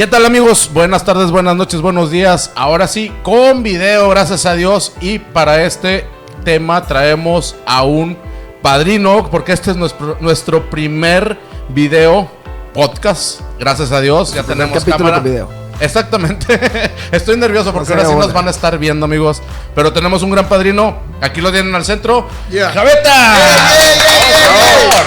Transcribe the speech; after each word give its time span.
¿Qué 0.00 0.06
tal 0.06 0.24
amigos? 0.24 0.70
Buenas 0.72 1.04
tardes, 1.04 1.30
buenas 1.30 1.56
noches, 1.56 1.82
buenos 1.82 2.10
días. 2.10 2.52
Ahora 2.54 2.86
sí, 2.86 3.12
con 3.22 3.62
video, 3.62 4.08
gracias 4.08 4.46
a 4.46 4.54
Dios. 4.54 4.94
Y 5.02 5.18
para 5.18 5.62
este 5.64 6.06
tema 6.42 6.86
traemos 6.86 7.54
a 7.66 7.82
un 7.82 8.16
padrino, 8.62 9.28
porque 9.30 9.52
este 9.52 9.72
es 9.72 9.76
nuestro, 9.76 10.16
nuestro 10.20 10.70
primer 10.70 11.38
video 11.68 12.30
podcast. 12.72 13.42
Gracias 13.58 13.92
a 13.92 14.00
Dios, 14.00 14.32
ya 14.32 14.42
tenemos 14.42 14.78
capítulo 14.78 14.96
cámara. 14.96 15.16
con 15.16 15.24
video. 15.24 15.50
Exactamente. 15.80 16.58
Estoy 17.12 17.36
nervioso 17.36 17.70
porque 17.70 17.92
ahora 17.92 18.06
sí 18.06 18.14
nos 18.14 18.32
van 18.32 18.48
a 18.48 18.52
estar 18.52 18.78
viendo, 18.78 19.04
amigos. 19.04 19.42
Pero 19.74 19.92
tenemos 19.92 20.22
un 20.22 20.30
gran 20.30 20.48
padrino. 20.48 20.96
Aquí 21.20 21.42
lo 21.42 21.52
tienen 21.52 21.74
al 21.74 21.84
centro. 21.84 22.26
Yeah. 22.50 22.72
¡Javeta! 22.72 23.36
¡Ey, 23.70 23.84
ey, 23.84 23.98
ey, 23.98 24.46
Por 24.46 24.56
ey, 24.56 24.62
ey! 24.64 24.90
favor. 24.90 25.04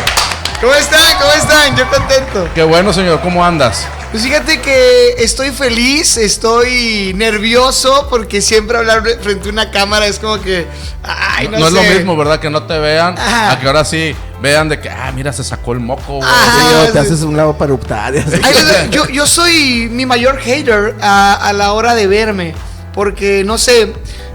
¿Cómo 0.62 0.74
están? 0.76 1.18
¿Cómo 1.20 1.32
están? 1.32 1.76
Yo 1.78 1.90
contento. 1.90 2.48
Qué 2.54 2.62
bueno, 2.62 2.94
señor. 2.94 3.22
¿Cómo 3.22 3.44
andas? 3.44 3.88
Pues 4.14 4.26
fíjate 4.26 4.62
que 4.62 5.16
estoy 5.18 5.50
feliz, 5.50 6.18
estoy 6.18 7.14
nervioso 7.16 8.06
porque 8.12 8.44
siempre 8.44 8.78
hablar 8.78 9.02
frente 9.20 9.50
a 9.50 9.52
una 9.52 9.72
cámara 9.72 10.06
es 10.06 10.20
como 10.20 10.40
que. 10.40 10.68
Ay, 11.02 11.48
no, 11.48 11.58
no 11.58 11.68
es 11.68 11.74
sé. 11.74 11.84
lo 11.84 11.96
mismo, 11.96 12.16
¿verdad? 12.16 12.40
Que 12.40 12.52
no 12.52 12.62
te 12.62 12.78
vean. 12.78 13.18
Ajá. 13.18 13.54
A 13.54 13.60
que 13.60 13.66
ahora 13.66 13.84
sí 13.84 14.14
vean 14.40 14.70
de 14.70 14.80
que, 14.80 14.88
ah, 14.88 15.12
mira, 15.16 15.34
se 15.34 15.44
sacó 15.44 15.74
el 15.74 15.80
moco, 15.80 16.18
güey. 16.18 16.30
Sí, 16.30 16.90
o 16.90 16.92
te 16.92 17.00
haces 17.00 17.24
un 17.24 17.36
lado 17.36 17.58
para 17.58 17.74
optar. 17.74 18.14
yo, 18.92 19.08
yo 19.08 19.26
soy 19.26 19.90
mi 19.90 20.06
mayor 20.06 20.38
hater 20.38 20.94
a, 21.02 21.34
a 21.34 21.52
la 21.52 21.74
hora 21.74 21.96
de 21.96 22.06
verme. 22.06 22.54
Porque 22.94 23.44
no 23.44 23.58
sé, 23.58 23.94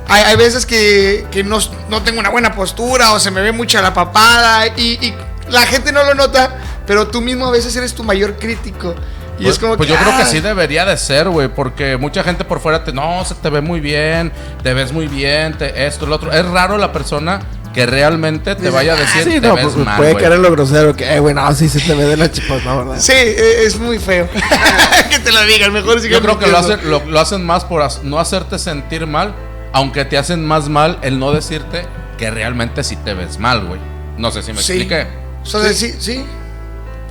hay, 0.08 0.24
hay 0.24 0.36
veces 0.36 0.66
que, 0.66 1.25
que 1.31 1.44
no, 1.44 1.60
no 1.88 2.03
tengo 2.03 2.19
una 2.19 2.31
buena 2.31 2.53
postura 2.53 3.12
o 3.12 3.20
se 3.20 3.31
me 3.31 3.42
ve 3.42 3.53
mucha 3.53 3.81
la 3.81 3.94
papada 3.94 4.66
y, 4.77 4.98
y 5.00 5.14
la 5.50 5.64
gente 5.66 5.92
no 5.92 6.03
lo 6.03 6.16
nota, 6.16 6.58
pero 6.84 7.06
tú 7.06 7.20
mismo 7.20 7.47
a 7.47 7.53
veces 7.53 7.77
eres 7.77 7.94
tu 7.94 8.03
mayor 8.03 8.41
crítico. 8.41 8.97
Y 9.39 9.44
Pues, 9.44 9.55
es 9.55 9.58
como 9.61 9.77
pues 9.77 9.89
que, 9.89 9.94
yo 9.94 10.00
creo 10.00 10.19
que 10.19 10.25
sí 10.25 10.41
debería 10.41 10.84
de 10.84 10.97
ser, 10.97 11.28
güey, 11.28 11.48
porque 11.48 11.97
mucha 11.97 12.22
gente 12.25 12.44
por 12.44 12.61
fuera 12.61 12.83
te, 12.84 12.92
no, 12.92 13.25
se 13.25 13.34
te 13.36 13.50
ve 13.50 13.61
muy 13.61 13.78
bien, 13.81 14.33
te 14.62 14.75
ves 14.75 14.92
muy 14.92 15.06
bien, 15.06 15.56
te, 15.56 15.86
esto, 15.86 16.06
lo 16.06 16.17
otro. 16.17 16.33
Es 16.33 16.44
raro 16.47 16.77
la 16.77 16.92
persona 16.92 17.41
que 17.72 17.86
realmente 17.86 18.56
te 18.56 18.70
vaya 18.70 18.94
a 18.94 18.97
"Ah, 18.97 19.00
decir, 19.00 19.22
Sí, 19.25 19.41
te 19.41 19.47
no, 19.47 19.55
ves 19.55 19.66
pues, 19.66 19.77
mal, 19.77 19.97
puede 19.97 20.12
güey". 20.12 20.22
caer 20.25 20.34
en 20.36 20.42
lo 20.42 20.50
grosero 20.50 20.97
que, 20.97 21.14
eh, 21.14 21.20
güey, 21.20 21.34
no, 21.34 21.55
sí 21.55 21.69
se 21.69 21.78
te 21.81 21.94
ve 21.94 22.05
de 22.06 22.16
la 22.16 22.33
chipas, 22.33 22.64
no, 22.64 22.78
¿verdad? 22.78 22.97
Sí, 23.00 23.12
e- 23.12 23.64
es 23.64 23.78
muy 23.78 23.98
feo. 24.00 24.28
que 25.11 25.19
te 25.20 25.31
lo 25.31 25.41
digan, 25.44 25.72
mejor 25.72 26.00
Yo 26.03 26.20
creo 26.20 26.39
que 26.39 26.47
lo 26.48 26.59
hacen, 26.59 26.81
lo, 26.91 27.05
lo 27.06 27.20
hacen 27.20 27.44
más 27.47 27.64
por 27.64 27.86
no 28.05 28.19
hacerte 28.19 28.59
sentir 28.59 29.06
mal, 29.06 29.34
aunque 29.72 30.05
te 30.05 30.19
hacen 30.19 30.44
más 30.44 30.69
mal 30.69 30.98
el 31.03 31.20
no 31.20 31.31
decirte 31.33 31.86
que 32.16 32.31
realmente 32.33 32.83
sí 32.83 32.97
te 32.97 33.14
ves 33.14 33.39
mal, 33.39 33.64
güey. 33.66 33.81
No 34.16 34.33
sé 34.33 34.42
si 34.42 34.53
me 34.53 34.61
Sí. 34.62 34.72
expliqué. 34.72 35.06
O 35.42 35.47
sea, 35.47 35.61
sí, 35.72 35.75
sí. 35.75 35.94
Sí, 36.00 36.25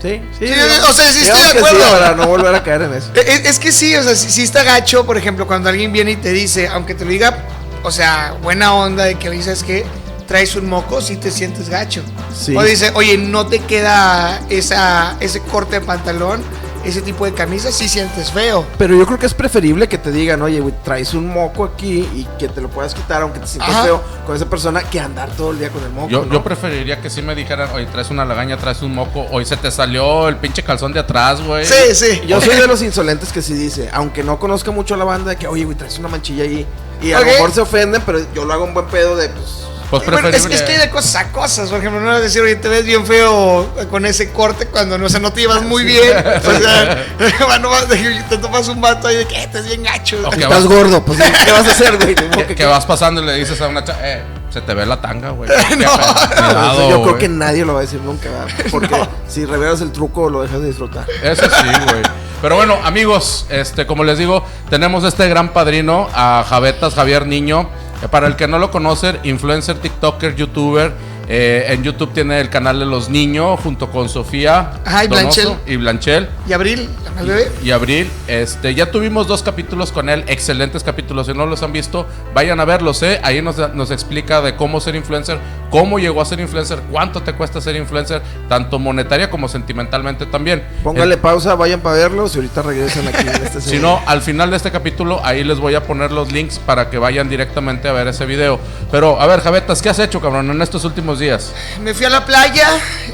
sí. 0.02 0.22
Sí, 0.38 0.46
digamos- 0.46 0.90
o 0.90 0.94
sea, 0.94 1.12
sí 1.12 1.20
estoy 1.24 1.42
de 1.42 1.50
acuerdo. 1.60 1.80
para 1.92 2.16
no 2.16 2.28
volver 2.28 2.54
a 2.56 2.64
caer 2.64 2.84
en 2.84 2.94
eso. 2.94 3.12
Es, 3.16 3.46
es 3.46 3.60
que 3.60 3.72
sí, 3.72 3.96
o 3.96 4.04
sea, 4.04 4.16
si, 4.16 4.30
si 4.30 4.44
está 4.44 4.64
gacho, 4.64 5.06
por 5.06 5.18
ejemplo, 5.18 5.48
cuando 5.48 5.70
alguien 5.70 5.92
viene 5.92 6.12
y 6.12 6.16
te 6.18 6.32
dice, 6.32 6.68
aunque 6.68 6.94
te 6.96 7.06
lo 7.06 7.12
diga, 7.12 7.38
o 7.84 7.92
sea, 7.92 8.36
buena 8.42 8.74
onda 8.74 9.06
de 9.06 9.16
que 9.16 9.30
dices 9.30 9.64
que 9.64 9.86
traes 10.28 10.56
un 10.56 10.68
moco, 10.68 11.02
si 11.02 11.16
te 11.16 11.32
sientes 11.32 11.70
gacho. 11.70 12.04
Sí. 12.38 12.56
O 12.56 12.62
dice, 12.64 12.92
oye, 12.96 13.18
no 13.18 13.48
te 13.48 13.60
queda 13.60 14.42
esa, 14.50 15.16
ese 15.22 15.40
corte 15.42 15.80
de 15.80 15.86
pantalón, 15.86 16.44
ese 16.88 17.02
tipo 17.02 17.26
de 17.26 17.34
camisa, 17.34 17.72
sí 17.72 17.90
sientes 17.90 18.32
feo. 18.32 18.66
Pero 18.78 18.96
yo 18.96 19.06
creo 19.06 19.20
que 19.20 19.26
es 19.26 19.34
preferible 19.34 19.88
que 19.90 19.98
te 19.98 20.12
digan, 20.12 20.42
oye, 20.42 20.60
güey, 20.62 20.74
traes 20.84 21.14
un 21.14 21.28
moco 21.28 21.66
aquí 21.66 22.08
y 22.14 22.28
que 22.40 22.48
te 22.48 22.62
lo 22.62 22.70
puedas 22.70 22.94
quitar 22.96 23.22
aunque 23.22 23.40
te 23.40 23.48
sientas 23.48 23.76
Ajá. 23.76 23.84
feo 23.84 24.02
con 24.26 24.36
esa 24.36 24.46
persona 24.46 24.82
que 24.84 25.00
andar 25.00 25.30
todo 25.32 25.52
el 25.52 25.60
día 25.60 25.70
con 25.70 25.84
el 25.84 25.90
moco. 25.90 26.10
Yo, 26.10 26.26
¿no? 26.26 26.34
yo 26.34 26.44
preferiría 26.44 27.02
que 27.02 27.10
sí 27.10 27.22
me 27.22 27.36
dijeran, 27.36 27.70
oye, 27.74 27.86
traes 27.88 28.10
una 28.10 28.24
lagaña, 28.24 28.58
traes 28.58 28.82
un 28.82 28.96
moco, 28.96 29.26
hoy 29.32 29.46
se 29.46 29.58
te 29.58 29.70
salió 29.70 30.30
el 30.30 30.38
pinche 30.38 30.64
calzón 30.64 30.94
de 30.94 31.00
atrás, 31.02 31.42
güey. 31.42 31.66
Sí, 31.66 31.94
sí. 31.94 32.22
Yo 32.26 32.40
soy 32.40 32.56
de 32.60 32.68
los 32.68 32.82
insolentes 32.82 33.34
que 33.34 33.42
sí 33.42 33.54
dice, 33.54 33.90
aunque 33.92 34.24
no 34.24 34.40
conozca 34.40 34.72
mucho 34.72 34.94
a 34.94 34.98
la 34.98 35.06
banda, 35.06 35.32
de 35.32 35.36
que, 35.36 35.48
oye, 35.48 35.66
güey, 35.66 35.78
traes 35.78 36.00
una 36.00 36.08
manchilla 36.08 36.44
ahí. 36.44 36.66
Y 37.02 37.12
a 37.12 37.20
lo 37.20 37.26
mejor 37.26 37.52
se 37.52 37.62
ofenden, 37.62 38.02
pero 38.06 38.20
yo 38.34 38.46
lo 38.46 38.54
hago 38.54 38.64
un 38.64 38.74
buen 38.74 38.88
pedo 38.88 39.16
de, 39.16 39.30
pues. 39.30 39.68
Pues 39.90 40.06
Bueno, 40.06 40.28
es, 40.28 40.46
es 40.46 40.62
que 40.64 40.74
hay 40.74 40.80
de 40.80 40.90
cosas 40.90 41.16
a 41.16 41.32
cosas, 41.32 41.70
por 41.70 41.80
ejemplo, 41.80 42.02
no 42.02 42.08
vas 42.08 42.18
a 42.18 42.20
decir, 42.22 42.42
oye, 42.42 42.58
te 42.58 42.68
ves 42.68 42.84
bien 42.86 43.06
feo 43.06 43.70
con 43.90 44.06
ese 44.06 44.32
corte 44.34 44.66
cuando 44.68 44.98
no, 44.98 45.06
o 45.06 45.10
sea, 45.10 45.20
no 45.22 45.32
te 45.32 45.42
llevas 45.42 45.62
muy 45.64 45.86
bien. 45.86 46.18
O 46.18 46.60
sea, 46.60 47.06
no 47.62 47.70
vas, 47.70 47.86
te 47.88 48.38
tomas 48.38 48.68
un 48.68 48.82
vato 48.82 49.08
ahí 49.08 49.16
de 49.16 49.26
que 49.26 49.36
"Eh, 49.36 49.44
estás 49.44 49.66
bien 49.66 49.84
gacho. 49.84 50.18
Ok. 50.20 50.28
"Aquí 50.28 50.38
¿Qué 50.38 50.44
estás 50.44 50.66
vas- 50.66 50.74
gordo, 50.74 51.06
pues, 51.06 51.20
¿qué 51.20 51.52
vas 51.52 51.68
a 51.68 51.72
hacer, 51.72 51.98
güey? 51.98 52.16
Que, 52.48 52.56
que 52.56 52.66
vas 52.66 52.86
pasando 52.86 53.22
y 53.22 53.26
le 53.26 53.34
dices 53.36 53.60
a 53.62 53.68
una 53.68 53.84
chava, 53.84 54.00
eh, 54.04 54.24
se 54.50 54.60
te 54.62 54.74
ve 54.74 54.86
la 54.86 55.00
tanga, 55.02 55.30
güey. 55.30 55.50
No. 55.50 55.90
cuidado, 55.92 56.90
yo 56.90 57.04
creo 57.04 57.18
que 57.18 57.30
nadie 57.30 57.64
lo 57.66 57.74
va 57.74 57.80
a 57.80 57.82
decir 57.84 58.02
nunca, 58.02 58.30
¿verdad? 58.30 58.48
Porque 58.72 58.96
si 59.28 59.46
revelas 59.46 59.82
el 59.82 59.92
truco, 59.92 60.30
lo 60.30 60.42
dejas 60.42 60.62
de 60.62 60.68
disfrutar. 60.68 61.06
Eso 61.24 61.44
sí, 61.44 61.68
güey. 61.90 62.02
Pero 62.42 62.56
bueno, 62.56 62.78
amigos, 62.84 63.46
este, 63.50 63.88
como 63.88 64.04
les 64.04 64.18
digo, 64.20 64.44
tenemos 64.70 65.04
este 65.04 65.28
gran 65.28 65.54
padrino, 65.54 66.08
a 66.14 66.46
Javetas, 66.48 66.94
Javier 66.94 67.26
Niño. 67.26 67.70
Para 68.12 68.28
el 68.28 68.36
que 68.36 68.48
no 68.48 68.60
lo 68.60 68.70
conocen, 68.72 69.20
influencer, 69.24 69.78
TikToker, 69.80 70.36
youtuber. 70.36 70.94
Eh, 71.30 71.66
en 71.70 71.84
YouTube 71.84 72.14
tiene 72.14 72.40
el 72.40 72.50
canal 72.50 72.80
de 72.80 72.86
los 72.86 73.10
niños 73.10 73.60
junto 73.60 73.92
con 73.92 74.08
Sofía 74.08 74.72
Ajá, 74.86 75.04
y 75.04 75.08
Donoso 75.10 75.42
Blanchel. 75.42 75.74
y 75.74 75.76
Blanchel 75.76 76.30
¿Y 76.48 76.54
Abril? 76.54 76.90
¿El 77.20 77.26
bebé? 77.28 77.52
y 77.64 77.72
Abril. 77.72 78.10
Este, 78.28 78.74
ya 78.76 78.92
tuvimos 78.92 79.28
dos 79.28 79.44
capítulos 79.44 79.92
con 79.92 80.08
él, 80.08 80.24
excelentes 80.28 80.84
capítulos. 80.84 81.28
Si 81.28 81.34
no 81.34 81.46
los 81.46 81.64
han 81.64 81.74
visto, 81.74 82.06
vayan 82.34 82.60
a 82.60 82.66
verlos, 82.66 83.02
¿eh? 83.04 83.20
Ahí 83.24 83.42
nos, 83.42 83.58
nos 83.74 83.92
explica 83.92 84.42
de 84.42 84.56
cómo 84.56 84.80
ser 84.80 84.96
influencer, 84.96 85.40
cómo 85.70 86.00
llegó 86.00 86.22
a 86.22 86.26
ser 86.26 86.40
influencer, 86.40 86.80
cuánto 86.92 87.22
te 87.24 87.34
cuesta 87.34 87.60
ser 87.60 87.76
influencer, 87.76 88.22
tanto 88.48 88.80
monetaria 88.80 89.30
como 89.30 89.50
sentimentalmente 89.50 90.28
también. 90.28 90.64
Póngale 90.84 91.18
pausa, 91.18 91.56
vayan 91.56 91.82
para 91.82 91.96
verlos 91.96 92.36
y 92.36 92.38
ahorita 92.38 92.62
regresan 92.62 93.08
aquí 93.08 93.28
en 93.28 93.44
este 93.44 93.62
Si 93.68 93.80
no, 93.80 94.00
al 94.06 94.22
final 94.22 94.52
de 94.52 94.58
este 94.58 94.72
capítulo, 94.72 95.20
ahí 95.26 95.44
les 95.44 95.60
voy 95.60 95.76
a 95.76 95.84
poner 95.84 96.12
los 96.12 96.32
links 96.32 96.60
para 96.60 96.90
que 96.90 97.00
vayan 97.00 97.28
directamente 97.30 97.88
a 97.90 97.92
ver 97.94 98.08
ese 98.08 98.26
video. 98.26 98.60
Pero, 98.92 99.20
a 99.20 99.26
ver, 99.28 99.42
Javetas, 99.42 99.82
¿qué 99.82 99.90
has 99.90 100.00
hecho, 100.00 100.22
cabrón, 100.22 100.50
en 100.52 100.62
estos 100.62 100.86
últimos 100.86 101.17
días? 101.20 101.52
Me 101.82 101.94
fui 101.94 102.06
a 102.06 102.10
la 102.10 102.26
playa, 102.26 102.68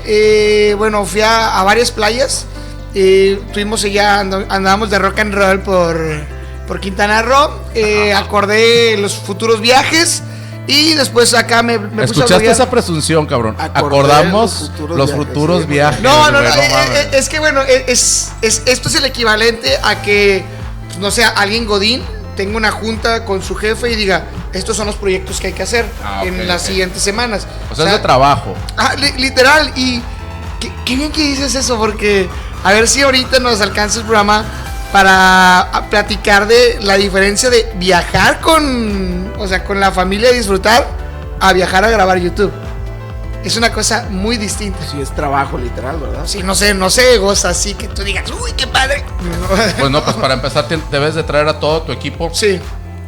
eh, 0.05 0.75
bueno, 0.77 1.05
fui 1.05 1.21
a, 1.21 1.59
a 1.59 1.63
varias 1.63 1.91
playas. 1.91 2.45
Eh, 2.95 3.41
tuvimos 3.53 3.83
allá, 3.83 4.19
and- 4.19 4.45
andábamos 4.49 4.89
de 4.89 4.99
rock 4.99 5.19
and 5.19 5.33
roll 5.33 5.59
por, 5.61 5.99
por 6.67 6.79
Quintana 6.79 7.21
Roo. 7.21 7.49
eh, 7.73 8.13
acordé 8.13 8.97
los 8.97 9.15
futuros 9.15 9.59
viajes 9.61 10.21
y 10.67 10.93
después 10.93 11.33
acá 11.33 11.63
me, 11.63 11.77
me 11.79 11.87
puse 11.89 12.01
a 12.01 12.03
¿Escuchaste 12.25 12.51
esa 12.51 12.69
presunción, 12.69 13.25
cabrón? 13.25 13.55
Acordé 13.57 13.79
Acordamos 13.97 14.61
los 14.61 14.69
futuros 14.69 14.97
los 14.97 15.07
viajes, 15.09 15.25
futuros 15.27 15.61
sí, 15.63 15.67
viajes. 15.67 16.01
No, 16.01 16.31
no, 16.31 16.41
no, 16.41 16.47
eh, 16.47 17.09
es 17.13 17.29
que 17.29 17.39
bueno, 17.39 17.61
eh, 17.63 17.85
es, 17.87 18.31
es- 18.41 18.61
esto 18.67 18.87
es 18.89 18.95
el 18.95 19.05
equivalente 19.05 19.75
a 19.83 20.01
que, 20.03 20.43
pues, 20.87 20.99
no 20.99 21.09
sé, 21.11 21.23
alguien 21.25 21.65
Godín 21.65 22.03
tenga 22.37 22.55
una 22.57 22.71
junta 22.71 23.25
con 23.25 23.41
su 23.43 23.55
jefe 23.55 23.91
y 23.91 23.95
diga, 23.95 24.23
estos 24.53 24.77
son 24.77 24.85
los 24.87 24.95
proyectos 24.95 25.39
que 25.39 25.47
hay 25.47 25.53
que 25.53 25.63
hacer 25.63 25.85
Ah, 26.03 26.19
ok, 26.21 26.27
en 26.27 26.47
las 26.47 26.61
ok. 26.61 26.67
siguientes 26.67 27.01
semanas. 27.01 27.47
O 27.71 27.75
sea, 27.75 27.85
es 27.85 27.91
de 27.93 27.99
trabajo. 27.99 28.53
Ah, 28.77 28.93
li- 28.97 29.13
literal, 29.17 29.71
y 29.75 30.01
qué, 30.59 30.71
qué 30.85 30.95
bien 30.95 31.11
que 31.11 31.21
dices 31.23 31.55
eso, 31.55 31.77
porque 31.77 32.29
a 32.63 32.71
ver 32.71 32.87
si 32.87 33.01
ahorita 33.01 33.39
nos 33.39 33.61
alcanza 33.61 33.99
el 33.99 34.05
programa 34.05 34.45
para 34.91 35.61
a- 35.61 35.89
platicar 35.89 36.47
de 36.47 36.77
la 36.81 36.95
diferencia 36.97 37.49
de 37.49 37.71
viajar 37.75 38.39
con, 38.41 39.33
o 39.39 39.47
sea, 39.47 39.63
con 39.63 39.79
la 39.79 39.91
familia 39.91 40.31
y 40.31 40.37
disfrutar 40.37 40.87
a 41.39 41.51
viajar 41.53 41.83
a 41.83 41.89
grabar 41.89 42.17
YouTube. 42.19 42.51
Es 43.43 43.57
una 43.57 43.73
cosa 43.73 44.07
muy 44.09 44.37
distinta. 44.37 44.79
Sí, 44.89 45.01
es 45.01 45.13
trabajo 45.13 45.57
literal, 45.57 45.97
¿verdad? 45.99 46.21
Sí, 46.25 46.41
no 46.43 46.55
sé, 46.55 46.73
no 46.73 46.89
sé, 46.89 47.17
goza 47.17 47.49
así 47.49 47.73
que 47.73 47.89
tú 47.89 48.01
digas, 48.03 48.23
uy, 48.31 48.51
qué 48.55 48.67
padre. 48.67 49.03
Pues 49.79 49.91
no, 49.91 50.01
pues 50.03 50.15
para 50.15 50.35
empezar 50.35 50.67
tien- 50.69 50.81
debes 50.91 51.15
de 51.15 51.23
traer 51.23 51.47
a 51.49 51.59
todo 51.59 51.81
tu 51.81 51.91
equipo 51.91 52.29
Sí, 52.33 52.61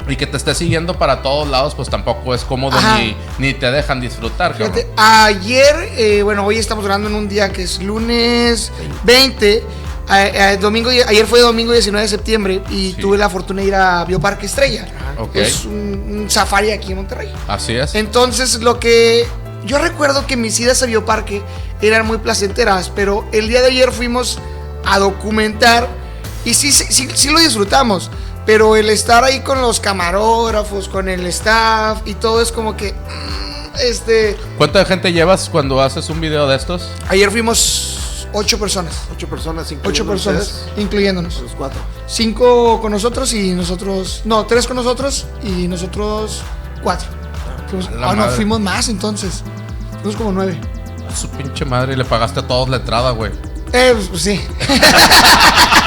y 0.08 0.16
que 0.16 0.28
te 0.28 0.38
esté 0.38 0.54
siguiendo 0.56 0.98
para 0.98 1.22
todos 1.22 1.48
lados, 1.48 1.74
pues 1.76 1.90
tampoco 1.90 2.34
es 2.36 2.44
cómodo 2.44 2.78
ni, 2.98 3.16
ni 3.40 3.54
te 3.54 3.72
dejan 3.72 4.00
disfrutar. 4.02 4.56
Fíjate, 4.56 4.88
ayer, 4.98 5.90
eh, 5.98 6.22
bueno, 6.24 6.46
hoy 6.46 6.58
estamos 6.58 6.84
grabando 6.86 7.10
en 7.10 7.16
un 7.16 7.28
día 7.28 7.52
que 7.52 7.64
es 7.64 7.82
lunes 7.82 8.72
20. 9.04 9.54
eh, 9.58 9.64
eh, 10.08 10.58
domingo, 10.62 10.90
ayer 10.90 11.26
fue 11.26 11.40
domingo 11.40 11.72
19 11.74 12.04
de 12.04 12.08
septiembre 12.10 12.62
y 12.70 12.92
Sí. 12.92 12.98
tuve 13.02 13.18
la 13.18 13.30
fortuna 13.30 13.62
de 13.64 13.68
ir 13.68 13.76
a 13.76 14.06
Bioparque 14.06 14.46
Estrella. 14.46 14.88
Ok. 15.18 15.36
Es 15.38 15.66
un, 15.66 15.74
un 16.22 16.30
safari 16.30 16.72
aquí 16.72 16.92
en 16.92 16.98
Monterrey. 16.98 17.34
Así 17.48 17.76
es. 17.76 17.96
Entonces, 17.96 18.62
lo 18.62 18.80
que 18.80 19.26
yo 19.66 19.80
recuerdo 19.80 20.28
que 20.28 20.38
mis 20.38 20.60
idas 20.60 20.84
a 20.84 20.86
Bioparque 20.86 21.42
eran 21.82 22.06
muy 22.06 22.20
placenteras, 22.20 22.92
pero 22.96 23.26
el 23.32 23.48
día 23.48 23.62
de 23.62 23.68
ayer 23.70 23.92
fuimos 23.92 24.38
a 24.86 25.00
documentar 25.00 25.88
y 26.44 26.54
sí, 26.54 26.72
sí, 26.72 26.86
sí, 26.90 27.08
sí 27.16 27.30
lo 27.32 27.40
disfrutamos. 27.40 28.12
Pero 28.46 28.76
el 28.76 28.90
estar 28.90 29.24
ahí 29.24 29.40
con 29.42 29.60
los 29.62 29.80
camarógrafos, 29.80 30.88
con 30.88 31.10
el 31.10 31.26
staff 31.28 32.02
y 32.06 32.14
todo 32.14 32.42
es 32.42 32.52
como 32.52 32.76
que. 32.78 32.94
mm, 32.94 33.76
Este. 33.82 34.38
¿Cuánta 34.58 34.86
gente 34.86 35.12
llevas 35.12 35.50
cuando 35.50 35.82
haces 35.82 36.10
un 36.10 36.22
video 36.22 36.48
de 36.48 36.56
estos? 36.56 36.88
Ayer 37.10 37.30
fuimos 37.32 38.28
ocho 38.34 38.60
personas. 38.60 38.94
Ocho 39.14 39.28
personas, 39.28 39.68
cinco 39.68 39.82
Ocho 39.86 40.06
personas, 40.06 40.66
incluyéndonos. 40.78 41.42
Los 41.42 41.52
cuatro. 41.54 41.80
Cinco 42.08 42.80
con 42.82 42.92
nosotros 42.92 43.34
y 43.34 43.52
nosotros. 43.54 44.22
No, 44.26 44.46
tres 44.46 44.68
con 44.68 44.76
nosotros 44.78 45.26
y 45.44 45.68
nosotros 45.68 46.42
cuatro. 46.84 47.08
Fuimos- 47.70 47.90
La 48.00 48.12
ah, 48.12 48.16
no, 48.16 48.28
fuimos 48.30 48.60
más 48.60 48.88
entonces. 48.90 49.44
Fuimos 50.02 50.16
como 50.16 50.32
nueve. 50.32 50.60
A 51.12 51.16
su 51.16 51.28
pinche 51.30 51.66
madre 51.66 51.94
y 51.94 51.96
le 51.96 52.06
pagaste 52.06 52.42
a 52.42 52.48
todos 52.48 52.70
la 52.70 52.78
entrada, 52.78 53.10
güey. 53.12 53.32
Eh, 53.74 53.92
pues, 53.96 54.08
pues 54.08 54.22
sí. 54.22 54.40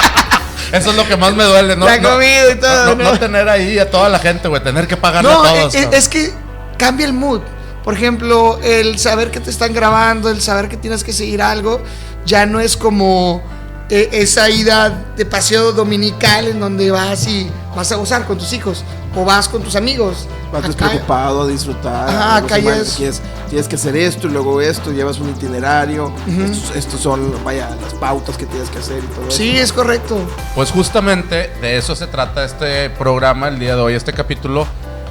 Eso 0.73 0.91
es 0.91 0.97
lo 0.97 1.06
que 1.06 1.17
más 1.17 1.35
me 1.35 1.44
duele, 1.44 1.76
¿no? 1.76 1.87
La 1.87 1.99
no, 1.99 2.11
comida 2.11 2.50
y 2.53 2.55
todo, 2.56 2.87
No, 2.87 2.94
no- 2.94 3.05
¿no? 3.05 3.12
no 3.12 3.19
tener 3.19 3.49
ahí 3.49 3.79
a 3.79 3.91
toda 3.91 4.09
la 4.09 4.19
gente, 4.19 4.49
güey. 4.49 4.62
Tener 4.62 4.87
que 4.87 4.97
pagarle 4.97 5.31
No, 5.31 5.43
a 5.44 5.49
todos. 5.55 5.75
es, 5.75 5.88
es 5.93 6.09
que 6.09 6.32
cambia 6.76 7.06
el 7.06 7.12
mood. 7.12 7.41
Por 7.85 7.94
ejemplo, 7.94 8.59
el 8.62 8.99
saber 8.99 9.31
que 9.31 9.41
te 9.41 9.50
están 9.50 9.73
grabando, 9.73 10.29
el 10.29 10.43
saber 10.43 10.69
que 10.69 10.76
tienes 10.76 11.05
que 11.05 11.12
seguir 11.12 11.41
algo, 11.41 11.81
ya 12.26 12.44
no 12.44 12.61
es 12.61 12.76
como 12.76 13.43
eh, 13.90 14.08
esa 14.12 14.49
ida 14.50 14.90
de 15.17 15.25
paseo 15.25 15.73
dominical 15.73 16.49
en 16.49 16.61
donde 16.61 16.90
vas 16.90 17.26
y 17.26 17.50
vas 17.75 17.90
a 17.93 17.96
gozar 17.96 18.26
con 18.26 18.37
tus 18.38 18.52
hijos 18.52 18.85
o 19.17 19.25
vas 19.25 19.49
con 19.49 19.62
tus 19.62 19.76
amigos. 19.76 20.26
Vas 20.52 20.62
despreocupado 20.62 21.43
a 21.43 21.46
disfrutar. 21.46 22.08
Ajá, 22.08 22.37
acá 22.37 22.58
es- 22.58 22.96
Tienes, 22.96 23.20
tienes 23.49 23.69
que 23.69 23.76
hacer 23.76 23.96
esto 23.96 24.26
y 24.29 24.31
luego 24.31 24.61
esto, 24.61 24.93
llevas 24.93 25.19
un 25.19 25.31
itinerario. 25.31 26.12
estos, 26.26 26.76
estos 26.76 27.00
son, 27.00 27.32
vaya, 27.44 27.69
las 27.82 27.94
pautas 27.94 28.37
que 28.37 28.46
tienes 28.46 28.69
que 28.70 28.79
hacer 28.79 28.99
y 28.99 29.06
todo 29.14 29.31
Sí, 29.31 29.50
eso. 29.56 29.64
es 29.64 29.73
correcto. 29.73 30.19
Pues 30.55 30.70
justamente 30.70 31.50
de 31.61 31.76
eso 31.79 31.94
se 31.96 32.06
trata 32.06 32.44
este 32.44 32.91
programa 32.91 33.49
el 33.49 33.58
día 33.58 33.75
de 33.76 33.81
hoy, 33.82 33.94
este 33.94 34.12
capítulo. 34.12 34.67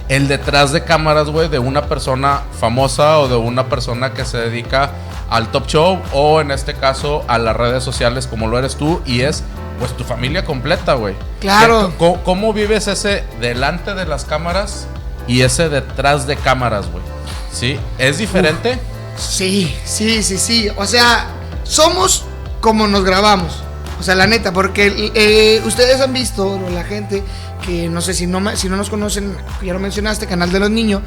El 0.10 0.28
detrás 0.30 0.72
de 0.72 0.84
cámaras, 0.86 1.28
güey, 1.30 1.50
de 1.50 1.60
una 1.60 1.88
persona 1.88 2.42
famosa 2.60 3.20
o 3.20 3.28
de 3.28 3.36
una 3.36 3.68
persona 3.68 4.14
que 4.14 4.24
se 4.24 4.38
dedica 4.38 4.92
al 5.30 5.52
top 5.52 5.68
show 5.68 6.02
o 6.14 6.40
en 6.42 6.52
este 6.52 6.74
caso 6.74 7.24
a 7.28 7.38
las 7.38 7.56
redes 7.56 7.84
sociales 7.84 8.28
como 8.28 8.48
lo 8.48 8.58
eres 8.58 8.76
tú 8.76 9.02
y 9.06 9.22
es 9.22 9.44
pues 9.80 9.96
tu 9.96 10.04
familia 10.04 10.44
completa, 10.46 10.94
güey. 10.96 11.16
Claro. 11.40 11.90
¿Qué- 11.92 11.98
¿Cómo, 11.98 12.24
cómo 12.24 12.54
vives 12.54 12.88
ese 12.88 13.24
delante 13.40 13.94
de 13.94 14.06
las 14.06 14.26
cámaras 14.26 14.88
y 15.28 15.42
ese 15.42 15.70
detrás 15.70 16.26
de 16.26 16.36
cámaras, 16.36 16.90
güey? 16.92 17.04
¿Sí? 17.52 17.80
¿Es 18.00 18.18
diferente? 18.18 18.80
Sí, 19.18 19.76
sí, 19.86 20.24
sí, 20.24 20.38
sí. 20.38 20.70
O 20.78 20.86
sea, 20.86 21.28
somos 21.64 22.24
como 22.62 22.88
nos 22.88 23.04
grabamos. 23.04 23.64
O 24.00 24.04
sea, 24.04 24.14
la 24.16 24.28
neta, 24.28 24.54
porque 24.54 25.12
eh, 25.16 25.62
ustedes 25.66 26.00
han 26.02 26.14
visto, 26.14 26.60
la 26.72 26.84
gente, 26.84 27.24
que 27.66 27.90
no 27.90 28.00
sé 28.02 28.14
si 28.14 28.28
no, 28.28 28.56
si 28.56 28.70
no 28.70 28.78
nos 28.78 28.90
conocen, 28.92 29.36
ya 29.64 29.74
lo 29.74 29.80
mencionaste, 29.80 30.28
Canal 30.28 30.52
de 30.52 30.60
los 30.60 30.70
Niños, 30.70 31.02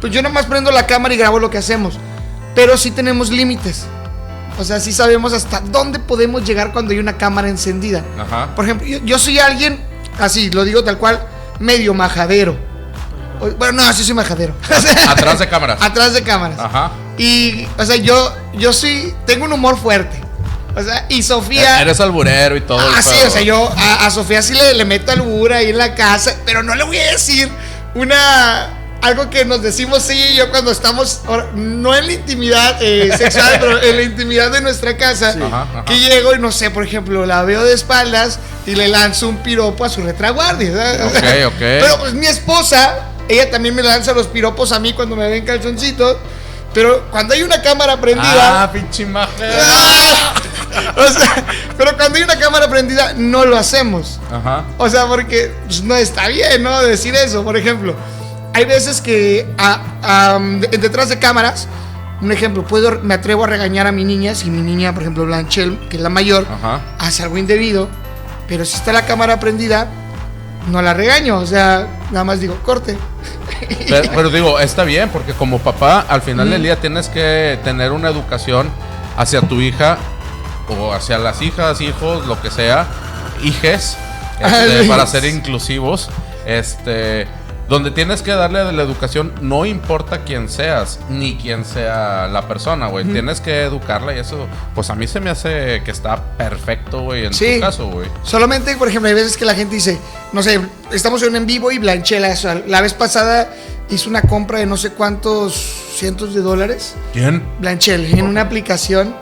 pues 0.00 0.12
yo 0.12 0.20
nomás 0.22 0.44
prendo 0.46 0.70
la 0.70 0.86
cámara 0.86 1.14
y 1.14 1.16
grabo 1.16 1.38
lo 1.38 1.48
que 1.50 1.56
hacemos. 1.58 1.98
Pero 2.54 2.76
sí 2.76 2.90
tenemos 2.90 3.30
límites. 3.30 3.84
O 4.58 4.64
sea, 4.64 4.78
sí 4.78 4.92
sabemos 4.92 5.32
hasta 5.32 5.60
dónde 5.60 5.98
podemos 5.98 6.44
llegar 6.44 6.72
cuando 6.72 6.92
hay 6.92 6.98
una 6.98 7.16
cámara 7.16 7.48
encendida. 7.48 8.04
Ajá. 8.18 8.54
Por 8.54 8.64
ejemplo, 8.64 8.86
yo, 8.86 8.98
yo 9.04 9.18
soy 9.18 9.38
alguien, 9.40 9.80
así, 10.20 10.50
lo 10.50 10.64
digo 10.64 10.84
tal 10.84 10.98
cual, 10.98 11.26
medio 11.58 11.92
majadero. 11.94 12.56
O- 13.40 13.50
Bueno, 13.50 13.82
no, 13.82 13.92
sí 13.92 14.04
soy 14.04 14.14
majadero. 14.14 14.54
Atrás 15.08 15.40
de 15.40 15.48
cámaras. 15.48 15.78
Atrás 15.82 16.12
de 16.12 16.22
cámaras. 16.22 16.58
Ajá. 16.60 16.92
Y, 17.18 17.66
o 17.78 17.84
sea, 17.84 17.96
yo, 17.96 18.32
yo 18.56 18.72
sí, 18.72 19.12
tengo 19.26 19.44
un 19.46 19.52
humor 19.52 19.76
fuerte. 19.76 20.20
O 20.76 20.82
sea, 20.82 21.06
y 21.08 21.22
Sofía. 21.24 21.80
Eres 21.80 21.98
alburero 22.00 22.56
y 22.56 22.60
todo. 22.60 22.78
Ah, 22.80 23.02
sí, 23.02 23.14
o 23.26 23.30
sea, 23.30 23.42
yo 23.42 23.72
a, 23.76 24.06
a 24.06 24.10
Sofía 24.12 24.40
sí 24.42 24.54
le, 24.54 24.74
le 24.74 24.84
meto 24.84 25.10
albura 25.12 25.56
ahí 25.58 25.70
en 25.70 25.78
la 25.78 25.94
casa, 25.96 26.34
pero 26.46 26.62
no 26.62 26.74
le 26.76 26.84
voy 26.84 26.98
a 26.98 27.10
decir 27.12 27.48
una. 27.94 28.73
Algo 29.04 29.28
que 29.28 29.44
nos 29.44 29.60
decimos 29.60 30.02
sí 30.02 30.14
y 30.14 30.36
yo 30.36 30.50
cuando 30.50 30.70
estamos, 30.70 31.20
no 31.54 31.94
en 31.94 32.06
la 32.06 32.12
intimidad 32.14 32.82
eh, 32.82 33.14
sexual, 33.14 33.56
pero 33.60 33.82
en 33.82 33.96
la 33.96 34.02
intimidad 34.02 34.50
de 34.50 34.62
nuestra 34.62 34.96
casa, 34.96 35.36
Ajá, 35.36 35.62
ajá. 35.62 35.84
que 35.84 35.98
llego 35.98 36.34
y 36.34 36.38
no 36.38 36.50
sé, 36.50 36.70
por 36.70 36.84
ejemplo, 36.84 37.26
la 37.26 37.42
veo 37.42 37.62
de 37.62 37.74
espaldas 37.74 38.38
y 38.64 38.74
le 38.74 38.88
lanzo 38.88 39.28
un 39.28 39.42
piropo 39.42 39.84
a 39.84 39.90
su 39.90 40.00
retraguardia. 40.00 40.72
¿sabes? 40.72 41.00
Ok, 41.02 41.52
ok. 41.54 41.58
Pero 41.58 41.98
pues 41.98 42.14
mi 42.14 42.24
esposa, 42.24 43.10
ella 43.28 43.50
también 43.50 43.74
me 43.74 43.82
lanza 43.82 44.14
los 44.14 44.26
piropos 44.26 44.72
a 44.72 44.78
mí 44.78 44.94
cuando 44.94 45.16
me 45.16 45.28
ven 45.28 45.44
calzoncitos, 45.44 46.16
pero 46.72 47.04
cuando 47.10 47.34
hay 47.34 47.42
una 47.42 47.60
cámara 47.60 48.00
prendida... 48.00 48.62
Ah, 48.62 48.72
pinche 48.72 49.02
imagen. 49.02 49.50
o 50.96 51.08
sea, 51.08 51.44
pero 51.76 51.94
cuando 51.96 52.16
hay 52.16 52.24
una 52.24 52.38
cámara 52.38 52.68
prendida, 52.68 53.12
no 53.14 53.44
lo 53.44 53.56
hacemos. 53.56 54.18
Ajá. 54.32 54.64
O 54.78 54.88
sea, 54.88 55.06
porque 55.06 55.52
pues, 55.66 55.82
no 55.82 55.94
está 55.94 56.26
bien, 56.28 56.62
¿no? 56.62 56.82
Decir 56.82 57.14
eso. 57.14 57.44
Por 57.44 57.56
ejemplo, 57.56 57.94
hay 58.54 58.64
veces 58.64 59.00
que 59.00 59.46
a- 59.58 60.34
am, 60.34 60.60
de- 60.60 60.68
detrás 60.78 61.08
de 61.10 61.18
cámaras, 61.18 61.68
un 62.22 62.32
ejemplo, 62.32 62.64
puedo, 62.64 63.00
me 63.02 63.14
atrevo 63.14 63.44
a 63.44 63.46
regañar 63.46 63.86
a 63.86 63.92
mi 63.92 64.04
niña, 64.04 64.34
si 64.34 64.50
mi 64.50 64.62
niña, 64.62 64.92
por 64.94 65.02
ejemplo, 65.02 65.26
Blanchel, 65.26 65.78
que 65.90 65.96
es 65.96 66.02
la 66.02 66.08
mayor, 66.08 66.46
Ajá. 66.50 66.80
hace 66.98 67.22
algo 67.22 67.36
indebido, 67.36 67.88
pero 68.48 68.64
si 68.64 68.76
está 68.76 68.92
la 68.92 69.04
cámara 69.04 69.38
prendida, 69.40 69.88
no 70.70 70.80
la 70.80 70.94
regaño. 70.94 71.38
O 71.38 71.46
sea, 71.46 71.86
nada 72.10 72.24
más 72.24 72.40
digo, 72.40 72.56
corte. 72.62 72.96
Pero, 73.88 74.10
pero 74.14 74.30
digo, 74.30 74.58
está 74.60 74.84
bien, 74.84 75.08
porque 75.10 75.32
como 75.32 75.58
papá, 75.58 76.04
al 76.08 76.20
final 76.22 76.50
del 76.50 76.62
día 76.62 76.76
tienes 76.80 77.08
que 77.08 77.58
tener 77.64 77.92
una 77.92 78.08
educación 78.08 78.68
hacia 79.16 79.40
tu 79.42 79.60
hija 79.60 79.96
o 80.68 80.92
hacia 80.92 81.18
las 81.18 81.40
hijas, 81.40 81.80
hijos, 81.80 82.26
lo 82.26 82.40
que 82.42 82.50
sea, 82.50 82.86
hijes, 83.42 83.96
este, 84.40 84.84
para 84.88 85.06
ser 85.06 85.24
inclusivos, 85.26 86.10
este, 86.46 87.26
donde 87.68 87.90
tienes 87.90 88.22
que 88.22 88.30
darle 88.32 88.62
de 88.64 88.72
la 88.72 88.82
educación, 88.82 89.32
no 89.40 89.64
importa 89.64 90.22
quién 90.24 90.48
seas, 90.48 90.98
ni 91.08 91.36
quién 91.36 91.64
sea 91.64 92.28
la 92.28 92.46
persona, 92.46 92.88
güey, 92.88 93.04
tienes 93.06 93.40
que 93.40 93.62
educarla 93.62 94.14
y 94.14 94.18
eso, 94.18 94.46
pues 94.74 94.90
a 94.90 94.94
mí 94.94 95.06
se 95.06 95.20
me 95.20 95.30
hace 95.30 95.82
que 95.84 95.90
está 95.90 96.22
perfecto, 96.36 97.00
güey, 97.02 97.26
en 97.26 97.32
Sí. 97.34 97.54
tu 97.56 97.60
caso, 97.60 97.86
güey. 97.88 98.08
Solamente, 98.22 98.76
por 98.76 98.88
ejemplo, 98.88 99.08
hay 99.08 99.14
veces 99.14 99.36
que 99.36 99.44
la 99.44 99.54
gente 99.54 99.74
dice, 99.76 99.98
no 100.32 100.42
sé, 100.42 100.60
estamos 100.92 101.22
en 101.22 101.30
un 101.30 101.36
en 101.36 101.46
vivo 101.46 101.72
y 101.72 101.78
Blanchela, 101.78 102.28
o 102.30 102.36
sea, 102.36 102.62
la 102.66 102.80
vez 102.80 102.92
pasada 102.94 103.48
hizo 103.90 104.08
una 104.10 104.22
compra 104.22 104.58
de 104.58 104.66
no 104.66 104.76
sé 104.76 104.90
cuántos 104.92 105.54
cientos 105.94 106.34
de 106.34 106.40
dólares. 106.42 106.94
¿Quién? 107.12 107.42
Blanchel, 107.60 108.06
en 108.18 108.26
una 108.26 108.42
aplicación, 108.42 109.14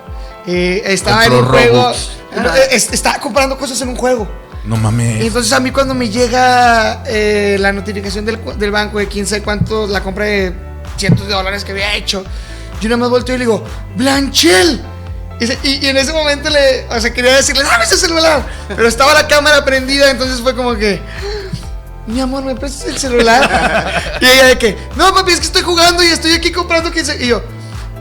eh, 0.46 0.82
estaba 0.86 1.26
en 1.26 1.32
un 1.32 1.44
juego, 1.44 1.92
eh, 1.92 2.68
estaba 2.72 3.18
comprando 3.20 3.56
cosas 3.56 3.80
en 3.82 3.88
un 3.88 3.96
juego. 3.96 4.28
No 4.64 4.76
Y 4.76 4.78
mames. 4.78 5.24
entonces 5.24 5.52
a 5.52 5.60
mí 5.60 5.70
cuando 5.72 5.92
me 5.94 6.08
llega 6.08 7.02
eh, 7.06 7.56
la 7.58 7.72
notificación 7.72 8.24
del, 8.24 8.70
banco 8.70 8.98
de 8.98 9.08
quién 9.08 9.26
sabe 9.26 9.42
cuánto, 9.42 9.86
la 9.88 10.02
compra 10.02 10.24
de 10.26 10.52
cientos 10.96 11.26
de 11.26 11.32
dólares 11.34 11.64
que 11.64 11.72
había 11.72 11.94
hecho, 11.96 12.22
yo 12.80 12.88
nada 12.88 12.98
más 12.98 13.10
volteo 13.10 13.34
y 13.34 13.38
le 13.38 13.44
digo, 13.44 13.64
Blanchel. 13.96 14.80
Y, 15.40 15.44
y- 15.68 15.78
y 15.82 15.86
en 15.88 15.96
ese 15.96 16.12
momento 16.12 16.48
le, 16.50 16.86
o 16.88 17.00
sea, 17.00 17.12
quería 17.12 17.34
decirle, 17.34 17.64
dame 17.64 17.84
ese 17.84 17.96
celular. 17.96 18.46
Pero 18.68 18.86
estaba 18.86 19.12
la 19.14 19.26
cámara 19.26 19.64
prendida, 19.64 20.10
entonces 20.10 20.40
fue 20.40 20.54
como 20.54 20.74
que, 20.76 21.00
mi 22.06 22.20
amor, 22.20 22.44
¿me 22.44 22.54
prestas 22.54 22.86
el 22.88 22.98
celular? 22.98 24.16
y 24.20 24.24
ella 24.26 24.46
de 24.46 24.58
que, 24.58 24.76
no 24.94 25.12
papi, 25.12 25.32
es 25.32 25.40
que 25.40 25.46
estoy 25.46 25.62
jugando 25.62 26.02
y 26.04 26.06
estoy 26.06 26.32
aquí 26.32 26.52
comprando 26.52 26.90
quién 26.92 27.04
sabe-". 27.04 27.24
Y 27.24 27.28
yo, 27.28 27.42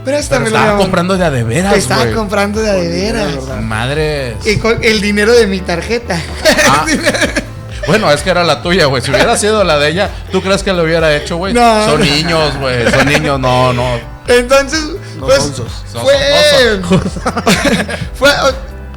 préstamelo, 0.04 0.56
estaba 0.56 0.70
amor". 0.72 0.82
comprando 0.82 1.16
de 1.18 1.24
a 1.24 1.30
de 1.30 1.44
veras, 1.44 1.76
Estaba 1.76 2.02
güey. 2.04 2.14
comprando 2.14 2.60
de 2.60 2.70
a 2.70 2.74
de 2.74 2.88
veras. 2.88 3.34
¿verdad? 3.34 3.60
Madres. 3.60 4.36
Y 4.46 4.56
con 4.58 4.82
el 4.82 5.00
dinero 5.00 5.32
de 5.32 5.46
mi 5.46 5.60
tarjeta. 5.60 6.20
Ah. 6.68 6.86
Bueno, 7.84 8.12
es 8.12 8.22
que 8.22 8.30
era 8.30 8.44
la 8.44 8.62
tuya, 8.62 8.86
güey. 8.86 9.02
Si 9.02 9.10
hubiera 9.10 9.36
sido 9.36 9.64
la 9.64 9.76
de 9.76 9.88
ella, 9.88 10.08
¿tú 10.30 10.40
crees 10.40 10.62
que 10.62 10.72
lo 10.72 10.84
hubiera 10.84 11.16
hecho, 11.16 11.36
güey? 11.36 11.52
No. 11.52 11.84
Son 11.84 12.00
niños, 12.00 12.56
güey. 12.60 12.88
Son 12.88 13.04
niños, 13.06 13.40
no, 13.40 13.72
no. 13.72 13.98
Entonces, 14.28 14.78
No 15.18 15.26
pues. 15.26 15.42
Son 15.92 16.00
fue, 16.00 16.14
fue- 18.14 18.30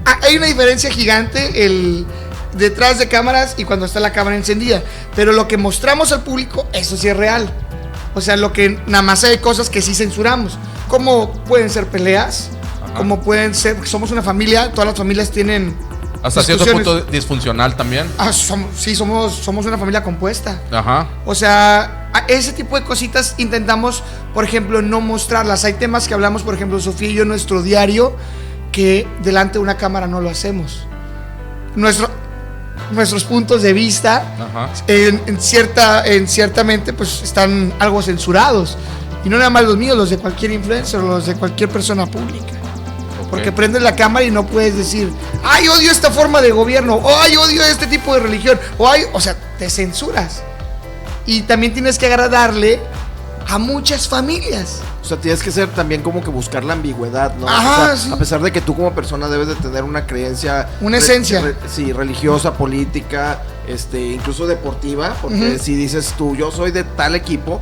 ah, 0.06 0.20
hay 0.22 0.38
una 0.38 0.46
diferencia 0.46 0.92
gigante 0.92 1.66
el 1.66 2.06
detrás 2.54 3.00
de 3.00 3.08
cámaras 3.08 3.56
y 3.58 3.66
cuando 3.66 3.88
está 3.88 4.00
la 4.00 4.12
cámara 4.12 4.36
encendida. 4.36 4.84
Pero 5.16 5.32
lo 5.32 5.48
que 5.48 5.58
mostramos 5.58 6.12
al 6.12 6.22
público, 6.22 6.68
eso 6.72 6.96
sí 6.96 7.08
es 7.08 7.18
real. 7.18 7.52
O 8.16 8.22
sea, 8.22 8.38
lo 8.38 8.54
que 8.54 8.80
nada 8.88 9.02
más 9.02 9.24
hay 9.26 9.38
cosas 9.38 9.70
que 9.70 9.82
sí 9.82 9.94
censuramos. 9.94 10.58
Como 10.88 11.32
pueden 11.44 11.70
ser 11.70 11.88
peleas, 11.88 12.50
Ajá. 12.84 12.94
como 12.96 13.22
pueden 13.22 13.54
ser, 13.54 13.86
somos 13.86 14.12
una 14.12 14.24
familia, 14.24 14.72
todas 14.72 14.88
las 14.88 14.98
familias 14.98 15.30
tienen 15.32 15.76
Hasta 16.24 16.42
cierto 16.42 16.66
punto 16.66 17.02
disfuncional 17.02 17.76
también. 17.76 18.08
Ah, 18.18 18.32
sí, 18.32 18.96
somos, 18.96 19.36
somos 19.36 19.66
una 19.66 19.78
familia 19.78 20.02
compuesta. 20.02 20.62
Ajá. 20.72 21.10
O 21.26 21.36
sea, 21.36 22.10
ese 22.30 22.54
tipo 22.54 22.80
de 22.80 22.86
cositas 22.86 23.36
intentamos, 23.38 24.02
por 24.34 24.46
ejemplo, 24.46 24.82
no 24.82 25.02
mostrarlas. 25.02 25.66
Hay 25.66 25.74
temas 25.74 26.08
que 26.08 26.14
hablamos, 26.14 26.42
por 26.44 26.56
ejemplo, 26.56 26.80
Sofía 26.80 27.10
y 27.10 27.14
yo 27.16 27.24
en 27.24 27.28
nuestro 27.28 27.62
diario, 27.62 28.16
que 28.72 29.06
delante 29.24 29.54
de 29.54 29.60
una 29.60 29.76
cámara 29.76 30.08
no 30.08 30.22
lo 30.22 30.30
hacemos. 30.30 30.88
Nuestro, 31.76 32.10
nuestros 32.92 33.24
puntos 33.24 33.62
de 33.62 33.74
vista, 33.74 34.36
Ajá. 34.40 34.70
en, 34.88 35.22
en 35.26 35.40
cierta, 35.40 36.06
en 36.06 36.28
ciertamente, 36.28 36.94
pues 36.94 37.22
están 37.24 37.74
algo 37.80 38.02
censurados. 38.02 38.78
Y 39.24 39.30
no 39.30 39.38
nada 39.38 39.50
más 39.50 39.64
los 39.64 39.76
míos, 39.78 39.98
los 39.98 40.10
de 40.10 40.18
cualquier 40.18 40.52
influencer, 40.52 41.00
los 41.02 41.26
de 41.26 41.36
cualquier 41.36 41.70
persona 41.70 42.06
pública. 42.06 42.54
Porque 43.30 43.52
prendes 43.52 43.82
la 43.82 43.96
cámara 43.96 44.24
y 44.24 44.32
no 44.32 44.46
puedes 44.46 44.78
decir, 44.78 45.12
ay, 45.44 45.68
odio 45.68 45.92
esta 45.92 46.12
forma 46.12 46.42
de 46.42 46.52
gobierno, 46.52 46.96
o 46.96 47.20
ay, 47.20 47.36
odio 47.36 47.64
este 47.64 47.88
tipo 47.88 48.14
de 48.14 48.20
religión, 48.22 48.60
o 48.78 48.88
ay, 48.88 49.04
o 49.14 49.20
sea, 49.20 49.36
te 49.58 49.70
censuras. 49.70 50.44
Y 51.26 51.42
también 51.42 51.74
tienes 51.74 51.98
que 51.98 52.06
agradarle 52.06 52.80
a 53.48 53.58
muchas 53.58 54.08
familias. 54.08 54.82
O 55.02 55.06
sea, 55.06 55.18
tienes 55.18 55.44
que 55.44 55.52
ser 55.52 55.70
también 55.70 56.02
como 56.02 56.22
que 56.24 56.30
buscar 56.30 56.64
la 56.64 56.74
ambigüedad, 56.74 57.36
¿no? 57.36 57.48
Ajá, 57.48 57.84
O 57.84 57.86
sea, 57.88 57.98
sí. 57.98 58.12
A 58.12 58.18
pesar 58.18 58.42
de 58.42 58.52
que 58.52 58.62
tú 58.62 58.76
como 58.76 58.94
persona 58.94 59.28
debes 59.28 59.48
de 59.48 59.56
tener 59.56 59.84
una 59.84 60.08
creencia... 60.08 60.68
Una 60.82 60.98
esencia. 60.98 61.56
sí, 61.68 61.94
religiosa, 61.94 62.54
política, 62.54 63.42
este, 63.68 64.00
incluso 64.02 64.48
deportiva, 64.48 65.16
porque 65.22 65.60
si 65.60 65.76
dices 65.76 66.14
tú, 66.18 66.36
yo 66.36 66.52
soy 66.52 66.72
de 66.72 66.84
tal 66.84 67.16
equipo, 67.16 67.62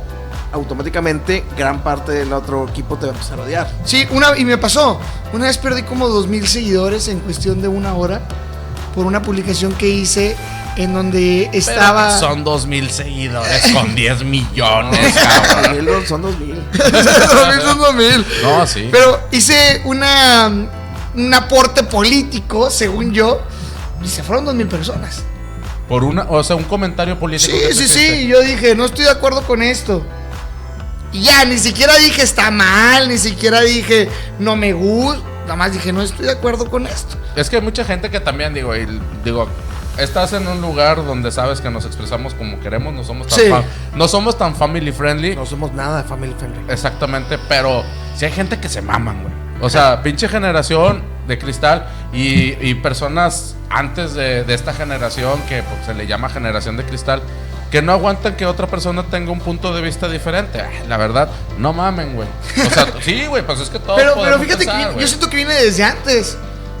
automáticamente 0.52 1.44
gran 1.56 1.82
parte 1.82 2.12
del 2.12 2.32
otro 2.32 2.68
equipo 2.68 2.96
te 2.96 3.06
va 3.06 3.12
a 3.12 3.14
empezar 3.14 3.38
a 3.40 3.42
odiar. 3.42 3.70
Sí, 3.84 4.06
una, 4.10 4.38
y 4.38 4.44
me 4.44 4.56
pasó. 4.56 4.98
Una 5.32 5.46
vez 5.46 5.58
perdí 5.58 5.82
como 5.82 6.08
dos 6.08 6.28
mil 6.28 6.46
seguidores 6.46 7.08
en 7.08 7.20
cuestión 7.20 7.60
de 7.60 7.68
una 7.68 7.94
hora. 7.94 8.22
por 8.94 9.06
una 9.06 9.20
publicación 9.22 9.72
que 9.72 9.88
hice 9.88 10.36
en 10.76 10.92
donde 10.92 11.50
estaba... 11.52 12.08
Pero 12.08 12.20
son 12.20 12.44
dos 12.44 12.66
mil 12.66 12.90
seguidores 12.90 13.72
con 13.72 13.94
10 13.94 14.24
millones, 14.24 15.14
cabrón. 15.14 16.06
Son 16.06 16.22
dos 16.22 16.38
mil. 16.38 16.62
Son 17.62 17.78
dos 17.78 17.94
mil. 17.94 18.26
No, 18.42 18.66
sí. 18.66 18.88
Pero 18.90 19.20
hice 19.30 19.82
una, 19.84 20.50
un 21.14 21.34
aporte 21.34 21.82
político, 21.82 22.70
según 22.70 23.12
yo, 23.12 23.42
y 24.02 24.08
se 24.08 24.22
fueron 24.22 24.44
dos 24.44 24.54
mil 24.54 24.66
personas. 24.66 25.22
Por 25.88 26.02
una, 26.02 26.24
o 26.24 26.42
sea, 26.42 26.56
un 26.56 26.64
comentario 26.64 27.18
político. 27.18 27.56
Sí, 27.70 27.74
sí, 27.74 27.88
sí. 27.88 28.26
Yo 28.26 28.40
dije, 28.40 28.74
no 28.74 28.86
estoy 28.86 29.04
de 29.04 29.10
acuerdo 29.10 29.42
con 29.42 29.62
esto. 29.62 30.04
Y 31.12 31.20
ya, 31.20 31.44
ni 31.44 31.58
siquiera 31.58 31.96
dije 31.98 32.22
está 32.22 32.50
mal, 32.50 33.08
ni 33.08 33.18
siquiera 33.18 33.60
dije 33.60 34.08
no 34.38 34.56
me 34.56 34.72
gusta. 34.72 35.22
Nada 35.44 35.56
más 35.56 35.72
dije, 35.72 35.92
no 35.92 36.00
estoy 36.00 36.24
de 36.24 36.32
acuerdo 36.32 36.70
con 36.70 36.86
esto. 36.86 37.16
Es 37.36 37.50
que 37.50 37.56
hay 37.56 37.62
mucha 37.62 37.84
gente 37.84 38.10
que 38.10 38.18
también, 38.18 38.54
digo, 38.54 38.74
y, 38.74 38.86
digo, 39.22 39.46
estás 39.98 40.32
en 40.32 40.46
un 40.46 40.60
lugar 40.60 41.04
donde 41.04 41.30
sabes 41.32 41.60
que 41.60 41.70
nos 41.70 41.84
expresamos 41.84 42.34
como 42.34 42.58
queremos, 42.60 42.92
no 42.94 43.04
somos 43.04 43.26
tan, 43.28 43.38
Sí. 43.38 43.50
no 43.94 44.08
somos 44.08 44.36
tan 44.38 44.54
family 44.56 44.92
friendly. 44.92 45.36
No 45.36 45.46
somos 45.46 45.72
nada 45.72 46.02
de 46.02 46.08
family 46.08 46.34
friendly. 46.38 46.72
Exactamente, 46.72 47.38
pero 47.48 47.82
si 48.16 48.24
hay 48.24 48.32
gente 48.32 48.58
que 48.60 48.68
se 48.68 48.82
maman, 48.82 49.22
güey. 49.22 49.34
O 49.60 49.70
sea, 49.70 50.02
pinche 50.02 50.28
generación 50.28 51.02
de 51.28 51.38
cristal 51.38 51.86
y, 52.12 52.52
y 52.68 52.74
personas 52.74 53.54
antes 53.70 54.12
de, 54.14 54.44
de 54.44 54.52
esta 54.54 54.74
generación 54.74 55.40
que 55.48 55.62
pues, 55.62 55.86
se 55.86 55.94
le 55.94 56.06
llama 56.06 56.28
generación 56.28 56.76
de 56.76 56.84
cristal, 56.84 57.22
que 57.70 57.80
no 57.80 57.92
aguantan 57.92 58.36
que 58.36 58.46
otra 58.46 58.66
persona 58.66 59.04
tenga 59.04 59.30
un 59.32 59.40
punto 59.40 59.72
de 59.74 59.80
vista 59.80 60.08
diferente. 60.08 60.62
La 60.88 60.96
verdad, 60.96 61.28
no 61.58 61.72
mamen, 61.72 62.14
güey. 62.14 62.28
O 62.66 62.70
sea, 62.70 62.86
sí, 63.00 63.26
güey, 63.26 63.44
pues 63.46 63.60
es 63.60 63.70
que 63.70 63.78
todo. 63.78 63.96
Pero, 63.96 64.14
pero 64.20 64.38
fíjate 64.38 64.66
que 64.66 64.76
viene- 64.76 65.00
yo 65.00 65.06
siento 65.06 65.30
que 65.30 65.36
viene 65.36 65.54
desde 65.54 65.82
antes. 65.84 66.36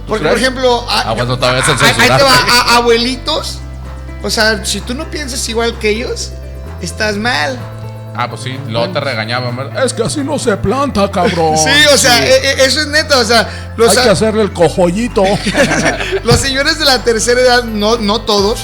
Porque, 0.06 0.28
por 0.28 0.36
ejemplo, 0.36 0.86
a- 0.90 1.00
Ah, 1.10 1.12
bueno, 1.14 1.36
todavía 1.38 1.62
ahí 1.66 1.76
te 2.18 2.22
va, 2.22 2.36
a- 2.72 2.76
abuelitos. 2.76 3.58
O 4.22 4.30
sea, 4.30 4.64
si 4.64 4.80
tú 4.80 4.94
no 4.94 5.10
piensas 5.10 5.46
igual 5.48 5.78
que 5.78 5.90
ellos, 5.90 6.30
estás 6.80 7.16
mal. 7.16 7.58
Ah, 8.16 8.28
pues 8.28 8.42
sí, 8.42 8.56
luego 8.68 8.90
te 8.92 9.00
regañaban, 9.00 9.56
¿verdad? 9.56 9.84
Es 9.84 9.92
que 9.92 10.02
así 10.04 10.22
no 10.22 10.38
se 10.38 10.56
planta, 10.56 11.10
cabrón. 11.10 11.56
Sí, 11.58 11.70
o 11.92 11.98
sea, 11.98 12.24
e- 12.24 12.30
e- 12.62 12.64
eso 12.64 12.80
es 12.80 12.86
neta. 12.88 13.18
O 13.18 13.24
sea, 13.24 13.72
los, 13.76 13.96
Hay 13.96 14.04
que 14.04 14.10
hacerle 14.10 14.42
el 14.42 14.52
cojollito. 14.52 15.24
los 16.24 16.36
señores 16.40 16.78
de 16.78 16.84
la 16.84 17.02
tercera 17.02 17.40
edad, 17.40 17.64
no, 17.64 17.96
no 17.98 18.20
todos, 18.20 18.60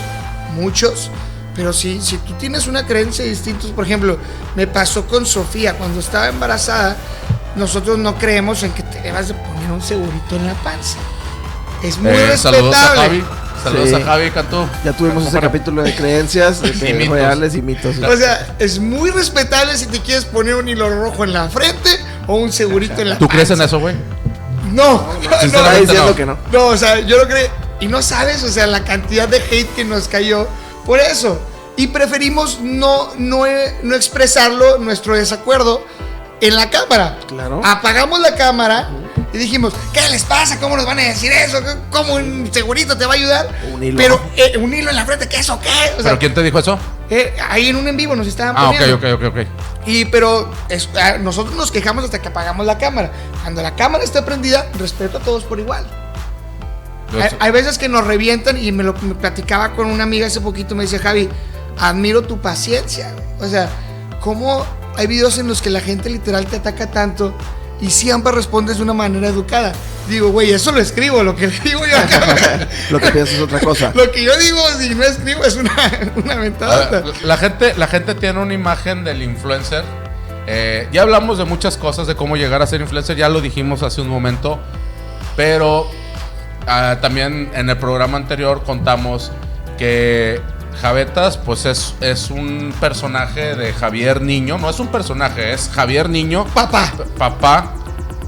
muchos, 0.54 1.11
pero 1.56 1.73
sí, 1.73 2.00
si 2.02 2.16
tú 2.18 2.35
tienes 2.35 2.66
una 2.68 2.87
creencia 2.87 3.25
distinta, 3.25 3.66
por 3.75 3.85
ejemplo, 3.85 4.18
me 4.54 4.66
pasó 4.66 5.06
con 5.06 5.26
Sofía, 5.26 5.75
cuando 5.75 5.99
estaba 6.00 6.28
embarazada, 6.28 6.97
nosotros 7.56 7.99
no 7.99 8.14
creemos 8.16 8.62
en 8.62 8.73
que 8.73 8.82
te 8.85 9.00
debas 9.02 9.28
de 9.28 9.35
poner 9.35 9.70
un 9.73 9.82
segurito 9.82 10.37
en 10.37 10.47
la 10.47 10.54
panza. 10.54 10.97
Es 11.82 11.99
muy 11.99 12.10
Eh, 12.12 12.37
saludos 12.37 12.75
a 12.75 12.78
respetable. 12.94 13.00
Javi. 13.22 13.25
Saludos 13.62 13.88
Sí. 13.90 13.94
a 13.94 14.00
Javi 14.04 14.30
Cantú. 14.30 14.68
Ya 14.84 14.92
tuvimos 14.92 15.26
ese 15.26 15.38
capítulo 15.40 15.82
de 15.82 15.94
creencias 15.94 16.62
de 16.80 16.90
Y 16.90 16.92
mitos. 16.94 17.14
reales 17.14 17.54
y 17.54 17.62
mitos. 17.62 17.96
O 17.99 18.16
sea, 18.16 18.54
es 18.58 18.78
muy 18.78 19.10
respetable 19.10 19.76
si 19.76 19.87
te 19.87 20.00
quieres 20.00 20.25
poner 20.25 20.54
un 20.54 20.68
hilo 20.68 20.88
rojo 20.88 21.25
en 21.25 21.32
la 21.32 21.49
frente 21.49 21.90
o 22.26 22.37
un 22.37 22.52
segurito 22.52 23.00
en 23.02 23.10
la 23.10 23.18
¿Tú 23.18 23.28
crees 23.28 23.50
en 23.50 23.60
eso, 23.60 23.78
güey? 23.80 23.94
No, 24.72 25.06
Está 25.22 25.40
Sinceramente, 25.40 25.80
diciendo 25.82 26.10
no. 26.10 26.16
que 26.16 26.26
no. 26.26 26.38
No, 26.52 26.66
o 26.68 26.76
sea, 26.76 27.00
yo 27.00 27.18
lo 27.18 27.26
creo. 27.26 27.49
Y 27.80 27.88
no 27.88 28.02
sabes, 28.02 28.42
o 28.44 28.49
sea, 28.49 28.66
la 28.66 28.84
cantidad 28.84 29.26
de 29.28 29.38
hate 29.38 29.68
que 29.75 29.84
nos 29.84 30.06
cayó 30.08 30.46
por 30.87 31.00
eso. 31.00 31.40
Y 31.76 31.87
preferimos 31.88 32.60
no, 32.60 33.08
no, 33.18 33.46
eh, 33.46 33.78
no 33.82 33.94
expresarlo, 33.94 34.78
nuestro 34.78 35.14
desacuerdo, 35.14 35.82
en 36.42 36.56
la 36.56 36.68
cámara. 36.70 37.18
Claro. 37.26 37.60
Apagamos 37.64 38.20
la 38.20 38.34
cámara 38.34 38.90
y 39.32 39.38
dijimos, 39.38 39.72
¿qué 39.92 40.00
les 40.10 40.25
pasa? 40.25 40.58
¿Cómo 40.58 40.76
nos 40.76 40.84
van 40.87 40.99
a 40.99 41.02
decir 41.02 41.30
eso? 41.30 41.58
¿Cómo 41.90 42.14
un 42.14 42.49
segurito 42.52 42.96
te 42.99 43.06
va 43.06 43.12
a 43.12 43.16
ayudar? 43.16 43.49
Un 43.72 43.82
hilo. 43.82 43.96
Pero 43.96 44.20
eh, 44.37 44.56
un 44.58 44.75
hilo 44.75 44.90
en 44.90 44.96
la 44.96 45.04
frente, 45.06 45.28
¿qué 45.28 45.37
qué? 45.37 45.44
O 45.44 45.46
sea, 45.52 46.02
¿Pero 46.02 46.18
quién 46.18 46.34
te 46.34 46.42
dijo 46.42 46.58
eso? 46.58 46.78
eh, 47.10 47.34
ahí 47.49 47.68
en 47.68 47.76
un 47.76 47.87
en 47.88 47.96
vivo 47.96 48.14
nos 48.16 48.26
estaban 48.26 48.54
Ah, 48.56 48.70
ok, 48.70 48.76
poniendo. 48.78 48.96
ok, 48.96 49.22
ok, 49.22 49.37
ok. 49.38 49.46
Y 49.87 50.04
pero 50.06 50.50
es- 50.68 50.88
ah, 51.00 51.16
nosotros 51.18 51.54
nos 51.56 51.70
quejamos 51.70 52.04
hasta 52.04 52.20
que 52.20 52.28
apagamos 52.28 52.66
la 52.66 52.78
cámara. 52.78 53.10
Cuando 53.42 53.62
la 53.62 53.75
cámara 53.76 54.04
está 54.04 54.25
prendida, 54.25 54.66
respeto 54.78 55.18
a 55.18 55.20
todos 55.20 55.44
por 55.44 55.58
igual. 55.60 55.84
Hay, 57.20 57.30
hay 57.40 57.50
veces 57.50 57.78
que 57.78 57.88
nos 57.88 58.06
revientan 58.06 58.56
y 58.62 58.70
me 58.70 58.84
lo 58.84 58.94
me 58.94 59.14
platicaba 59.14 59.72
con 59.75 59.87
una 59.87 60.04
amiga 60.04 60.26
hace 60.28 60.40
poquito, 60.40 60.75
me 60.76 60.84
decía, 60.84 61.00
Javi, 61.00 61.28
admiro 61.78 62.22
tu 62.22 62.40
paciencia. 62.40 63.12
O 63.40 63.46
sea, 63.49 63.68
¿cómo 64.20 64.64
hay 64.96 65.06
videos 65.08 65.38
en 65.38 65.49
los 65.49 65.60
que 65.62 65.70
la 65.70 65.80
gente 65.80 66.08
literal 66.10 66.46
te 66.46 66.56
ataca 66.56 66.90
tanto 66.92 67.34
y 67.80 67.90
siempre 67.90 68.32
respondes 68.32 68.76
de 68.76 68.82
una 68.82 68.94
manera 68.94 69.28
educada? 69.28 69.72
Digo, 70.08 70.30
güey, 70.30 70.50
eso 70.50 70.72
lo 70.72 70.80
escribo, 70.80 71.22
lo 71.22 71.37
que 71.37 71.46
le 71.46 71.58
digo 71.64 71.80
yo 71.87 71.96
acá. 71.96 72.68
Lo 72.90 72.99
que 72.99 73.10
piensas 73.10 73.37
es 73.37 73.40
otra 73.40 73.60
cosa. 73.60 73.92
lo 73.94 74.10
que 74.10 74.25
yo 74.25 74.37
digo, 74.38 74.58
si 74.78 74.94
no 74.94 75.04
escribo, 75.04 75.44
es 75.44 75.56
una, 75.56 75.72
una 76.16 76.34
A 76.34 76.37
mentada. 76.37 76.90
ver, 76.90 77.22
la 77.22 77.37
gente, 77.37 77.75
la 77.76 77.87
gente 77.87 78.14
tiene 78.14 78.40
una 78.40 78.54
imagen 78.54 79.04
del 79.04 79.22
influencer. 79.22 79.84
Eh, 80.46 80.88
ya 80.90 81.02
hablamos 81.02 81.38
de 81.38 81.44
muchas 81.44 81.76
cosas 81.76 82.06
de 82.06 82.16
cómo 82.16 82.37
llegar 82.37 82.60
a 82.60 82.66
ser 82.66 82.80
influencer, 82.80 83.16
ya 83.16 83.28
lo 83.28 83.40
dijimos 83.40 83.82
hace 83.84 84.00
un 84.00 84.08
momento, 84.08 84.58
pero 85.37 85.87
ah, 86.66 86.96
también 87.00 87.50
en 87.54 87.70
el 87.70 87.76
programa 87.76 88.16
anterior 88.16 88.64
contamos 88.64 89.30
que 89.78 90.40
Javetas, 90.80 91.36
pues 91.36 91.66
es, 91.66 91.94
es 92.00 92.30
un 92.30 92.72
personaje 92.80 93.54
de 93.56 93.72
Javier 93.72 94.22
Niño, 94.22 94.56
no 94.58 94.70
es 94.70 94.80
un 94.80 94.88
personaje, 94.88 95.52
es 95.52 95.68
Javier 95.74 96.08
Niño, 96.08 96.44
Papá. 96.46 96.92
papá, 97.18 97.72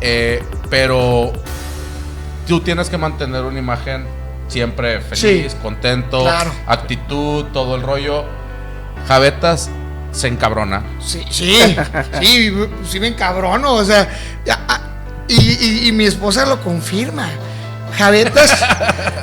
eh, 0.00 0.42
pero 0.68 1.32
tú 2.46 2.60
tienes 2.60 2.88
que 2.90 2.98
mantener 2.98 3.42
una 3.44 3.58
imagen 3.58 4.06
siempre 4.48 5.00
feliz, 5.00 5.52
Sí, 5.52 5.58
contento, 5.62 6.22
claro. 6.22 6.52
actitud, 6.66 7.44
todo 7.52 7.76
el 7.76 7.82
rollo. 7.82 8.24
Javetas 9.08 9.70
se 10.10 10.28
encabrona. 10.28 10.82
Sí, 11.00 11.24
sí, 11.30 11.56
sí, 12.20 12.52
sí 12.88 13.00
me 13.00 13.06
encabrono, 13.08 13.72
o 13.74 13.84
sea, 13.84 14.08
ah, 14.50 14.80
y, 15.26 15.34
y- 15.40 15.88
y 15.88 15.92
mi 15.92 16.04
esposa 16.04 16.44
lo 16.44 16.60
confirma. 16.60 17.30
Javetas, 17.96 18.50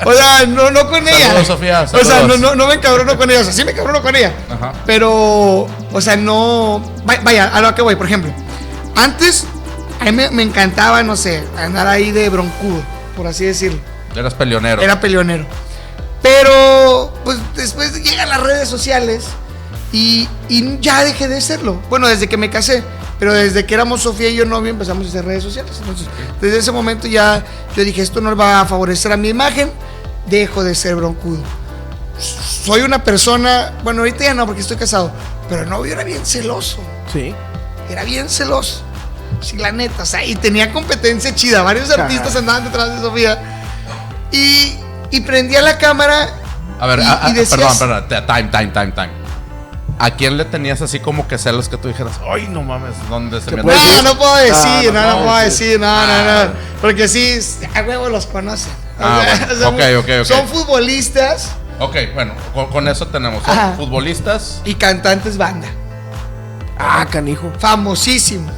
o 0.06 0.14
sea, 0.14 0.46
no, 0.48 0.70
no 0.72 0.90
con 0.90 1.08
ella. 1.08 1.28
Saludos, 1.28 1.48
Sofía, 1.48 1.82
O 1.82 1.88
sea, 2.06 2.24
no, 2.24 2.38
no, 2.38 2.56
no 2.56 2.68
me 2.68 2.76
encabrono 2.76 3.18
con 3.18 3.30
ella, 3.30 3.42
o 3.42 3.44
sea, 3.44 3.54
sí 3.54 3.64
me 3.66 3.72
encabrono 3.72 4.02
con 4.02 4.16
ella. 4.16 4.34
Ajá. 4.50 4.74
Pero, 4.86 5.68
o 5.92 6.02
sea, 6.02 6.16
no. 6.16 6.82
va- 7.10 7.20
Vaya, 7.24 7.50
a 7.54 7.62
lo 7.62 7.74
que 7.76 7.82
voy, 7.82 7.96
por 7.96 8.06
ejemplo. 8.06 8.32
Antes, 8.96 9.46
a 10.00 10.06
mí 10.06 10.12
me, 10.12 10.30
me 10.32 10.44
encantaba, 10.44 11.04
no 11.04 11.16
sé, 11.16 11.44
andar 11.58 11.88
ahí 11.88 12.12
de 12.12 12.30
broncudo, 12.30 12.82
por 13.18 13.28
así 13.28 13.46
decirlo. 13.46 13.80
Eras 14.16 14.34
peleonero. 14.34 14.82
Era 14.82 15.00
peleonero. 15.00 15.46
Pero, 16.22 17.14
pues 17.24 17.38
después 17.56 17.94
llegan 18.04 18.30
las 18.30 18.42
redes 18.42 18.68
sociales 18.68 19.26
y, 19.92 20.28
y 20.48 20.78
ya 20.80 21.04
dejé 21.04 21.28
de 21.28 21.42
serlo. 21.42 21.82
Bueno, 21.90 22.08
desde 22.08 22.28
que 22.28 22.38
me 22.38 22.50
casé. 22.50 22.84
Pero 23.20 23.34
desde 23.34 23.66
que 23.66 23.74
éramos 23.74 24.04
Sofía 24.04 24.30
y 24.30 24.36
yo 24.36 24.46
novio 24.46 24.70
empezamos 24.72 25.06
a 25.06 25.10
hacer 25.10 25.26
redes 25.26 25.44
sociales. 25.44 25.74
Entonces, 25.80 26.08
desde 26.40 26.60
ese 26.60 26.72
momento 26.72 27.06
ya 27.06 27.44
yo 27.76 27.84
dije, 27.84 28.02
esto 28.02 28.22
no 28.22 28.34
va 28.34 28.62
a 28.62 28.66
favorecer 28.66 29.12
a 29.12 29.18
mi 29.18 29.28
imagen, 29.28 29.70
dejo 30.28 30.64
de 30.64 30.74
ser 30.74 30.96
broncudo. 30.96 31.42
Soy 32.18 32.82
una 32.82 33.04
persona, 33.04 33.74
bueno, 33.84 34.00
ahorita 34.02 34.24
ya 34.24 34.34
no 34.34 34.46
porque 34.46 34.62
estoy 34.62 34.78
casado, 34.78 35.12
pero 35.50 35.64
el 35.64 35.70
novio 35.70 35.92
era 35.94 36.06
bien 36.06 36.26
celoso. 36.26 36.78
Sí. 37.12 37.36
Era 37.90 38.04
bien 38.06 38.30
celoso. 38.30 38.84
Sí, 39.42 39.58
la 39.58 39.72
neta, 39.74 40.04
o 40.04 40.06
sea, 40.06 40.24
y 40.24 40.36
tenía 40.36 40.72
competencia 40.72 41.36
chida. 41.36 41.62
Varios 41.62 41.90
artistas 41.92 42.36
andaban 42.38 42.64
detrás 42.64 42.96
de 42.96 43.02
Sofía. 43.02 43.38
Y, 44.32 44.76
y 45.12 45.22
prendía 45.22 45.62
la 45.62 45.78
cámara. 45.78 46.30
A 46.80 46.88
ver, 46.88 47.00
y- 47.00 47.04
a- 47.04 47.26
a- 47.26 47.30
y 47.30 47.34
decías- 47.34 47.78
perdón, 47.80 48.08
perdón. 48.08 48.26
Time, 48.28 48.50
time, 48.50 48.68
time, 48.72 48.92
time. 48.94 49.19
¿A 50.02 50.12
quién 50.12 50.38
le 50.38 50.46
tenías 50.46 50.82
así 50.82 51.00
como 51.02 51.28
que 51.28 51.38
celos 51.38 51.68
que 51.68 51.76
tú 51.78 51.90
dijeras, 51.90 52.14
ay, 52.32 52.48
no 52.50 52.64
mames, 52.64 52.96
¿dónde 53.10 53.42
se 53.42 53.50
¿Qué 53.50 53.58
me 53.58 53.64
No, 53.64 53.70
decir? 53.74 54.04
no 54.06 54.18
puedo 54.18 54.36
decir, 54.38 54.56
Ah, 54.56 54.82
no, 54.86 55.02
no 55.02 55.08
no, 55.08 55.14
puedo 55.16 55.26
puedo 55.26 55.38
decir. 55.40 55.68
decir, 55.68 55.80
no, 55.82 55.88
no, 55.88 56.14
Ah. 56.14 56.46
no. 56.46 56.80
Porque 56.82 57.08
sí, 57.10 57.40
a 57.76 57.82
huevo 57.82 58.08
los 58.10 58.26
conocen. 58.26 58.72
O 58.98 59.04
Ah, 59.04 59.22
sea, 59.26 59.46
bueno, 59.48 59.62
son, 59.62 59.74
ok, 59.76 59.82
ok, 60.00 60.10
ok. 60.22 60.26
son 60.26 60.48
futbolistas 60.48 61.50
Ok, 61.82 61.96
bueno, 62.14 62.34
con, 62.54 62.68
con 62.68 62.88
eso 62.90 63.08
tenemos. 63.08 63.44
Son 63.44 63.58
Ajá. 63.58 63.74
futbolistas. 63.78 64.62
y 64.66 64.74
cantantes 64.76 65.38
banda. 65.38 65.68
Ah, 66.78 67.06
canijo. 67.10 67.52
Famosísimo. 67.60 68.50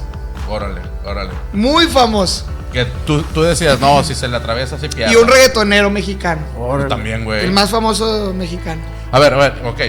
Órale, 0.49 0.81
órale. 1.05 1.31
Muy 1.53 1.85
famoso. 1.87 2.45
Que 2.73 2.85
tú, 3.05 3.21
tú 3.23 3.41
decías, 3.43 3.79
no, 3.79 4.03
si 4.03 4.15
se 4.15 4.27
le 4.27 4.37
atraviesa, 4.37 4.77
si 4.79 4.87
pierde. 4.87 5.13
Y 5.13 5.15
un 5.17 5.27
reggaetonero 5.27 5.89
mexicano. 5.89 6.41
Órale. 6.57 6.89
También, 6.89 7.23
güey. 7.25 7.43
El 7.45 7.51
más 7.51 7.69
famoso 7.69 8.31
mexicano. 8.33 8.81
A 9.11 9.19
ver, 9.19 9.33
a 9.33 9.37
ver, 9.37 9.61
ok. 9.65 9.79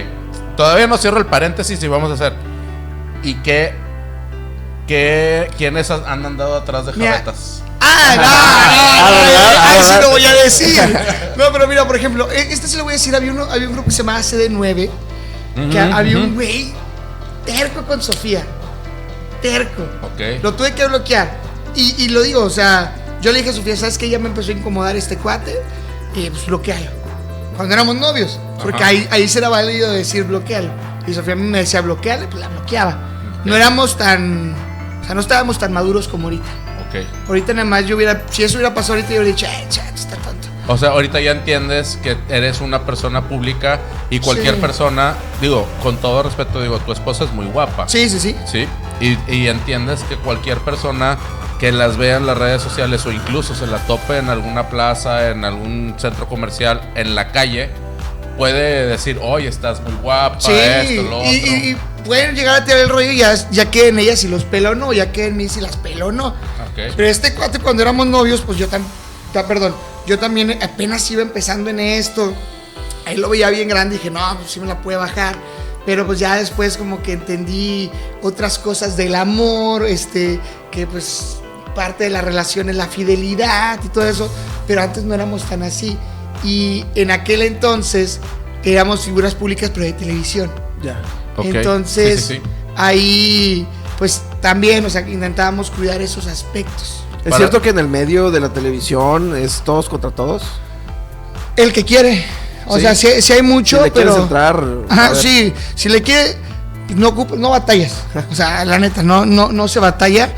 Todavía 0.55 0.87
no 0.87 0.97
cierro 0.97 1.17
el 1.19 1.25
paréntesis 1.25 1.81
y 1.81 1.87
vamos 1.87 2.11
a 2.11 2.13
hacer. 2.13 2.33
¿Y 3.23 3.35
qué? 3.35 3.73
qué 4.87 5.49
¿Quiénes 5.57 5.89
han 5.91 6.25
andado 6.25 6.55
atrás 6.55 6.85
de 6.85 6.93
jabetas? 6.93 7.63
Ah, 7.79 8.15
no, 8.15 8.21
no, 8.21 8.27
no, 8.27 9.11
no, 9.11 9.61
ahí 9.63 9.77
ah, 9.79 9.83
sí 9.83 9.89
verdad. 9.89 10.01
lo 10.01 10.09
voy 10.11 10.25
a 10.25 10.33
decir. 10.33 10.97
No, 11.37 11.45
pero 11.51 11.67
mira, 11.67 11.85
por 11.87 11.95
ejemplo, 11.95 12.31
e- 12.31 12.53
este 12.53 12.67
sí 12.67 12.77
lo 12.77 12.83
voy 12.83 12.91
a 12.91 12.95
decir. 12.95 13.15
Había, 13.15 13.31
uno, 13.31 13.45
había 13.45 13.67
un 13.67 13.73
grupo 13.73 13.87
que 13.87 13.91
se 13.91 13.97
llamaba 14.03 14.19
CD9, 14.19 14.89
que 15.71 15.79
había 15.79 16.17
un 16.17 16.35
güey 16.35 16.73
terco 17.45 17.81
con 17.83 18.01
Sofía. 18.01 18.43
Terco. 19.41 19.83
Ok. 20.03 20.41
Lo 20.43 20.53
tuve 20.53 20.73
que 20.73 20.85
bloquear. 20.87 21.37
Y, 21.75 22.03
y 22.03 22.09
lo 22.09 22.21
digo, 22.21 22.43
o 22.43 22.49
sea, 22.49 22.95
yo 23.21 23.31
le 23.31 23.39
dije 23.39 23.49
a 23.49 23.53
Sofía, 23.53 23.75
¿sabes 23.75 23.97
qué? 23.97 24.07
Ya 24.09 24.19
me 24.19 24.27
empezó 24.29 24.51
a 24.51 24.53
incomodar 24.53 24.95
este 24.95 25.17
cuate. 25.17 25.59
Y 26.15 26.29
pues 26.29 26.45
bloquealo. 26.45 27.02
Cuando 27.55 27.73
éramos 27.73 27.95
novios. 27.95 28.39
Porque 28.61 28.83
ahí, 28.83 29.07
ahí 29.11 29.27
será 29.27 29.49
válido 29.49 29.91
decir 29.91 30.23
bloquealo. 30.23 30.69
Y 31.07 31.13
Sofía 31.13 31.35
me 31.35 31.57
decía 31.59 31.81
bloqueale, 31.81 32.27
pues 32.27 32.39
la 32.41 32.47
bloqueaba. 32.49 32.97
No 33.45 33.55
éramos 33.55 33.97
tan. 33.97 34.55
O 35.01 35.05
sea, 35.05 35.15
no 35.15 35.21
estábamos 35.21 35.59
tan 35.59 35.73
maduros 35.73 36.07
como 36.07 36.25
ahorita. 36.27 36.45
Ok. 36.89 37.05
Ahorita 37.27 37.53
nada 37.53 37.65
más 37.65 37.85
yo 37.85 37.95
hubiera. 37.97 38.23
Si 38.29 38.43
eso 38.43 38.57
hubiera 38.57 38.73
pasado 38.73 38.93
ahorita, 38.93 39.09
yo 39.13 39.21
hubiera 39.21 39.35
dicho, 39.35 39.45
eh, 39.47 39.65
chat, 39.69 39.93
está 39.95 40.15
tonto. 40.17 40.47
O 40.67 40.77
sea, 40.77 40.89
ahorita 40.91 41.19
ya 41.19 41.31
entiendes 41.31 41.99
que 42.01 42.15
eres 42.29 42.61
una 42.61 42.85
persona 42.85 43.27
pública 43.27 43.79
y 44.09 44.19
cualquier 44.19 44.55
Sí. 44.55 44.61
persona, 44.61 45.15
digo, 45.41 45.67
con 45.81 45.97
todo 45.97 46.23
respeto, 46.23 46.61
digo, 46.61 46.79
tu 46.79 46.93
esposa 46.93 47.25
es 47.25 47.33
muy 47.33 47.45
guapa. 47.47 47.89
Sí, 47.89 48.09
sí, 48.09 48.19
sí. 48.19 48.35
Sí. 48.49 48.65
Y, 49.01 49.17
y 49.29 49.47
entiendes 49.49 50.03
que 50.03 50.15
cualquier 50.15 50.59
persona 50.59 51.17
que 51.59 51.71
las 51.71 51.97
vea 51.97 52.17
en 52.17 52.25
las 52.25 52.37
redes 52.37 52.61
sociales 52.61 53.05
o 53.05 53.11
incluso 53.11 53.55
se 53.55 53.67
la 53.67 53.79
tope 53.79 54.17
en 54.17 54.29
alguna 54.29 54.69
plaza, 54.69 55.29
en 55.29 55.45
algún 55.45 55.95
centro 55.97 56.27
comercial, 56.27 56.91
en 56.95 57.15
la 57.15 57.31
calle, 57.31 57.69
puede 58.37 58.87
decir, 58.87 59.19
oye, 59.21 59.47
estás 59.47 59.81
muy 59.81 59.93
guapa, 60.01 60.39
Sí, 60.39 60.51
esto, 60.51 61.03
lo 61.03 61.23
y, 61.25 61.77
pueden 62.03 62.35
llegar 62.35 62.61
a 62.61 62.65
tirar 62.65 62.81
el 62.81 62.89
rollo 62.89 63.11
y 63.11 63.17
ya, 63.17 63.33
ya 63.51 63.71
que 63.71 63.87
en 63.87 63.99
ella 63.99 64.15
si 64.15 64.27
los 64.27 64.43
peló 64.43 64.71
o 64.71 64.75
no, 64.75 64.93
ya 64.93 65.11
que 65.11 65.27
en 65.27 65.37
mí 65.37 65.47
si 65.47 65.61
las 65.61 65.77
peló 65.77 66.07
o 66.07 66.11
no. 66.11 66.27
Ok. 66.27 66.93
Pero 66.95 67.07
este 67.07 67.33
cuate 67.33 67.59
cuando 67.59 67.81
éramos 67.81 68.07
novios, 68.07 68.41
pues 68.41 68.57
yo 68.57 68.67
también, 68.67 68.91
perdón, 69.47 69.75
yo 70.05 70.19
también 70.19 70.61
apenas 70.61 71.09
iba 71.11 71.21
empezando 71.21 71.69
en 71.69 71.79
esto. 71.79 72.33
Ahí 73.05 73.17
lo 73.17 73.29
veía 73.29 73.49
bien 73.49 73.67
grande 73.67 73.95
y 73.95 73.97
dije, 73.97 74.11
no, 74.11 74.37
pues 74.37 74.51
sí 74.51 74.59
me 74.59 74.67
la 74.67 74.81
puede 74.81 74.97
bajar. 74.97 75.35
Pero 75.85 76.05
pues 76.05 76.19
ya 76.19 76.37
después 76.37 76.77
como 76.77 77.03
que 77.03 77.13
entendí 77.13 77.91
otras 78.21 78.57
cosas 78.57 78.95
del 78.95 79.15
amor, 79.15 79.85
este, 79.85 80.39
que 80.71 80.87
pues 80.87 81.42
parte 81.75 82.05
de 82.05 82.09
la 82.09 82.21
relación 82.21 82.69
es 82.69 82.75
la 82.75 82.87
fidelidad 82.87 83.79
y 83.83 83.89
todo 83.89 84.05
eso. 84.07 84.29
Pero 84.67 84.81
antes 84.81 85.03
no 85.03 85.13
éramos 85.13 85.43
tan 85.43 85.63
así. 85.63 85.97
Y 86.43 86.85
en 86.95 87.11
aquel 87.11 87.41
entonces 87.41 88.19
éramos 88.63 89.01
figuras 89.01 89.35
públicas, 89.35 89.71
pero 89.73 89.85
de 89.85 89.93
televisión. 89.93 90.49
Ya. 90.81 91.01
Ok. 91.37 91.45
Entonces, 91.45 92.21
Sí, 92.25 92.35
sí, 92.35 92.41
sí. 92.43 92.49
ahí, 92.75 93.67
pues 93.97 94.21
también, 94.41 94.85
o 94.85 94.89
sea, 94.89 95.01
intentábamos 95.07 95.71
cuidar 95.71 96.01
esos 96.01 96.27
aspectos. 96.27 97.03
¿Es 97.19 97.23
Para- 97.23 97.37
cierto 97.37 97.61
que 97.61 97.69
en 97.69 97.79
el 97.79 97.87
medio 97.87 98.31
de 98.31 98.39
la 98.41 98.49
televisión 98.49 99.35
es 99.35 99.61
todos 99.63 99.87
contra 99.89 100.11
todos? 100.11 100.43
El 101.55 101.71
que 101.71 101.85
quiere. 101.85 102.25
O 102.67 102.75
Sí. 102.75 102.81
sea, 102.81 102.95
si, 102.95 103.21
si 103.21 103.33
hay 103.33 103.41
mucho, 103.41 103.77
si 103.77 103.83
le 103.83 103.91
quieres 103.91 104.11
pero. 104.11 104.23
entrar. 104.23 104.63
a 104.89 104.93
Ajá, 104.93 105.15
sí. 105.15 105.53
Si 105.75 105.87
le 105.89 106.01
quiere, 106.01 106.35
no, 106.95 107.09
ocupa- 107.09 107.35
no 107.37 107.49
batallas. 107.49 107.93
O 108.31 108.35
sea, 108.35 108.63
la 108.65 108.79
neta, 108.79 109.03
no, 109.03 109.25
no, 109.25 109.51
no 109.51 109.67
se 109.67 109.79
batalla. 109.79 110.29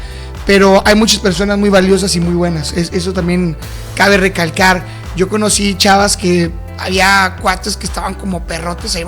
Pero 0.46 0.82
hay 0.86 0.96
muchas 0.96 1.20
personas 1.20 1.58
muy 1.58 1.70
valiosas 1.70 2.16
y 2.16 2.20
muy 2.20 2.34
buenas. 2.36 2.72
Es- 2.74 2.92
eso 2.94 3.14
también 3.14 3.58
cabe 3.96 4.18
recalcar. 4.18 4.84
Yo 5.16 5.28
conocí 5.30 5.76
chavas 5.76 6.18
que 6.18 6.52
había 6.78 7.38
cuates 7.42 7.78
que 7.78 7.86
estaban 7.88 8.14
como 8.16 8.46
perrotes 8.46 8.96
ahí, 8.96 9.06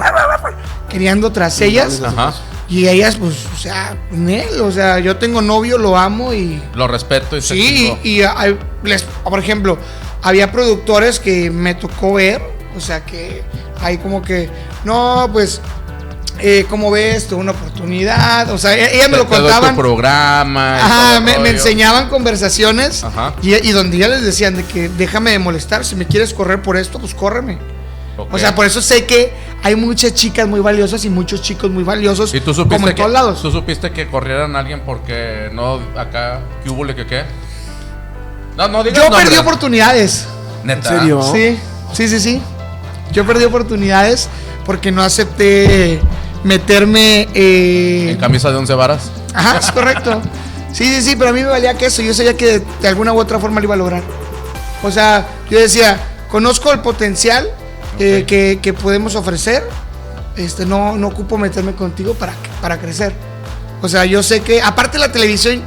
queriendo 0.89 1.31
tras 1.31 1.59
ellas. 1.61 2.01
Ajá. 2.03 2.33
Y 2.69 2.87
ellas, 2.87 3.15
pues, 3.15 3.45
o 3.53 3.57
sea, 3.57 3.95
él, 4.11 4.61
o 4.61 4.71
sea, 4.71 4.99
yo 4.99 5.15
tengo 5.17 5.41
novio, 5.41 5.77
lo 5.77 5.97
amo 5.97 6.33
y. 6.33 6.61
Lo 6.73 6.87
respeto 6.87 7.37
y 7.37 7.41
se 7.41 7.53
Sí, 7.55 7.97
y 8.03 8.21
hay- 8.23 8.57
les, 8.83 9.03
por 9.03 9.39
ejemplo, 9.39 9.77
había 10.21 10.51
productores 10.51 11.19
que 11.19 11.49
me 11.49 11.75
tocó 11.75 12.13
ver, 12.13 12.41
o 12.75 12.81
sea, 12.81 13.05
que 13.05 13.43
hay 13.81 13.97
como 13.99 14.21
que, 14.21 14.49
no, 14.83 15.29
pues, 15.31 15.61
eh, 16.39 16.65
¿cómo 16.69 16.91
ves? 16.91 17.27
Tuve 17.27 17.39
una 17.41 17.51
oportunidad, 17.51 18.49
o 18.51 18.57
sea, 18.57 18.75
e- 18.75 18.95
ellas 18.95 19.09
me 19.09 19.17
lo 19.17 19.25
tu 19.25 19.29
contaban. 19.35 19.75
programa. 19.75 20.77
Ajá, 20.77 21.19
me, 21.19 21.49
enseñaban 21.49 22.09
conversaciones 22.09 23.03
Ajá. 23.03 23.33
y, 23.41 23.53
y 23.55 23.71
donde 23.71 23.97
ya 23.97 24.07
les 24.07 24.21
decían 24.21 24.55
de 24.55 24.63
que 24.63 24.89
déjame 24.89 25.31
de 25.31 25.39
molestar, 25.39 25.85
si 25.85 25.95
me 25.95 26.05
quieres 26.05 26.33
correr 26.33 26.61
por 26.61 26.77
esto, 26.77 26.99
pues 26.99 27.13
córreme. 27.13 27.57
O 28.31 28.39
sea, 28.39 28.55
por 28.55 28.65
eso 28.65 28.81
sé 28.81 29.05
que 29.05 29.31
hay 29.63 29.75
muchas 29.75 30.13
chicas 30.15 30.47
muy 30.47 30.59
valiosas 30.59 31.05
y 31.05 31.09
muchos 31.09 31.41
chicos 31.43 31.69
muy 31.69 31.83
valiosos, 31.83 32.33
¿Y 32.33 32.39
tú 32.41 32.51
supiste 32.51 32.75
como 32.75 32.87
en 32.87 32.95
que, 32.95 33.01
todos 33.01 33.13
lados. 33.13 33.41
tú 33.43 33.51
supiste 33.51 33.91
que 33.91 34.07
corrieran 34.07 34.55
a 34.55 34.59
alguien 34.59 34.81
porque 34.83 35.49
no 35.53 35.79
acá, 35.95 36.39
¿qué 36.63 36.69
hubo 36.71 36.83
le 36.83 36.95
que 36.95 37.05
qué? 37.05 37.23
No, 38.55 38.67
no 38.69 38.83
digas 38.83 38.97
Yo 38.97 39.03
nombres. 39.09 39.23
perdí 39.29 39.37
oportunidades. 39.39 40.25
Neta. 40.63 40.93
¿En 40.93 40.99
serio? 40.99 41.21
Sí, 41.31 41.59
sí, 41.93 42.07
sí, 42.07 42.19
sí. 42.19 42.41
Yo 43.11 43.23
perdí 43.25 43.45
oportunidades 43.45 44.29
porque 44.65 44.91
no 44.91 45.03
acepté 45.03 46.01
meterme. 46.43 47.27
eh, 47.33 48.11
En 48.11 48.17
camisa 48.17 48.49
de 48.51 48.57
once 48.57 48.73
varas. 48.73 49.11
Ajá, 49.33 49.57
es 49.57 49.71
correcto. 49.71 50.21
Sí, 50.73 50.83
sí, 50.85 51.01
sí, 51.01 51.15
pero 51.15 51.29
a 51.31 51.33
mí 51.33 51.41
me 51.41 51.47
valía 51.47 51.73
que 51.75 51.87
eso. 51.87 52.01
Yo 52.01 52.13
sabía 52.13 52.35
que 52.35 52.59
de, 52.81 52.87
alguna 52.87 53.13
u 53.13 53.19
otra 53.19 53.39
forma 53.39 53.59
lo 53.59 53.65
iba 53.65 53.73
a 53.73 53.77
lograr. 53.77 54.03
O 54.83 54.91
sea, 54.91 55.25
yo 55.49 55.59
decía, 55.59 55.99
conozco 56.29 56.71
el 56.71 56.79
potencial 56.81 57.49
eh, 57.99 58.19
Ok. 58.21 58.27
que, 58.27 58.59
que 58.61 58.73
podemos 58.73 59.15
ofrecer. 59.15 59.67
Este, 60.35 60.65
no, 60.67 60.95
no 60.95 61.07
ocupo 61.07 61.37
meterme 61.37 61.73
contigo 61.73 62.13
para, 62.13 62.33
para 62.61 62.77
crecer. 62.77 63.13
O 63.81 63.89
sea, 63.89 64.05
yo 64.05 64.21
sé 64.21 64.41
que, 64.41 64.61
aparte 64.61 64.99
la 64.99 65.11
televisión, 65.11 65.63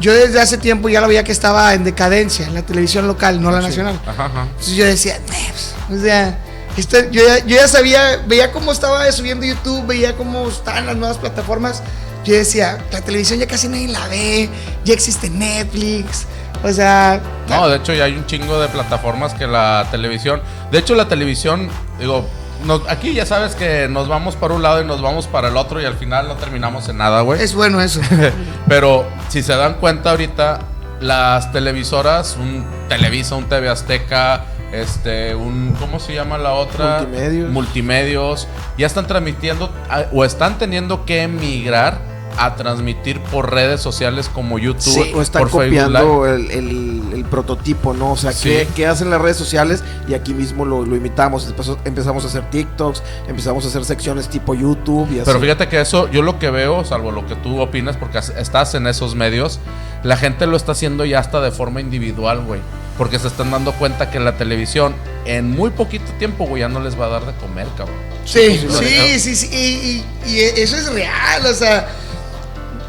yo 0.00 0.12
desde 0.14 0.40
hace 0.40 0.56
tiempo 0.56 0.88
ya 0.88 1.00
lo 1.02 1.08
veía 1.08 1.24
que 1.24 1.32
estaba 1.32 1.74
en 1.74 1.84
decadencia, 1.84 2.48
la 2.50 2.62
televisión 2.62 3.06
local, 3.06 3.42
no 3.42 3.50
la 3.50 3.60
nacional. 3.60 4.00
Ajá, 4.06 4.26
ajá. 4.26 4.42
Entonces 4.50 4.74
yo 4.76 4.84
decía, 4.86 5.18
"Nah, 5.28 5.34
pues, 5.50 5.98
o 5.98 6.02
sea, 6.02 6.38
esto- 6.76 7.10
yo, 7.10 7.22
ya, 7.26 7.38
yo 7.46 7.56
ya 7.56 7.68
sabía, 7.68 8.22
veía 8.26 8.52
cómo 8.52 8.72
estaba 8.72 9.10
subiendo 9.12 9.44
YouTube, 9.46 9.86
veía 9.86 10.16
cómo 10.16 10.48
estaban 10.48 10.86
las 10.86 10.96
nuevas 10.96 11.18
plataformas. 11.18 11.82
Yo 12.24 12.34
decía, 12.34 12.78
la 12.90 13.00
televisión 13.02 13.38
ya 13.38 13.46
casi 13.46 13.68
nadie 13.68 13.88
la 13.88 14.06
ve, 14.08 14.48
ya 14.84 14.94
existe 14.94 15.28
Netflix. 15.30 16.26
O 16.62 16.72
sea, 16.72 17.20
No, 17.50 17.68
de 17.68 17.76
hecho 17.76 17.92
ya 17.92 18.04
hay 18.04 18.16
un 18.16 18.24
chingo 18.26 18.58
de 18.58 18.68
plataformas 18.68 19.34
que 19.34 19.46
la 19.46 19.86
televisión. 19.90 20.40
De 20.72 20.78
hecho 20.78 20.94
la 20.94 21.06
televisión, 21.08 21.68
digo, 21.98 22.26
nos- 22.64 22.80
aquí 22.88 23.12
ya 23.12 23.26
sabes 23.26 23.54
que 23.54 23.86
nos 23.88 24.08
vamos 24.08 24.36
para 24.36 24.54
un 24.54 24.62
lado 24.62 24.80
y 24.80 24.86
nos 24.86 25.02
vamos 25.02 25.26
para 25.26 25.48
el 25.48 25.56
otro 25.58 25.82
y 25.82 25.84
al 25.84 25.96
final 25.98 26.26
no 26.26 26.36
terminamos 26.36 26.88
en 26.88 26.96
nada, 26.96 27.20
güey. 27.20 27.42
es 27.42 27.54
bueno 27.54 27.82
eso. 27.82 28.00
Pero 28.68 29.06
si 29.28 29.42
se 29.42 29.54
dan 29.54 29.74
cuenta 29.74 30.10
ahorita, 30.12 30.60
las 31.00 31.52
televisoras, 31.52 32.36
un 32.40 32.64
Televisa, 32.88 33.34
un 33.34 33.44
TV 33.48 33.68
Azteca, 33.68 34.44
este, 34.80 35.34
un, 35.34 35.74
¿cómo 35.78 36.00
se 36.00 36.14
llama 36.14 36.38
la 36.38 36.52
otra? 36.52 37.00
Multimedios. 37.00 37.50
Multimedios, 37.50 38.48
ya 38.78 38.86
están 38.86 39.06
transmitiendo 39.06 39.70
o 40.12 40.24
están 40.24 40.58
teniendo 40.58 41.04
que 41.04 41.22
emigrar 41.22 42.13
a 42.36 42.54
transmitir 42.56 43.20
por 43.20 43.52
redes 43.52 43.80
sociales 43.80 44.28
como 44.32 44.58
YouTube, 44.58 44.80
Sí, 45.04 45.12
o 45.14 45.22
están 45.22 45.42
por 45.42 45.50
copiando 45.50 46.26
el, 46.26 46.50
el- 46.50 47.00
el 47.14 47.24
prototipo, 47.24 47.94
¿no? 47.94 48.12
O 48.12 48.16
sea, 48.16 48.32
Sí. 48.32 48.48
¿qué, 48.48 48.68
qué 48.74 48.86
hacen 48.86 49.08
las 49.10 49.20
redes 49.20 49.36
sociales? 49.36 49.82
Y 50.08 50.14
aquí 50.14 50.34
mismo 50.34 50.64
lo, 50.64 50.84
lo 50.84 50.96
imitamos. 50.96 51.52
Empezamos 51.84 52.24
a 52.24 52.26
hacer 52.28 52.50
TikToks, 52.50 53.02
empezamos 53.28 53.64
a 53.64 53.68
hacer 53.68 53.84
secciones 53.84 54.28
tipo 54.28 54.54
YouTube 54.54 55.08
y 55.12 55.16
así. 55.20 55.22
Pero 55.26 55.40
fíjate 55.40 55.68
que 55.68 55.80
eso, 55.80 56.10
yo 56.10 56.22
lo 56.22 56.38
que 56.38 56.50
veo, 56.50 56.84
salvo 56.84 57.10
lo 57.12 57.26
que 57.26 57.36
tú 57.36 57.60
opinas, 57.60 57.96
porque 57.96 58.18
estás 58.18 58.74
en 58.74 58.86
esos 58.86 59.14
medios, 59.14 59.60
la 60.02 60.16
gente 60.16 60.46
lo 60.46 60.56
está 60.56 60.72
haciendo 60.72 61.04
ya 61.04 61.20
hasta 61.20 61.40
de 61.40 61.50
forma 61.50 61.80
individual, 61.80 62.42
güey. 62.44 62.60
Porque 62.98 63.18
se 63.18 63.26
están 63.28 63.50
dando 63.50 63.72
cuenta 63.72 64.10
que 64.10 64.20
la 64.20 64.36
televisión 64.36 64.94
en 65.24 65.50
muy 65.50 65.70
poquito 65.70 66.04
tiempo, 66.18 66.46
güey, 66.46 66.60
ya 66.60 66.68
no 66.68 66.80
les 66.80 66.98
va 67.00 67.06
a 67.06 67.08
dar 67.08 67.26
de 67.26 67.32
comer, 67.34 67.66
cabrón. 67.76 67.96
Sí, 68.24 68.58
sí, 68.58 68.68
sí, 68.70 69.18
sí, 69.20 69.36
sí. 69.36 69.48
Y, 69.52 70.28
y- 70.28 70.34
y 70.34 70.40
eso 70.40 70.76
es 70.76 70.92
real, 70.92 71.44
o 71.46 71.54
sea. 71.54 71.88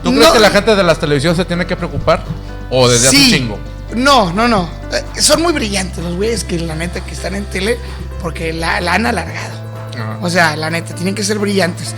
¿Tú 0.06 0.12
no- 0.12 0.20
crees 0.20 0.34
que 0.34 0.40
la 0.40 0.50
gente 0.52 0.76
de 0.76 0.84
las 0.84 1.00
televisiones 1.00 1.36
se 1.38 1.46
tiene 1.46 1.66
que 1.66 1.76
preocupar? 1.76 2.24
¿O 2.70 2.88
desde 2.88 3.08
hace 3.10 3.18
Sí. 3.18 3.32
chingo? 3.32 3.60
No, 3.96 4.32
no, 4.32 4.48
no. 4.48 4.70
Eh, 4.92 5.22
son 5.22 5.42
muy 5.42 5.52
brillantes 5.54 6.04
los 6.04 6.16
güeyes 6.16 6.44
que 6.44 6.60
la 6.60 6.76
neta 6.76 7.02
que 7.04 7.14
están 7.14 7.36
en 7.36 7.46
tele 7.46 7.78
porque 8.22 8.54
la, 8.54 8.80
la 8.82 8.94
han 8.94 9.06
alargado. 9.06 9.56
Ajá. 9.94 10.18
O 10.22 10.30
sea, 10.30 10.56
la 10.56 10.70
neta, 10.70 10.94
tienen 10.96 11.16
que 11.16 11.24
ser 11.24 11.40
brillantes. 11.40 11.94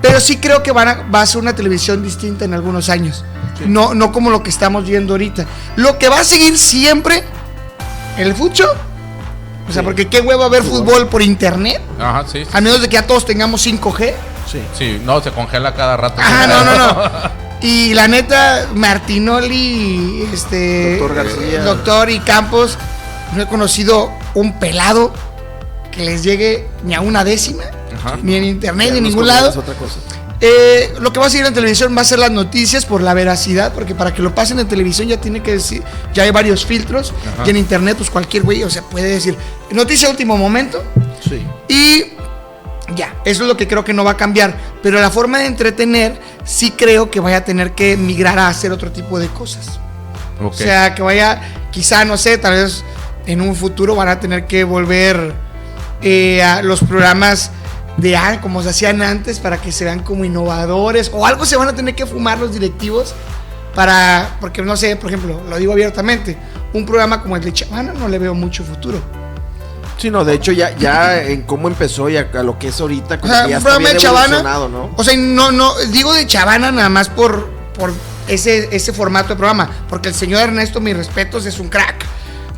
Pero 0.00 0.20
sí 0.20 0.36
creo 0.38 0.62
que 0.62 0.72
van 0.72 0.88
a, 0.88 0.94
va 1.14 1.20
a 1.22 1.26
ser 1.26 1.40
una 1.40 1.54
televisión 1.54 2.02
distinta 2.02 2.44
en 2.44 2.54
algunos 2.54 2.88
años. 2.88 3.24
No, 3.66 3.94
no 3.94 4.10
como 4.12 4.30
lo 4.30 4.42
que 4.42 4.50
estamos 4.50 4.84
viendo 4.86 5.14
ahorita. 5.14 5.46
Lo 5.76 5.98
que 5.98 6.08
va 6.08 6.20
a 6.20 6.24
seguir 6.24 6.58
siempre, 6.58 7.22
el 8.18 8.34
fucho. 8.34 8.64
O 9.68 9.72
sea, 9.72 9.82
Sí. 9.82 9.84
porque 9.86 10.08
qué 10.08 10.20
huevo 10.20 10.48
ver 10.50 10.64
fútbol 10.64 11.06
por 11.08 11.22
internet. 11.22 11.80
Ajá, 12.00 12.24
sí. 12.26 12.44
sí. 12.44 12.50
A 12.52 12.60
menos 12.60 12.80
de 12.80 12.88
que 12.88 12.94
ya 12.94 13.06
todos 13.06 13.24
tengamos 13.24 13.62
5G. 13.64 14.12
Sí. 14.52 14.60
Sí, 14.76 15.00
no, 15.04 15.20
se 15.22 15.30
congela 15.32 15.74
cada 15.74 15.96
rato. 15.96 16.16
Ah, 16.22 16.46
no, 16.48 16.64
no, 16.64 16.76
no. 16.76 17.42
Y 17.64 17.94
la 17.94 18.08
neta, 18.08 18.66
Martinoli, 18.74 20.28
este. 20.32 20.98
Doctor 20.98 21.14
García. 21.16 21.62
Doctor 21.62 22.10
y 22.10 22.18
Campos, 22.20 22.76
no 23.34 23.42
he 23.42 23.46
conocido 23.46 24.10
un 24.34 24.58
pelado 24.58 25.12
que 25.92 26.04
les 26.04 26.22
llegue 26.24 26.66
ni 26.84 26.94
a 26.94 27.00
una 27.00 27.22
décima, 27.22 27.62
Ajá. 27.94 28.18
ni 28.22 28.34
en 28.34 28.44
internet, 28.44 28.88
Ya 28.88 28.92
ni 28.94 28.98
en 28.98 29.04
ningún 29.04 29.26
lado. 29.28 29.50
otra 29.58 29.74
cosa. 29.74 29.96
Eh, 30.40 30.92
lo 31.00 31.12
que 31.12 31.20
va 31.20 31.26
a 31.26 31.30
seguir 31.30 31.46
en 31.46 31.54
televisión 31.54 31.94
va 31.96 32.00
a 32.00 32.04
ser 32.04 32.18
las 32.18 32.32
noticias 32.32 32.84
por 32.84 33.00
la 33.00 33.14
veracidad, 33.14 33.72
porque 33.72 33.94
para 33.94 34.12
que 34.12 34.22
lo 34.22 34.34
pasen 34.34 34.58
en 34.58 34.66
televisión 34.66 35.06
ya 35.06 35.20
tiene 35.20 35.40
que 35.40 35.52
decir, 35.52 35.84
ya 36.12 36.24
hay 36.24 36.32
varios 36.32 36.66
filtros, 36.66 37.14
Ajá. 37.34 37.44
y 37.46 37.50
en 37.50 37.58
internet, 37.58 37.96
pues 37.96 38.10
cualquier 38.10 38.42
güey, 38.42 38.64
o 38.64 38.70
sea, 38.70 38.82
puede 38.82 39.06
decir 39.08 39.36
noticia 39.70 40.08
de 40.08 40.12
último 40.12 40.36
momento, 40.36 40.82
Sí. 41.20 41.46
y 41.68 42.12
ya, 42.94 43.14
eso 43.24 43.42
es 43.42 43.48
lo 43.48 43.56
que 43.56 43.66
creo 43.68 43.84
que 43.84 43.92
no 43.92 44.04
va 44.04 44.12
a 44.12 44.16
cambiar. 44.16 44.54
Pero 44.82 45.00
la 45.00 45.10
forma 45.10 45.38
de 45.38 45.46
entretener, 45.46 46.20
sí 46.44 46.70
creo 46.72 47.10
que 47.10 47.20
vaya 47.20 47.38
a 47.38 47.44
tener 47.44 47.72
que 47.72 47.96
migrar 47.96 48.38
a 48.38 48.48
hacer 48.48 48.72
otro 48.72 48.90
tipo 48.92 49.18
de 49.18 49.28
cosas. 49.28 49.78
Ok. 50.40 50.52
O 50.52 50.54
sea, 50.54 50.94
que 50.94 51.02
vaya, 51.02 51.40
quizá, 51.70 52.04
no 52.04 52.16
sé, 52.16 52.38
tal 52.38 52.54
vez 52.54 52.84
en 53.26 53.40
un 53.40 53.54
futuro 53.54 53.94
van 53.94 54.08
a 54.08 54.18
tener 54.20 54.46
que 54.46 54.64
volver 54.64 55.32
eh, 56.02 56.42
a 56.42 56.62
los 56.62 56.80
programas 56.82 57.50
de 57.96 58.16
an- 58.16 58.38
como 58.40 58.62
se 58.62 58.70
hacían 58.70 59.02
antes 59.02 59.38
para 59.38 59.58
que 59.58 59.70
se 59.70 59.84
vean 59.84 60.00
como 60.02 60.24
innovadores 60.24 61.10
o 61.12 61.26
algo 61.26 61.44
se 61.46 61.56
van 61.56 61.68
a 61.68 61.74
tener 61.74 61.94
que 61.94 62.06
fumar 62.06 62.38
los 62.38 62.52
directivos 62.52 63.14
para, 63.74 64.36
porque 64.40 64.62
no 64.62 64.76
sé, 64.76 64.96
por 64.96 65.10
ejemplo, 65.10 65.40
lo 65.48 65.56
digo 65.58 65.72
abiertamente, 65.72 66.36
un 66.72 66.84
programa 66.86 67.22
como 67.22 67.36
el 67.36 67.42
de 67.44 67.52
Chavana 67.52 67.92
no 67.92 68.08
le 68.08 68.18
veo 68.18 68.34
mucho 68.34 68.64
futuro. 68.64 69.00
Sí, 69.96 70.10
no, 70.10 70.24
de 70.24 70.34
hecho 70.34 70.52
ya, 70.52 70.76
ya 70.76 71.22
en 71.22 71.42
cómo 71.42 71.68
empezó 71.68 72.08
y 72.08 72.16
a, 72.16 72.28
a 72.34 72.42
lo 72.42 72.58
que 72.58 72.68
es 72.68 72.80
ahorita, 72.80 73.14
O 73.16 73.20
como 73.20 73.32
sea, 73.32 73.44
que 73.44 73.50
ya 73.50 73.56
un 73.56 73.58
está 73.58 73.70
programa 73.70 73.84
bien 73.88 73.96
de 73.96 74.02
Chavana, 74.02 74.42
¿no? 74.68 74.90
o 74.96 75.04
sea, 75.04 75.16
no, 75.16 75.52
no, 75.52 75.74
digo 75.90 76.12
de 76.12 76.26
Chavana 76.26 76.72
nada 76.72 76.88
más 76.88 77.08
por, 77.08 77.48
por 77.78 77.92
ese, 78.28 78.68
ese 78.74 78.92
formato 78.92 79.30
de 79.30 79.36
programa, 79.36 79.70
porque 79.88 80.08
el 80.08 80.14
señor 80.14 80.42
Ernesto, 80.42 80.80
mis 80.80 80.96
respetos, 80.96 81.46
es 81.46 81.58
un 81.60 81.68
crack, 81.68 82.04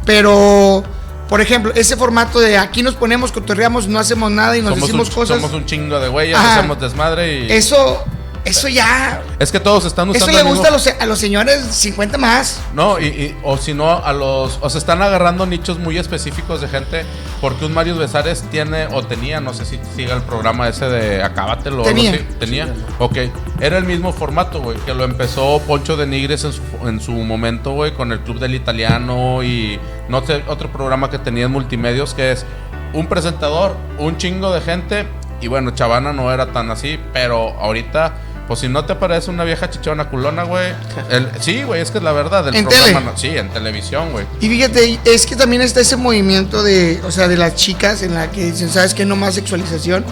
pero... 0.05 0.83
Por 1.29 1.41
ejemplo, 1.41 1.73
ese 1.75 1.97
formato 1.97 2.39
de 2.39 2.59
aquí 2.59 2.83
nos 2.83 2.95
ponemos, 2.97 3.33
cotorreamos, 3.33 3.89
no 3.89 3.99
hacemos 3.99 4.31
nada 4.31 4.59
y 4.59 4.61
nos 4.61 4.75
somos, 4.75 4.83
decimos 4.89 5.09
un, 5.09 5.15
cosas. 5.15 5.41
somos 5.41 5.55
un 5.55 5.65
chingo 5.65 5.99
de 5.99 6.09
güeyes, 6.09 6.37
Ajá. 6.37 6.59
hacemos 6.59 6.79
desmadre 6.79 7.39
y. 7.41 7.51
Eso, 7.51 8.05
eso 8.45 8.69
ya. 8.69 9.23
Es 9.39 9.51
que 9.51 9.61
todos 9.61 9.85
están 9.85 10.09
usando 10.11 10.31
Eso 10.31 10.37
le 10.45 10.49
gusta 10.49 10.69
a 10.69 10.71
los, 10.71 10.87
a 10.87 11.07
los 11.07 11.19
señores 11.19 11.61
50 11.71 12.19
más. 12.19 12.61
No, 12.75 12.99
y, 13.01 13.07
y- 13.07 13.37
o 13.43 13.57
si 13.57 13.75
no, 13.75 13.91
a 13.91 14.13
los. 14.13 14.59
O 14.61 14.71
se 14.71 14.79
están 14.79 15.03
agarrando 15.03 15.47
nichos 15.47 15.79
muy 15.79 15.99
específicos 15.99 16.61
de 16.61 16.69
gente. 16.69 17.05
Porque 17.41 17.65
un 17.67 17.75
Mario 17.75 17.97
Besares 17.97 18.43
tiene, 18.51 18.87
o 18.87 19.03
tenía, 19.05 19.41
no 19.41 19.53
sé 19.55 19.65
si 19.65 19.79
siga 19.97 20.15
el 20.15 20.23
programa 20.23 20.69
ese 20.69 20.87
de 20.89 21.23
Acábatelo. 21.23 21.83
o 21.83 21.85
Tenía. 21.85 22.13
así. 22.13 22.25
Tenía. 22.39 22.73
Ok. 22.99 23.17
Era 23.61 23.79
el 23.79 23.85
mismo 23.85 24.13
formato, 24.13 24.61
güey. 24.61 24.77
Que 24.87 24.95
lo 24.95 25.05
empezó 25.05 25.61
Poncho 25.67 25.97
de 25.97 26.07
Nigres 26.07 26.45
en 26.45 26.53
su, 26.53 26.63
en 26.87 27.01
su 27.01 27.13
momento, 27.13 27.73
güey. 27.73 27.93
Con 27.95 28.13
el 28.13 28.21
Club 28.21 28.39
del 28.39 28.55
Italiano 28.55 29.43
y. 29.43 29.79
No 30.09 30.25
sé, 30.27 30.43
otro 30.49 30.71
programa 30.71 31.11
que 31.11 31.19
tenía 31.19 31.47
en 31.47 31.51
multimedios 31.53 32.15
que 32.15 32.33
es 32.33 32.45
un 32.93 33.07
presentador, 33.07 33.77
un 33.99 34.17
chingo 34.19 34.53
de 34.53 34.61
gente. 34.61 35.07
Y 35.41 35.49
bueno, 35.49 35.73
Chavana 35.73 36.13
no 36.13 36.33
era 36.33 36.53
tan 36.53 36.71
así. 36.71 36.99
Pero 37.13 37.51
ahorita. 37.61 38.15
Pues 38.47 38.61
si 38.61 38.69
no 38.69 38.85
te 38.85 38.95
parece 38.95 39.31
una 39.31 39.43
vieja 39.45 39.71
chichona 39.71 40.11
culona, 40.11 40.43
güey. 40.43 40.73
el- 41.11 41.29
Sí, 41.41 41.63
güey, 41.63 41.81
es 41.81 41.91
que 41.91 41.99
es 41.99 42.05
la 42.05 42.13
verdad. 42.13 42.47
El 42.49 42.55
¿En 42.57 42.65
programa 42.67 42.87
tele? 43.01 43.05
no- 43.13 43.17
sí, 43.17 43.29
en 43.29 43.49
televisión, 43.51 44.13
güey. 44.13 44.27
Y 44.41 44.49
fíjate, 44.49 44.99
es 45.05 45.25
que 45.27 45.35
también 45.35 45.63
está 45.63 45.81
ese 45.81 45.97
movimiento 45.97 46.63
de, 46.63 47.01
o 47.07 47.11
sea, 47.11 47.27
de 47.27 47.37
las 47.39 47.55
chicas 47.55 48.03
en 48.03 48.15
la 48.15 48.31
que 48.31 48.45
dicen, 48.53 48.69
¿sabes 48.69 48.93
qué? 48.93 49.07
No 49.07 49.17
más 49.17 49.35
sexualización, 49.35 50.05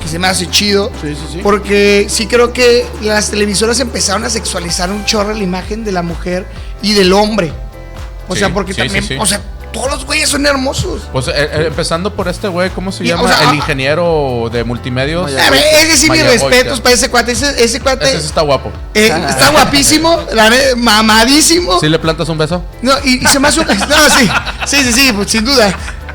que 0.00 0.06
se 0.08 0.18
me 0.20 0.28
hace 0.28 0.48
chido. 0.48 0.90
Sí, 1.02 1.14
sí, 1.14 1.20
sí. 1.32 1.40
Porque 1.42 2.06
sí 2.08 2.26
creo 2.26 2.52
que 2.52 2.86
las 3.02 3.30
televisoras 3.32 3.80
empezaron 3.80 4.24
a 4.24 4.30
sexualizar 4.30 4.90
un 4.90 5.04
chorro 5.04 5.32
la 5.32 5.42
imagen 5.42 5.84
de 5.84 5.90
la 5.92 6.02
mujer 6.02 6.46
y 6.82 6.92
del 6.94 7.12
hombre. 7.12 7.52
O 8.28 8.34
Sí, 8.34 8.38
sea, 8.38 8.54
porque 8.54 8.72
sí, 8.72 8.78
también, 8.82 9.02
sí, 9.02 9.14
sí. 9.14 9.20
o 9.20 9.26
sea, 9.26 9.40
todos 9.72 9.90
los 9.90 10.04
güeyes 10.04 10.28
son 10.28 10.44
hermosos. 10.46 11.02
Pues 11.12 11.28
eh, 11.28 11.32
eh, 11.36 11.64
empezando 11.68 12.12
por 12.14 12.28
este 12.28 12.48
güey, 12.48 12.70
¿cómo 12.70 12.90
se 12.92 13.04
Y, 13.04 13.08
llama? 13.08 13.22
o 13.24 13.28
sea, 13.28 13.38
el 13.42 13.48
ah, 13.50 13.54
ingeniero 13.54 14.48
de 14.52 14.64
multimedios. 14.64 15.30
A 15.32 15.50
ver, 15.50 15.62
ese 15.74 15.96
sí, 15.96 16.10
mis 16.10 16.24
respetos 16.24 16.80
para 16.80 16.94
ese 16.94 17.08
cuate. 17.10 17.32
Ese, 17.32 17.64
ese 17.64 17.80
cuate 17.80 18.08
Ese 18.08 18.26
está 18.26 18.40
guapo. 18.42 18.72
eh, 18.94 19.06
está 19.28 19.50
guapísimo, 19.50 20.18
la 20.32 20.50
mamadísimo. 20.76 21.78
¿Sí 21.80 21.88
le 21.88 21.98
plantas 21.98 22.28
un 22.28 22.38
beso? 22.38 22.62
No, 22.82 22.92
y, 23.04 23.22
y 23.24 23.26
se 23.26 23.38
me 23.38 23.48
hace 23.48 23.60
un. 23.60 23.66
No, 23.66 23.74
sí, 24.10 24.28
sí, 24.66 24.76
sí, 24.84 24.92
sí, 24.92 25.12
pues, 25.12 25.30
sin 25.30 25.44
duda. 25.44 25.72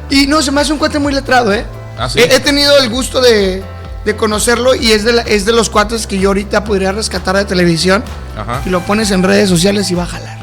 Y 0.10 0.28
no, 0.28 0.42
se 0.42 0.52
me 0.52 0.62
hace 0.62 0.72
un 0.72 0.78
cuate 0.80 1.00
muy 1.00 1.14
letrado, 1.14 1.54
¿eh? 1.54 1.66
Ah, 1.98 2.10
¿sí? 2.10 2.20
he, 2.20 2.36
he 2.36 2.40
tenido 2.40 2.78
el 2.78 2.90
gusto 2.90 3.22
de, 3.22 3.64
de 4.06 4.16
conocerlo 4.16 4.76
y 4.76 4.92
es 4.92 5.04
de, 5.04 5.14
la- 5.14 5.22
es 5.24 5.46
de 5.46 5.52
los 5.54 5.70
cuates 5.70 6.06
que 6.08 6.20
yo 6.20 6.30
ahorita 6.30 6.64
podría 6.64 6.92
rescatar 6.92 7.36
de 7.38 7.46
televisión. 7.46 8.04
Ajá. 8.38 8.62
Y 8.66 8.70
lo 8.70 8.82
pones 8.82 9.12
en 9.12 9.24
redes 9.24 9.50
sociales 9.50 9.90
y 9.92 9.96
va 9.96 10.04
a 10.04 10.08
jalar. 10.08 10.38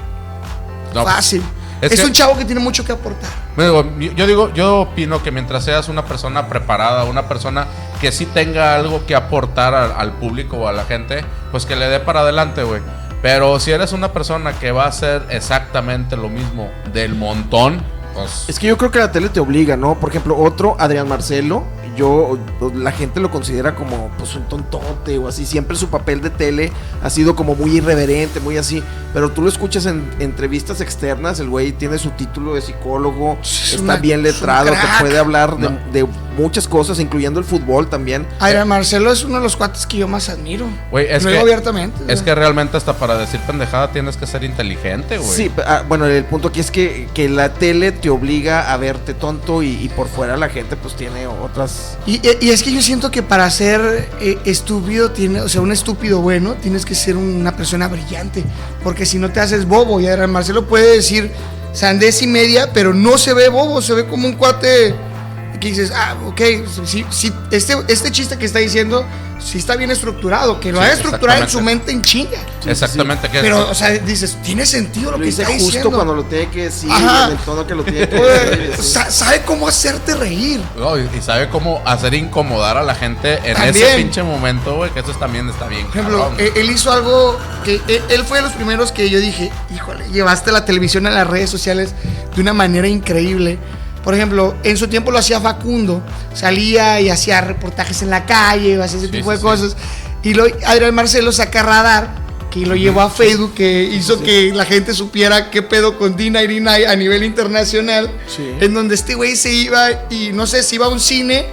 No, 0.94 1.02
pues, 1.02 1.14
Fácil. 1.14 1.42
Es 1.82 1.92
Es, 1.92 2.00
que- 2.00 2.06
un 2.06 2.12
chavo 2.12 2.38
que 2.38 2.44
tiene 2.46 2.60
mucho 2.60 2.84
que 2.84 2.92
aportar. 2.92 3.28
Digo, 3.56 3.84
yo 4.16 4.26
digo, 4.26 4.52
yo 4.54 4.80
opino 4.82 5.22
que 5.22 5.30
mientras 5.30 5.64
seas 5.64 5.88
una 5.90 6.04
persona 6.06 6.48
preparada, 6.48 7.04
una 7.04 7.28
persona 7.28 7.66
que 8.00 8.10
sí 8.12 8.24
tenga 8.24 8.74
algo 8.74 9.04
que 9.04 9.14
aportar 9.14 9.74
al, 9.74 9.92
al 9.92 10.12
público 10.12 10.56
o 10.56 10.68
a 10.68 10.72
la 10.72 10.84
gente, 10.84 11.24
pues 11.50 11.66
que 11.66 11.76
le 11.76 11.86
dé 11.88 12.00
para 12.00 12.20
adelante, 12.20 12.62
güey. 12.62 12.80
Pero 13.20 13.60
si 13.60 13.70
eres 13.72 13.92
una 13.92 14.12
persona 14.12 14.52
que 14.54 14.72
va 14.72 14.84
a 14.84 14.88
hacer 14.88 15.22
exactamente 15.30 16.16
lo 16.16 16.28
mismo 16.28 16.70
del 16.92 17.14
montón, 17.14 17.82
pues 18.14 18.44
Es 18.48 18.58
que 18.58 18.66
yo 18.66 18.76
creo 18.76 18.90
que 18.90 18.98
la 18.98 19.10
tele 19.12 19.28
te 19.28 19.40
obliga, 19.40 19.76
¿no? 19.76 19.94
Por 19.98 20.10
ejemplo, 20.10 20.36
otro, 20.38 20.76
Adrián 20.78 21.08
Marcelo, 21.08 21.64
yo, 21.96 22.38
la 22.74 22.92
gente 22.92 23.20
lo 23.20 23.30
considera 23.30 23.74
como 23.74 24.10
pues 24.18 24.34
un 24.34 24.44
tontote 24.48 25.18
o 25.18 25.28
así. 25.28 25.46
Siempre 25.46 25.76
su 25.76 25.88
papel 25.88 26.20
de 26.20 26.30
tele 26.30 26.72
ha 27.02 27.10
sido 27.10 27.34
como 27.36 27.54
muy 27.54 27.76
irreverente, 27.76 28.40
muy 28.40 28.56
así. 28.56 28.82
Pero 29.12 29.30
tú 29.30 29.42
lo 29.42 29.48
escuchas 29.48 29.84
en 29.86 30.08
entrevistas 30.20 30.80
externas, 30.80 31.38
el 31.40 31.48
güey 31.50 31.72
tiene 31.72 31.98
su 31.98 32.10
título 32.10 32.54
de 32.54 32.62
psicólogo, 32.62 33.36
Es 33.42 33.72
está 33.74 33.82
una- 33.82 33.96
bien 33.96 34.22
letrado, 34.22 34.70
te 34.70 34.76
puede 35.00 35.18
hablar 35.18 35.56
de, 35.58 35.68
No. 35.68 35.78
de 35.92 36.06
muchas 36.38 36.66
cosas, 36.66 36.98
incluyendo 36.98 37.38
el 37.38 37.44
fútbol 37.44 37.88
también. 37.90 38.26
Adrián 38.40 38.66
Marcelo 38.68 39.12
es 39.12 39.22
uno 39.24 39.36
de 39.36 39.42
los 39.42 39.54
cuates 39.54 39.86
que 39.86 39.98
yo 39.98 40.08
más 40.08 40.30
admiro. 40.30 40.64
Güey, 40.90 41.08
es 41.10 41.22
Lo 41.24 41.28
que- 41.28 41.32
digo 41.34 41.42
abiertamente. 41.42 42.10
es 42.10 42.22
que 42.22 42.34
realmente 42.34 42.78
hasta 42.78 42.94
para 42.94 43.18
decir 43.18 43.38
pendejada 43.46 43.92
tienes 43.92 44.16
que 44.16 44.26
ser 44.26 44.44
inteligente, 44.44 45.18
güey. 45.18 45.30
Sí, 45.30 45.50
ah, 45.66 45.82
bueno, 45.86 46.06
el 46.06 46.24
punto 46.24 46.48
aquí 46.48 46.60
es 46.60 46.70
que, 46.70 47.06
que 47.12 47.28
la 47.28 47.52
tele 47.52 47.92
te 47.92 48.08
obliga 48.08 48.72
a 48.72 48.76
verte 48.78 49.12
tonto 49.12 49.62
y, 49.62 49.68
y 49.74 49.90
por 49.90 50.08
fuera 50.08 50.38
la 50.38 50.48
gente 50.48 50.76
pues 50.76 50.94
tiene 50.94 51.26
otras... 51.26 51.81
Y, 52.06 52.20
y 52.40 52.50
es 52.50 52.62
que 52.62 52.72
yo 52.72 52.82
siento 52.82 53.10
que 53.10 53.22
para 53.22 53.48
ser 53.50 54.08
eh, 54.20 54.38
estúpido, 54.44 55.12
tiene, 55.12 55.40
o 55.40 55.48
sea, 55.48 55.60
un 55.60 55.70
estúpido 55.70 56.20
bueno, 56.20 56.54
tienes 56.54 56.84
que 56.84 56.94
ser 56.94 57.16
una 57.16 57.56
persona 57.56 57.88
brillante. 57.88 58.44
Porque 58.82 59.06
si 59.06 59.18
no 59.18 59.30
te 59.30 59.40
haces 59.40 59.66
bobo, 59.66 60.00
y 60.00 60.06
Marcelo 60.26 60.66
puede 60.66 60.96
decir 60.96 61.30
sandez 61.72 62.22
y 62.22 62.26
media, 62.26 62.72
pero 62.72 62.92
no 62.92 63.18
se 63.18 63.34
ve 63.34 63.48
bobo, 63.48 63.80
se 63.80 63.94
ve 63.94 64.06
como 64.06 64.26
un 64.26 64.34
cuate 64.34 64.94
que 65.62 65.68
dices, 65.68 65.92
ah, 65.94 66.16
ok, 66.26 66.40
sí, 66.84 67.06
sí, 67.10 67.32
este, 67.52 67.74
este 67.88 68.10
chiste 68.10 68.36
que 68.36 68.46
está 68.46 68.58
diciendo, 68.58 69.04
sí 69.38 69.58
está 69.58 69.76
bien 69.76 69.90
estructurado, 69.92 70.58
que 70.58 70.72
lo 70.72 70.78
Sí, 70.80 70.84
ha 70.84 70.92
estructurado 70.92 71.42
en 71.42 71.48
su 71.48 71.60
mente 71.60 71.92
en 71.92 72.02
chinga. 72.02 72.38
Exactamente. 72.66 73.28
Que 73.28 73.40
Pero, 73.40 73.68
o 73.70 73.74
sea, 73.74 73.90
dices, 73.90 74.36
tiene 74.42 74.66
sentido 74.66 75.12
lo, 75.12 75.18
Lo 75.18 75.20
que 75.20 75.26
dice 75.26 75.42
está 75.42 75.52
justo 75.54 75.66
diciendo. 75.66 75.90
cuando 75.92 76.14
lo 76.16 76.24
tiene 76.24 76.48
que 76.50 76.64
decir, 76.64 76.90
Ajá. 76.90 77.26
en 77.26 77.32
el 77.32 77.38
tono 77.38 77.64
que 77.66 77.74
lo 77.76 77.84
tiene 77.84 78.08
que 78.08 78.16
decir. 78.16 78.72
sí. 78.76 78.82
sa- 78.92 79.10
sabe 79.10 79.42
cómo 79.42 79.68
hacerte 79.68 80.14
reír. 80.16 80.60
No, 80.76 80.98
y, 80.98 81.08
y 81.16 81.20
sabe 81.22 81.48
cómo 81.48 81.80
hacer 81.84 82.14
incomodar 82.14 82.76
a 82.76 82.82
la 82.82 82.94
gente 82.96 83.34
en 83.44 83.54
También. 83.54 83.86
ese 83.86 83.96
pinche 83.98 84.22
momento, 84.24 84.74
güey, 84.76 84.90
que 84.90 84.98
eso 85.00 85.12
también 85.12 85.48
está 85.48 85.68
bien. 85.68 85.86
Por 85.86 85.96
ejemplo, 85.96 86.18
cabrón. 86.22 86.40
eh, 86.40 86.52
él 86.56 86.70
hizo 86.70 86.90
algo 86.92 87.38
que 87.64 87.76
él, 87.86 88.02
él 88.08 88.24
fue 88.24 88.38
de 88.38 88.42
los 88.42 88.52
primeros 88.52 88.90
que 88.90 89.08
yo 89.10 89.20
dije, 89.20 89.52
híjole, 89.72 90.08
llevaste 90.10 90.50
la 90.50 90.64
televisión 90.64 91.06
a 91.06 91.10
las 91.10 91.26
redes 91.26 91.50
sociales 91.50 91.94
de 92.34 92.40
una 92.40 92.52
manera 92.52 92.88
increíble. 92.88 93.58
Por 94.04 94.14
ejemplo, 94.14 94.54
en 94.64 94.76
su 94.76 94.88
tiempo 94.88 95.10
lo 95.10 95.18
hacía 95.18 95.40
Facundo, 95.40 96.02
salía 96.34 97.00
y 97.00 97.08
hacía 97.08 97.40
reportajes 97.40 98.02
en 98.02 98.10
la 98.10 98.26
calle, 98.26 98.74
hacía 98.82 98.98
ese 98.98 99.06
Sí, 99.06 99.12
tipo 99.12 99.30
de 99.30 99.36
sí. 99.36 99.42
cosas. 99.42 99.76
Y 100.22 100.34
lo, 100.34 100.44
Adrián 100.66 100.94
Marcelo 100.94 101.30
saca 101.32 101.62
Radar, 101.62 102.22
que 102.50 102.66
lo 102.66 102.74
llevó 102.74 103.00
a 103.00 103.10
Facebook, 103.10 103.54
que 103.54 103.82
hizo 103.84 104.22
que 104.22 104.52
la 104.52 104.64
gente 104.64 104.92
supiera 104.92 105.50
qué 105.50 105.62
pedo 105.62 105.98
con 105.98 106.16
D99 106.16 106.86
a 106.86 106.96
nivel 106.96 107.22
internacional. 107.24 108.10
Sí. 108.28 108.44
En 108.60 108.74
donde 108.74 108.94
este 108.94 109.14
güey 109.14 109.36
se 109.36 109.52
iba 109.52 109.88
y 110.10 110.30
no 110.32 110.46
sé, 110.46 110.62
se 110.62 110.74
iba 110.74 110.86
a 110.86 110.88
un 110.90 111.00
cine. 111.00 111.46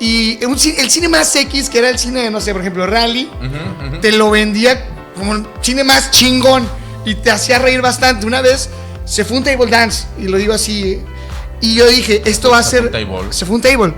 Y 0.00 0.44
un 0.44 0.54
el 0.54 0.90
cine 0.90 1.08
más 1.08 1.34
X, 1.36 1.68
que 1.68 1.78
era 1.78 1.88
el 1.90 1.98
cine 1.98 2.22
de, 2.22 2.30
no 2.30 2.40
sé, 2.40 2.52
por 2.52 2.60
ejemplo, 2.62 2.86
Rally, 2.86 3.28
Ujú, 3.38 3.86
ujú. 3.94 4.00
te 4.00 4.10
lo 4.12 4.30
vendía 4.30 4.84
como 5.16 5.34
el 5.34 5.46
cine 5.60 5.84
más 5.84 6.10
chingón 6.10 6.66
y 7.04 7.14
te 7.16 7.30
hacía 7.30 7.58
reír 7.60 7.80
bastante. 7.82 8.26
Una 8.26 8.40
vez 8.40 8.68
se 9.04 9.24
fue 9.24 9.36
un 9.36 9.44
table 9.44 9.70
dance, 9.70 10.06
y 10.18 10.24
lo 10.24 10.38
digo 10.38 10.54
así, 10.54 11.00
y 11.62 11.76
yo 11.76 11.86
dije, 11.86 12.22
esto 12.26 12.50
va 12.50 12.58
a 12.58 12.62
Se 12.62 12.70
ser... 12.70 12.90
fue 12.90 13.00
un 13.00 13.06
table. 13.08 13.32
Se 13.32 13.46
fue 13.46 13.56
un 13.56 13.62
table. 13.62 13.94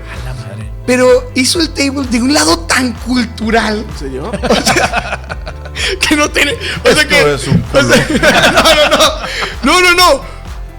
Pero 0.85 1.31
hizo 1.33 1.59
el 1.59 1.71
table 1.71 2.07
de 2.07 2.21
un 2.21 2.31
lado 2.31 2.59
tan 2.59 2.93
cultural 2.93 3.83
¿En 3.89 3.97
serio? 3.97 4.31
que 6.07 6.15
no 6.15 6.29
tiene... 6.29 6.53
O 6.53 6.87
sea 6.87 7.01
Esto 7.01 7.07
que... 7.07 7.33
es 7.33 7.47
un 7.47 7.65
o 7.73 7.83
sea, 7.83 8.07
no, 8.53 8.75
no, 8.75 9.81
no. 9.81 9.81
No, 9.81 9.81
no, 9.81 9.95
no. 9.95 10.21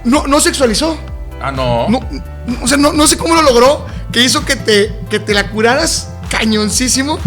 No, 0.05 0.27
no 0.27 0.39
sexualizó. 0.39 0.97
Ah, 1.41 1.51
no. 1.51 1.89
No, 1.89 1.99
no, 2.09 2.63
o 2.63 2.67
sea, 2.67 2.77
no, 2.77 2.93
no 2.93 3.05
sé 3.05 3.17
cómo 3.17 3.35
lo 3.35 3.41
logró, 3.41 3.85
que 4.13 4.23
hizo 4.23 4.45
que 4.45 4.55
te, 4.55 4.95
que 5.09 5.19
te 5.19 5.33
la 5.33 5.49
curaras 5.49 6.09
cañoncísimo 6.29 7.19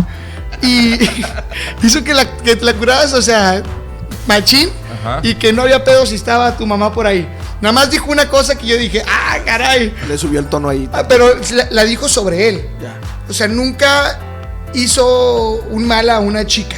y 0.63 0.99
hizo 1.83 2.03
que, 2.03 2.15
la, 2.15 2.37
que 2.39 2.57
te 2.57 2.65
la 2.65 2.73
curaras, 2.73 3.13
o 3.13 3.21
sea, 3.21 3.63
machín, 4.27 4.71
Ajá. 5.01 5.21
y 5.23 5.35
que 5.35 5.53
no 5.53 5.63
había 5.63 5.85
pedo 5.85 6.07
si 6.07 6.15
estaba 6.15 6.57
tu 6.57 6.67
mamá 6.67 6.93
por 6.93 7.07
ahí. 7.07 7.29
Nada 7.61 7.73
más 7.73 7.91
dijo 7.91 8.11
una 8.11 8.29
cosa 8.29 8.57
que 8.57 8.67
yo 8.67 8.77
dije, 8.77 9.03
ah, 9.07 9.39
caray, 9.45 9.95
Le 10.09 10.17
subió 10.17 10.41
el 10.41 10.47
tono 10.47 10.69
ahí. 10.69 10.89
Ah, 10.93 11.07
pero 11.09 11.35
la, 11.53 11.67
la 11.71 11.85
dijo 11.85 12.09
sobre 12.09 12.49
él. 12.49 12.67
Ya. 12.81 12.99
O 13.29 13.33
sea, 13.33 13.49
nunca 13.49 14.19
hizo 14.75 15.53
un 15.71 15.87
mal 15.87 16.09
a 16.11 16.21
una 16.21 16.47
chica. 16.47 16.77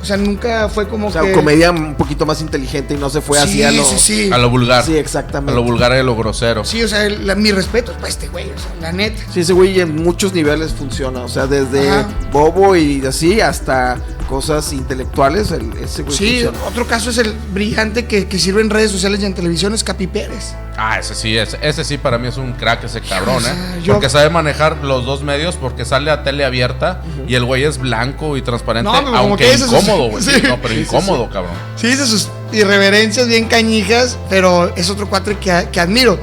O 0.00 0.04
sea, 0.04 0.16
nunca 0.16 0.68
fue 0.68 0.88
como 0.88 1.06
O 1.06 1.12
sea, 1.12 1.22
que... 1.22 1.30
comedia 1.30 1.70
un 1.70 1.94
poquito 1.94 2.26
más 2.26 2.40
inteligente 2.40 2.94
y 2.94 2.96
no 2.96 3.08
se 3.08 3.20
fue 3.20 3.38
sí, 3.38 3.44
así 3.44 3.62
a 3.62 3.70
lo... 3.70 3.84
sí, 3.84 3.98
sí. 4.00 4.30
A 4.32 4.38
lo 4.38 4.50
vulgar. 4.50 4.84
Sí, 4.84 4.96
A 4.96 4.98
exactamente. 4.98 5.54
lo 5.54 5.62
vulgar 5.62 5.92
y 5.92 5.98
a 5.98 6.02
lo 6.02 6.16
grosero. 6.16 6.64
Sí, 6.64 6.82
o 6.82 6.88
sea, 6.88 7.08
la- 7.08 7.36
mi 7.36 7.52
respeto 7.52 7.92
para 7.92 8.08
este 8.08 8.26
güey, 8.26 8.46
o 8.50 8.58
sea, 8.58 8.72
la 8.80 8.90
neta. 8.90 9.22
Sí, 9.32 9.40
ese 9.40 9.52
güey 9.52 9.78
en 9.78 9.94
muchos 10.02 10.32
niveles 10.34 10.72
funciona. 10.72 11.20
O 11.20 11.28
sea, 11.28 11.46
desde 11.46 11.88
Ajá. 11.88 12.08
bobo 12.32 12.74
y 12.74 13.06
así 13.06 13.40
hasta 13.40 13.98
cosas 14.32 14.72
intelectuales, 14.72 15.50
el, 15.50 15.70
ese 15.76 16.02
güey 16.04 16.16
Sí, 16.16 16.30
funciona. 16.44 16.58
otro 16.66 16.86
caso 16.86 17.10
es 17.10 17.18
el 17.18 17.34
brillante 17.52 18.06
que, 18.06 18.26
que 18.26 18.38
sirve 18.38 18.62
en 18.62 18.70
redes 18.70 18.90
sociales 18.90 19.20
y 19.20 19.26
en 19.26 19.34
televisión, 19.34 19.74
es 19.74 19.84
Capi 19.84 20.06
Pérez. 20.06 20.54
Ah, 20.78 20.98
ese 20.98 21.14
sí, 21.14 21.36
ese, 21.36 21.58
ese 21.60 21.84
sí 21.84 21.98
para 21.98 22.16
mí 22.16 22.28
es 22.28 22.38
un 22.38 22.54
crack 22.54 22.84
ese 22.84 23.02
cabrón, 23.02 23.36
O 23.36 23.40
sea, 23.40 23.52
¿eh? 23.52 23.80
yo- 23.84 23.92
Porque 23.92 24.08
sabe 24.08 24.30
manejar 24.30 24.78
los 24.82 25.04
dos 25.04 25.22
medios 25.22 25.56
porque 25.56 25.84
sale 25.84 26.10
a 26.10 26.22
tele 26.22 26.46
abierta 26.46 27.02
y 27.28 27.34
el 27.34 27.44
güey 27.44 27.64
es 27.64 27.76
blanco 27.76 28.38
y 28.38 28.42
transparente, 28.42 28.90
No, 28.90 28.96
pero 28.96 29.06
como 29.08 29.18
aunque 29.18 29.44
que 29.50 29.54
incómodo, 29.54 30.08
güey. 30.08 30.22
Sí. 30.24 30.30
No, 30.48 30.56
pero 30.62 30.68
Sí, 30.68 30.74
sí, 30.76 30.80
incómodo, 30.80 31.28
cabrón. 31.28 31.52
Sí, 31.76 31.88
dice 31.88 32.06
sus 32.06 32.28
irreverencias 32.52 33.28
bien 33.28 33.44
cañijas, 33.48 34.16
pero 34.30 34.74
es 34.76 34.88
otro 34.88 35.10
cuatre 35.10 35.36
que, 35.36 35.52
a- 35.52 35.70
que 35.70 35.78
admiro. 35.78 36.18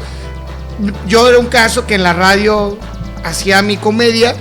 Yo 1.08 1.30
era 1.30 1.38
un 1.38 1.46
caso 1.48 1.86
que 1.86 1.94
en 1.94 2.02
la 2.02 2.14
radio 2.14 2.76
hacía 3.24 3.62
mi 3.62 3.78
comedia 3.78 4.36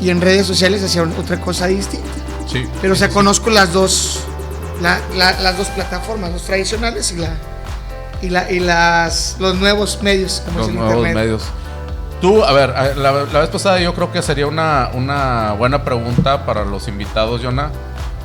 y 0.00 0.10
en 0.10 0.20
redes 0.20 0.46
sociales 0.46 0.82
hacía 0.84 1.02
otra 1.02 1.40
cosa 1.40 1.66
distinta. 1.66 2.06
Sí. 2.50 2.66
Pero 2.80 2.92
o 2.94 2.96
sea, 2.96 3.08
conozco 3.08 3.50
las 3.50 3.72
dos, 3.72 4.20
la- 4.82 5.00
la- 5.16 5.38
las 5.40 5.56
dos 5.58 5.68
plataformas, 5.68 6.32
los 6.32 6.42
tradicionales 6.42 7.12
y 7.12 7.16
la 7.16 7.28
y, 8.22 8.28
la, 8.28 8.50
y 8.50 8.60
las 8.60 9.36
los 9.38 9.54
nuevos 9.56 9.98
medios, 10.02 10.42
como 10.44 10.58
los 10.58 10.68
es 10.68 10.72
el 10.74 10.78
nuevos 10.78 10.94
internet. 10.96 11.14
medios. 11.24 11.42
Tú, 12.20 12.44
a 12.44 12.52
ver, 12.52 12.74
la, 12.98 13.12
la 13.12 13.40
vez 13.40 13.48
pasada 13.48 13.80
yo 13.80 13.94
creo 13.94 14.12
que 14.12 14.20
sería 14.20 14.46
una, 14.46 14.90
una 14.92 15.52
buena 15.52 15.84
pregunta 15.84 16.44
para 16.44 16.64
los 16.66 16.86
invitados, 16.86 17.40
Jonah. 17.42 17.70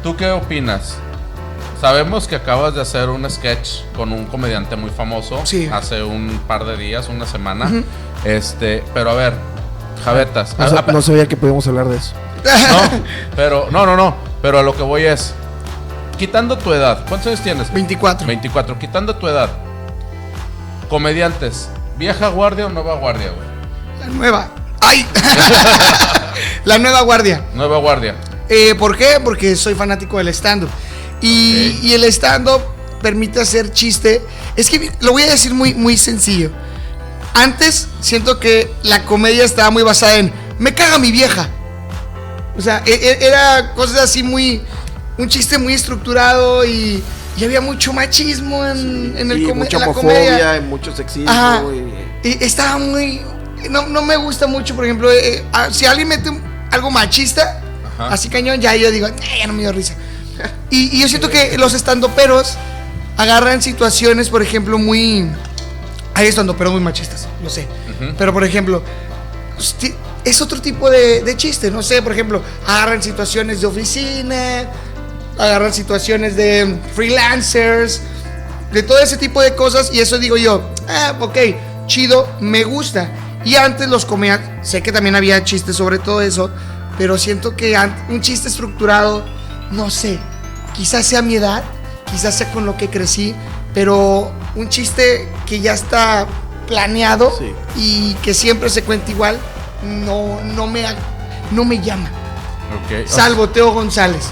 ¿Tú 0.03 0.17
qué 0.17 0.29
opinas? 0.31 0.95
Sabemos 1.79 2.27
que 2.27 2.35
acabas 2.35 2.73
de 2.75 2.81
hacer 2.81 3.09
un 3.09 3.29
sketch 3.29 3.83
con 3.95 4.11
un 4.11 4.25
comediante 4.25 4.75
muy 4.75 4.89
famoso 4.89 5.45
Sí. 5.45 5.69
hace 5.71 6.03
un 6.03 6.39
par 6.47 6.65
de 6.65 6.75
días, 6.77 7.07
una 7.07 7.25
semana. 7.25 7.71
Este, 8.25 8.83
pero 8.93 9.11
a 9.11 9.13
ver, 9.13 9.33
Javetas. 10.03 10.57
No, 10.57 10.65
a- 10.65 10.79
a- 10.87 10.91
no 10.91 11.01
sabía 11.01 11.25
que 11.27 11.37
podíamos 11.37 11.65
hablar 11.67 11.87
de 11.87 11.97
eso. 11.97 12.13
No, 12.45 13.03
pero 13.35 13.67
no, 13.71 13.85
no, 13.85 13.95
no, 13.95 14.15
pero 14.41 14.59
a 14.59 14.63
lo 14.63 14.75
que 14.75 14.83
voy 14.83 15.03
es 15.03 15.33
quitando 16.17 16.57
tu 16.57 16.73
edad. 16.73 17.05
¿Cuántos 17.07 17.27
años 17.27 17.41
tienes? 17.41 17.73
24. 17.73 18.25
24, 18.27 18.79
quitando 18.79 19.15
tu 19.15 19.27
edad. 19.27 19.49
Comediantes, 20.89 21.69
¿vieja 21.97 22.27
guardia 22.29 22.67
o 22.67 22.69
nueva 22.69 22.95
guardia, 22.95 23.31
güey? 23.31 23.47
La 23.99 24.07
nueva. 24.07 24.49
¡Ay! 24.81 25.05
la 26.65 26.77
nueva 26.77 27.01
guardia. 27.01 27.43
Nueva 27.53 27.77
guardia. 27.77 28.15
Eh, 28.49 28.75
¿Por 28.75 28.97
qué? 28.97 29.19
Porque 29.23 29.55
soy 29.55 29.73
fanático 29.73 30.17
del 30.17 30.27
stand-up. 30.29 30.69
Y, 31.21 31.93
el 31.93 32.03
stand-up 32.05 32.61
permite 33.01 33.39
hacer 33.39 33.71
chiste. 33.71 34.21
Es 34.55 34.69
que 34.69 34.91
lo 35.01 35.11
voy 35.11 35.23
a 35.23 35.31
decir 35.31 35.53
muy, 35.53 35.73
muy 35.73 35.97
sencillo. 35.97 36.51
Antes 37.33 37.87
siento 37.99 38.39
que 38.39 38.71
la 38.83 39.03
comedia 39.03 39.43
estaba 39.43 39.71
muy 39.71 39.83
basada 39.83 40.17
en 40.17 40.31
me 40.59 40.73
caga 40.73 40.99
mi 40.99 41.11
vieja. 41.11 41.49
O 42.57 42.61
sea, 42.61 42.81
e- 42.85 42.91
e- 42.93 43.25
era 43.25 43.73
cosas 43.73 43.99
así 44.01 44.23
muy. 44.23 44.61
Un 45.17 45.29
chiste 45.29 45.57
muy 45.57 45.73
estructurado 45.73 46.65
y, 46.65 47.01
y 47.37 47.43
había 47.45 47.61
mucho 47.61 47.93
machismo 47.93 48.65
en, 48.65 49.15
en 49.17 49.31
el 49.31 49.39
y 49.41 49.45
come- 49.45 49.63
mucha 49.63 49.77
en 49.77 49.81
la 49.87 49.93
comedia. 49.93 50.57
y 50.57 50.61
mucho 50.61 50.93
sexismo. 50.95 51.29
Ajá. 51.29 51.61
y- 52.23 52.29
Y 52.29 52.37
estaba 52.43 52.77
muy. 52.77 53.21
No, 53.69 53.87
no 53.87 54.01
me 54.03 54.15
gusta 54.17 54.45
mucho, 54.47 54.75
por 54.75 54.83
ejemplo, 54.85 55.09
eh, 55.11 55.43
si 55.71 55.85
alguien 55.85 56.07
mete 56.09 56.29
algo 56.71 56.91
machista, 56.91 57.61
Ajá. 57.97 58.13
así 58.13 58.29
cañón, 58.29 58.59
ya 58.61 58.75
yo 58.75 58.91
digo, 58.91 59.07
"Eh, 59.07 59.13
ya 59.39 59.47
no 59.47 59.53
me 59.53 59.61
dio 59.61 59.71
risa. 59.71 59.93
Y, 60.69 60.97
y 60.97 61.01
yo 61.01 61.07
siento 61.07 61.29
que 61.29 61.57
los 61.57 61.73
estandoperos 61.73 62.55
agarran 63.17 63.61
situaciones, 63.61 64.29
por 64.29 64.41
ejemplo, 64.41 64.77
muy. 64.77 65.27
Hay 66.13 66.27
estandoperos 66.27 66.73
muy 66.73 66.81
machistas, 66.81 67.27
lo 67.43 67.49
sé. 67.49 67.67
Pero, 68.17 68.33
por 68.33 68.43
ejemplo, 68.43 68.81
es 70.25 70.41
otro 70.41 70.59
tipo 70.61 70.89
de, 70.89 71.21
de 71.21 71.37
chiste, 71.37 71.71
no 71.71 71.81
sé, 71.83 72.01
por 72.01 72.11
ejemplo, 72.11 72.41
agarran 72.67 73.01
situaciones 73.01 73.61
de 73.61 73.67
oficina, 73.67 74.65
agarran 75.37 75.73
situaciones 75.73 76.35
de 76.35 76.79
freelancers, 76.93 78.01
de 78.71 78.83
todo 78.83 78.99
ese 78.99 79.17
tipo 79.17 79.41
de 79.41 79.55
cosas, 79.55 79.91
y 79.93 79.99
eso 79.99 80.17
digo 80.17 80.35
yo, 80.37 80.69
ah, 80.89 81.15
ok, 81.19 81.37
chido, 81.87 82.27
me 82.41 82.63
gusta. 82.63 83.09
Y 83.45 83.55
antes 83.55 83.87
los 83.87 84.05
comía, 84.05 84.59
sé 84.63 84.81
que 84.81 84.91
también 84.91 85.15
había 85.15 85.43
chistes 85.43 85.75
sobre 85.75 85.99
todo 85.99 86.21
eso, 86.21 86.49
pero 86.97 87.17
siento 87.17 87.55
que 87.55 87.77
un 88.09 88.21
chiste 88.21 88.47
estructurado, 88.47 89.23
no 89.71 89.89
sé, 89.91 90.19
quizás 90.75 91.05
sea 91.05 91.21
mi 91.21 91.35
edad, 91.35 91.63
quizás 92.11 92.35
sea 92.37 92.51
con 92.51 92.65
lo 92.65 92.75
que 92.75 92.89
crecí, 92.89 93.35
pero 93.73 94.31
un 94.55 94.69
chiste 94.69 95.29
que 95.45 95.59
ya 95.59 95.73
está 95.73 96.25
planeado 96.67 97.31
Sí. 97.37 97.53
y 97.75 98.13
que 98.23 98.33
siempre 98.33 98.69
se 98.69 98.81
cuenta 98.83 99.11
igual, 99.11 99.37
no, 99.83 100.39
no, 100.41 100.67
me, 100.67 100.83
no 101.51 101.65
me 101.65 101.79
llama. 101.81 102.09
Ok. 102.85 103.07
Salvo 103.07 103.49
Teo 103.49 103.71
González. 103.71 104.29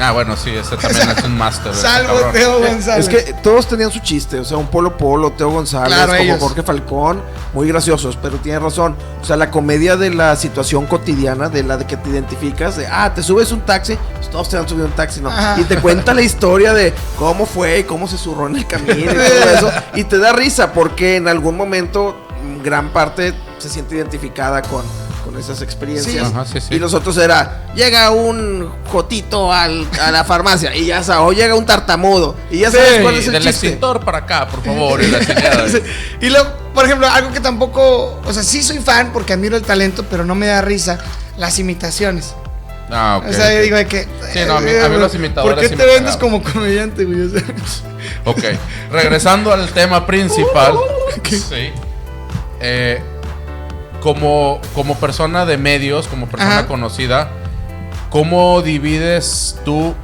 Ah, 0.00 0.12
bueno, 0.12 0.36
sí, 0.36 0.50
ese 0.50 0.76
también 0.76 1.08
es 1.16 1.24
un 1.24 1.36
máster. 1.36 1.74
Salvo 1.74 2.14
cabrón. 2.14 2.32
Teo 2.32 2.58
González. 2.60 3.08
Es 3.08 3.08
que 3.08 3.32
todos 3.34 3.66
tenían 3.66 3.90
su 3.90 3.98
chiste, 3.98 4.38
o 4.38 4.44
sea, 4.44 4.56
un 4.56 4.68
Polo 4.68 4.96
Polo, 4.96 5.32
Teo 5.32 5.50
González, 5.50 5.88
Claro, 5.88 6.12
como 6.12 6.22
ellos. 6.22 6.38
Jorge 6.38 6.62
Falcón, 6.62 7.20
muy 7.52 7.66
graciosos, 7.66 8.16
pero 8.20 8.36
tiene 8.36 8.60
razón. 8.60 8.94
O 9.20 9.24
sea, 9.24 9.36
la 9.36 9.50
comedia 9.50 9.96
de 9.96 10.10
la 10.10 10.36
situación 10.36 10.86
cotidiana, 10.86 11.48
de 11.48 11.64
la 11.64 11.76
de 11.76 11.84
que 11.84 11.96
te 11.96 12.10
identificas, 12.10 12.76
de, 12.76 12.86
ah, 12.86 13.12
te 13.12 13.24
subes 13.24 13.50
un 13.50 13.62
taxi, 13.62 13.98
pues 14.14 14.30
todos 14.30 14.48
te 14.48 14.56
han 14.56 14.68
subido 14.68 14.86
un 14.86 14.92
taxi, 14.92 15.20
¿no? 15.20 15.30
Ajá. 15.30 15.56
Y 15.58 15.64
te 15.64 15.78
cuenta 15.78 16.14
la 16.14 16.22
historia 16.22 16.72
de 16.72 16.94
cómo 17.18 17.44
fue 17.44 17.80
y 17.80 17.84
cómo 17.84 18.06
se 18.06 18.18
zurró 18.18 18.46
en 18.46 18.54
el 18.56 18.66
camino 18.68 19.10
y 19.10 19.14
todo 19.14 19.50
eso. 19.52 19.72
Y 19.94 20.04
te 20.04 20.18
da 20.18 20.32
risa 20.32 20.72
porque 20.72 21.16
en 21.16 21.26
algún 21.26 21.56
momento 21.56 22.27
gran 22.68 22.92
parte 22.92 23.34
se 23.58 23.68
siente 23.68 23.96
identificada 23.96 24.62
con, 24.62 24.82
con 25.24 25.38
esas 25.38 25.62
experiencias. 25.62 26.28
Sí. 26.28 26.32
Ajá, 26.34 26.44
sí, 26.44 26.60
sí. 26.60 26.74
Y 26.74 26.78
los 26.78 26.92
otros 26.94 27.16
era, 27.16 27.64
llega 27.74 28.10
un 28.10 28.70
jotito 28.86 29.52
al- 29.52 29.86
a 30.02 30.10
la 30.10 30.24
farmacia 30.24 30.74
y 30.76 30.86
ya 30.86 31.02
sabes, 31.02 31.22
o 31.26 31.32
llega 31.32 31.54
un 31.54 31.64
tartamudo 31.66 32.34
y 32.50 32.58
ya 32.58 32.70
sabes 32.70 33.00
cuál 33.02 33.14
es 33.16 33.26
el 33.26 33.32
Del 33.32 33.42
chiste. 33.44 33.66
extintor 33.68 34.04
para 34.04 34.18
acá, 34.18 34.46
por 34.48 34.62
favor. 34.62 35.02
y 35.02 35.06
la. 35.08 35.18
Y 36.20 36.30
luego, 36.30 36.48
por 36.74 36.84
ejemplo, 36.84 37.08
algo 37.08 37.32
que 37.32 37.40
tampoco, 37.40 38.20
o 38.24 38.32
sea, 38.32 38.42
sí 38.42 38.62
soy 38.62 38.78
fan 38.78 39.10
porque 39.12 39.32
admiro 39.32 39.56
el 39.56 39.62
talento, 39.62 40.04
pero 40.10 40.24
no 40.24 40.34
me 40.34 40.46
da 40.46 40.60
risa 40.60 40.98
las 41.36 41.58
imitaciones. 41.58 42.34
Ah, 42.90 43.18
ok. 43.20 43.28
o 43.28 43.32
sea, 43.34 43.50
yo 43.52 43.58
ok. 43.58 43.62
digo 43.64 43.76
de 43.76 43.86
que. 43.86 44.08
Sí, 44.32 44.38
no, 44.46 44.56
a 44.56 44.60
mí- 44.60 44.70
a 44.70 44.88
mí 44.88 44.96
los 44.96 45.14
imitadores 45.14 45.54
¿Por 45.56 45.62
qué 45.62 45.68
sí 45.68 45.76
te 45.76 45.84
vendes 45.84 46.16
como 46.16 46.42
comediante, 46.42 47.04
güey? 47.04 47.20
O 47.22 47.28
sea, 47.30 47.42
Ok, 48.24 48.42
regresando 48.90 49.52
al 49.52 49.68
tema 49.70 50.06
principal. 50.06 50.74
Sí. 51.28 51.70
Eh, 52.60 53.00
como, 54.00 54.60
como 54.74 54.96
persona 54.96 55.44
de 55.46 55.58
medios, 55.58 56.06
como 56.08 56.26
persona 56.26 56.58
Ajá. 56.60 56.66
conocida, 56.68 57.28
¿cómo 58.10 58.62
divides 58.62 59.58
tú 59.64 59.94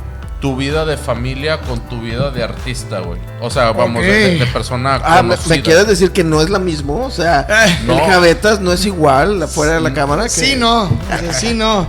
tu 0.40 0.56
vida 0.56 0.84
de 0.84 0.98
familia 0.98 1.60
con 1.62 1.80
tu 1.88 2.00
vida 2.02 2.30
de 2.30 2.42
artista, 2.42 2.98
güey? 2.98 3.18
O 3.40 3.48
sea, 3.50 3.72
vamos, 3.72 4.02
de, 4.02 4.36
de 4.38 4.46
persona 4.46 5.00
Ah, 5.02 5.22
¿me, 5.22 5.36
conocida. 5.36 5.56
me 5.56 5.62
quieres 5.62 5.86
decir 5.86 6.10
que 6.10 6.22
no 6.22 6.42
es 6.42 6.50
la 6.50 6.58
mismo? 6.58 7.04
O 7.04 7.10
sea, 7.10 7.46
el 7.80 7.86
no. 7.86 7.98
Javetas 8.04 8.60
no 8.60 8.72
es 8.72 8.84
igual 8.84 9.42
afuera 9.42 9.74
de 9.74 9.80
la 9.80 9.94
cámara. 9.94 10.24
Que... 10.24 10.28
sí, 10.28 10.54
no. 10.56 10.90
sí, 11.32 11.54
no. 11.54 11.88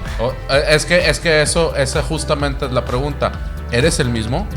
Eh, 0.49 0.63
es 0.69 0.85
que, 0.85 1.09
es 1.09 1.19
que 1.19 1.41
eso, 1.41 1.75
esa 1.75 2.01
justamente 2.01 2.65
es 2.65 2.71
la 2.71 2.85
pregunta. 2.85 3.31
¿Eres 3.71 3.99
el 3.99 4.09
mismo? 4.09 4.47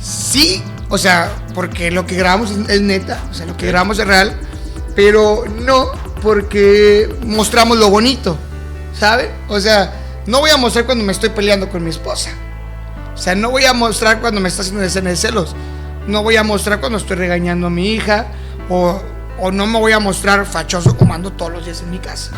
Sí, 0.00 0.62
o 0.90 0.98
sea, 0.98 1.30
porque 1.54 1.90
lo 1.90 2.06
que 2.06 2.14
grabamos 2.14 2.50
es, 2.50 2.68
es 2.68 2.80
neta, 2.82 3.18
o 3.30 3.34
sea, 3.34 3.46
lo 3.46 3.56
que 3.56 3.66
grabamos 3.66 3.98
es 3.98 4.06
real, 4.06 4.32
pero 4.98 5.44
no 5.60 5.92
porque 6.20 7.08
mostramos 7.24 7.78
lo 7.78 7.88
bonito, 7.88 8.36
¿saben? 8.98 9.30
O 9.46 9.60
sea, 9.60 9.92
no 10.26 10.40
voy 10.40 10.50
a 10.50 10.56
mostrar 10.56 10.86
cuando 10.86 11.04
me 11.04 11.12
estoy 11.12 11.28
peleando 11.28 11.68
con 11.68 11.84
mi 11.84 11.90
esposa. 11.90 12.30
O 13.14 13.16
sea, 13.16 13.36
no 13.36 13.52
voy 13.52 13.64
a 13.64 13.72
mostrar 13.72 14.20
cuando 14.20 14.40
me 14.40 14.48
está 14.48 14.62
haciendo 14.62 14.82
escena 14.82 15.10
de 15.10 15.16
celos. 15.16 15.54
No 16.08 16.24
voy 16.24 16.34
a 16.34 16.42
mostrar 16.42 16.80
cuando 16.80 16.98
estoy 16.98 17.16
regañando 17.16 17.68
a 17.68 17.70
mi 17.70 17.92
hija. 17.92 18.26
O, 18.68 19.00
o 19.38 19.52
no 19.52 19.68
me 19.68 19.78
voy 19.78 19.92
a 19.92 20.00
mostrar 20.00 20.44
fachoso 20.44 20.96
como 20.96 21.14
ando 21.14 21.30
todos 21.30 21.52
los 21.52 21.64
días 21.64 21.80
en 21.82 21.92
mi 21.92 22.00
casa. 22.00 22.32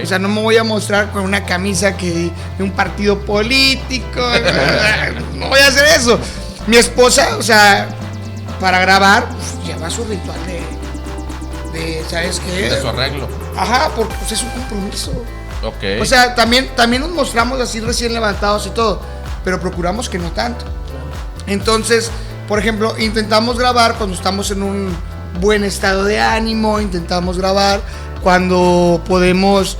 O 0.00 0.06
sea, 0.06 0.20
no 0.20 0.28
me 0.28 0.42
voy 0.42 0.56
a 0.56 0.62
mostrar 0.62 1.10
con 1.10 1.24
una 1.24 1.44
camisa 1.44 1.96
que 1.96 2.30
de 2.56 2.62
un 2.62 2.70
partido 2.70 3.18
político. 3.18 4.20
no 5.34 5.48
voy 5.48 5.58
a 5.58 5.66
hacer 5.66 5.86
eso. 5.86 6.20
Mi 6.68 6.76
esposa, 6.76 7.36
o 7.36 7.42
sea, 7.42 7.88
para 8.60 8.78
grabar, 8.78 9.28
pues, 9.28 9.66
lleva 9.66 9.90
su 9.90 10.04
ritual 10.04 10.38
de, 10.46 10.83
de 11.74 12.04
¿sabes 12.08 12.40
qué? 12.40 12.70
de 12.70 12.80
su 12.80 12.88
arreglo. 12.88 13.28
Ajá, 13.56 13.90
porque 13.94 14.14
pues, 14.18 14.32
es 14.32 14.42
un 14.42 14.50
compromiso. 14.50 15.12
Ok. 15.62 16.00
O 16.00 16.04
sea, 16.04 16.34
también, 16.34 16.70
también 16.74 17.02
nos 17.02 17.10
mostramos 17.10 17.60
así 17.60 17.80
recién 17.80 18.14
levantados 18.14 18.66
y 18.66 18.70
todo, 18.70 19.00
pero 19.44 19.60
procuramos 19.60 20.08
que 20.08 20.18
no 20.18 20.30
tanto. 20.32 20.64
Entonces, 21.46 22.10
por 22.48 22.58
ejemplo, 22.58 22.94
intentamos 22.98 23.58
grabar 23.58 23.96
cuando 23.96 24.16
estamos 24.16 24.50
en 24.50 24.62
un 24.62 24.96
buen 25.40 25.64
estado 25.64 26.04
de 26.04 26.20
ánimo, 26.20 26.80
intentamos 26.80 27.38
grabar 27.38 27.80
cuando 28.22 29.02
podemos 29.06 29.76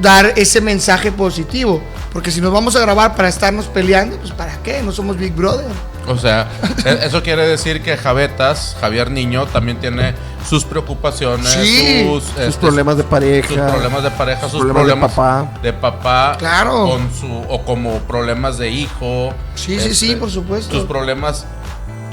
dar 0.00 0.32
ese 0.36 0.60
mensaje 0.60 1.12
positivo. 1.12 1.82
Porque 2.12 2.30
si 2.30 2.40
nos 2.40 2.52
vamos 2.52 2.76
a 2.76 2.80
grabar 2.80 3.16
para 3.16 3.28
estarnos 3.28 3.66
peleando, 3.66 4.16
pues 4.18 4.32
¿para 4.32 4.58
qué? 4.62 4.82
No 4.82 4.92
somos 4.92 5.16
Big 5.16 5.34
Brother. 5.34 5.66
O 6.08 6.18
sea, 6.18 6.48
e- 6.84 7.06
eso 7.06 7.22
quiere 7.22 7.46
decir 7.46 7.82
que 7.82 7.96
Javetas, 7.96 8.76
Javier 8.80 9.10
Niño, 9.10 9.46
también 9.46 9.78
tiene 9.78 10.14
sus 10.48 10.64
preocupaciones, 10.64 11.48
Sí. 11.48 12.04
sus, 12.08 12.24
Sus 12.24 12.38
este, 12.38 12.60
problemas 12.60 12.96
de 12.96 13.04
pareja. 13.04 13.48
sus 13.48 13.56
problemas 13.72 14.02
de 14.02 14.10
pareja, 14.10 14.40
sus 14.48 14.60
problemas 14.60 14.82
problemas, 14.82 15.10
de 15.10 15.16
papá. 15.16 15.60
de 15.62 15.72
papá, 15.72 16.36
Claro. 16.38 16.88
con 16.88 17.10
su 17.14 17.44
o 17.48 17.62
como 17.64 17.98
problemas 18.00 18.58
de 18.58 18.70
hijo. 18.70 19.32
Sí, 19.54 19.78
sí, 19.78 19.94
sí, 19.94 20.16
por 20.16 20.30
supuesto. 20.30 20.76
Tus 20.76 20.84
problemas, 20.88 21.46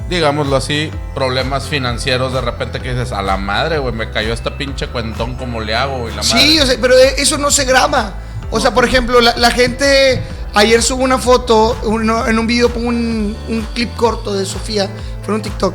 digámoslo 0.10 0.56
así, 0.56 0.92
problemas 1.16 1.64
financieros 1.68 2.34
de 2.34 2.42
repente 2.42 2.80
que 2.80 2.94
dices, 2.94 3.12
a 3.12 3.22
la 3.24 3.38
madre, 3.38 3.80
güey, 3.80 3.94
me 3.94 4.12
cayó 4.12 4.34
esta 4.34 4.58
pinche 4.58 4.88
cuentón, 4.88 5.36
¿cómo 5.36 5.62
le 5.62 5.76
hago? 5.76 6.08
Y 6.10 6.14
la 6.14 6.22
Sí, 6.24 6.34
madre. 6.36 6.62
o 6.62 6.66
sea, 6.68 6.78
pero 6.80 6.96
eso 6.98 7.38
no 7.40 7.50
se 7.52 7.66
graba. 7.66 8.14
O 8.52 8.60
sea, 8.60 8.74
por 8.74 8.86
ejemplo, 8.86 9.22
la, 9.22 9.36
la 9.38 9.52
gente 9.52 10.24
ayer 10.54 10.82
subo 10.82 11.04
una 11.04 11.18
foto, 11.18 11.78
uno- 11.84 12.28
en 12.28 12.40
un 12.40 12.48
video 12.48 12.70
pongo 12.70 12.90
un, 12.90 13.36
un 13.48 13.68
clip 13.74 13.96
corto 13.96 14.34
de 14.34 14.46
Sofía, 14.46 14.90
fue 15.26 15.34
un 15.36 15.42
TikTok, 15.42 15.74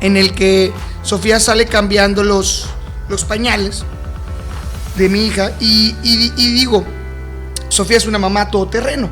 en 0.00 0.16
el 0.16 0.34
que 0.34 0.72
Sofía 1.02 1.38
sale 1.40 1.66
cambiando 1.66 2.22
los, 2.24 2.66
los 3.08 3.24
pañales 3.24 3.84
de 4.96 5.08
mi 5.08 5.26
hija 5.26 5.52
y, 5.60 5.94
y- 6.02 6.32
y 6.36 6.52
digo, 6.54 6.84
Sofía 7.68 7.96
es 7.96 8.06
una 8.06 8.18
mamá 8.18 8.50
todoterreno. 8.50 9.10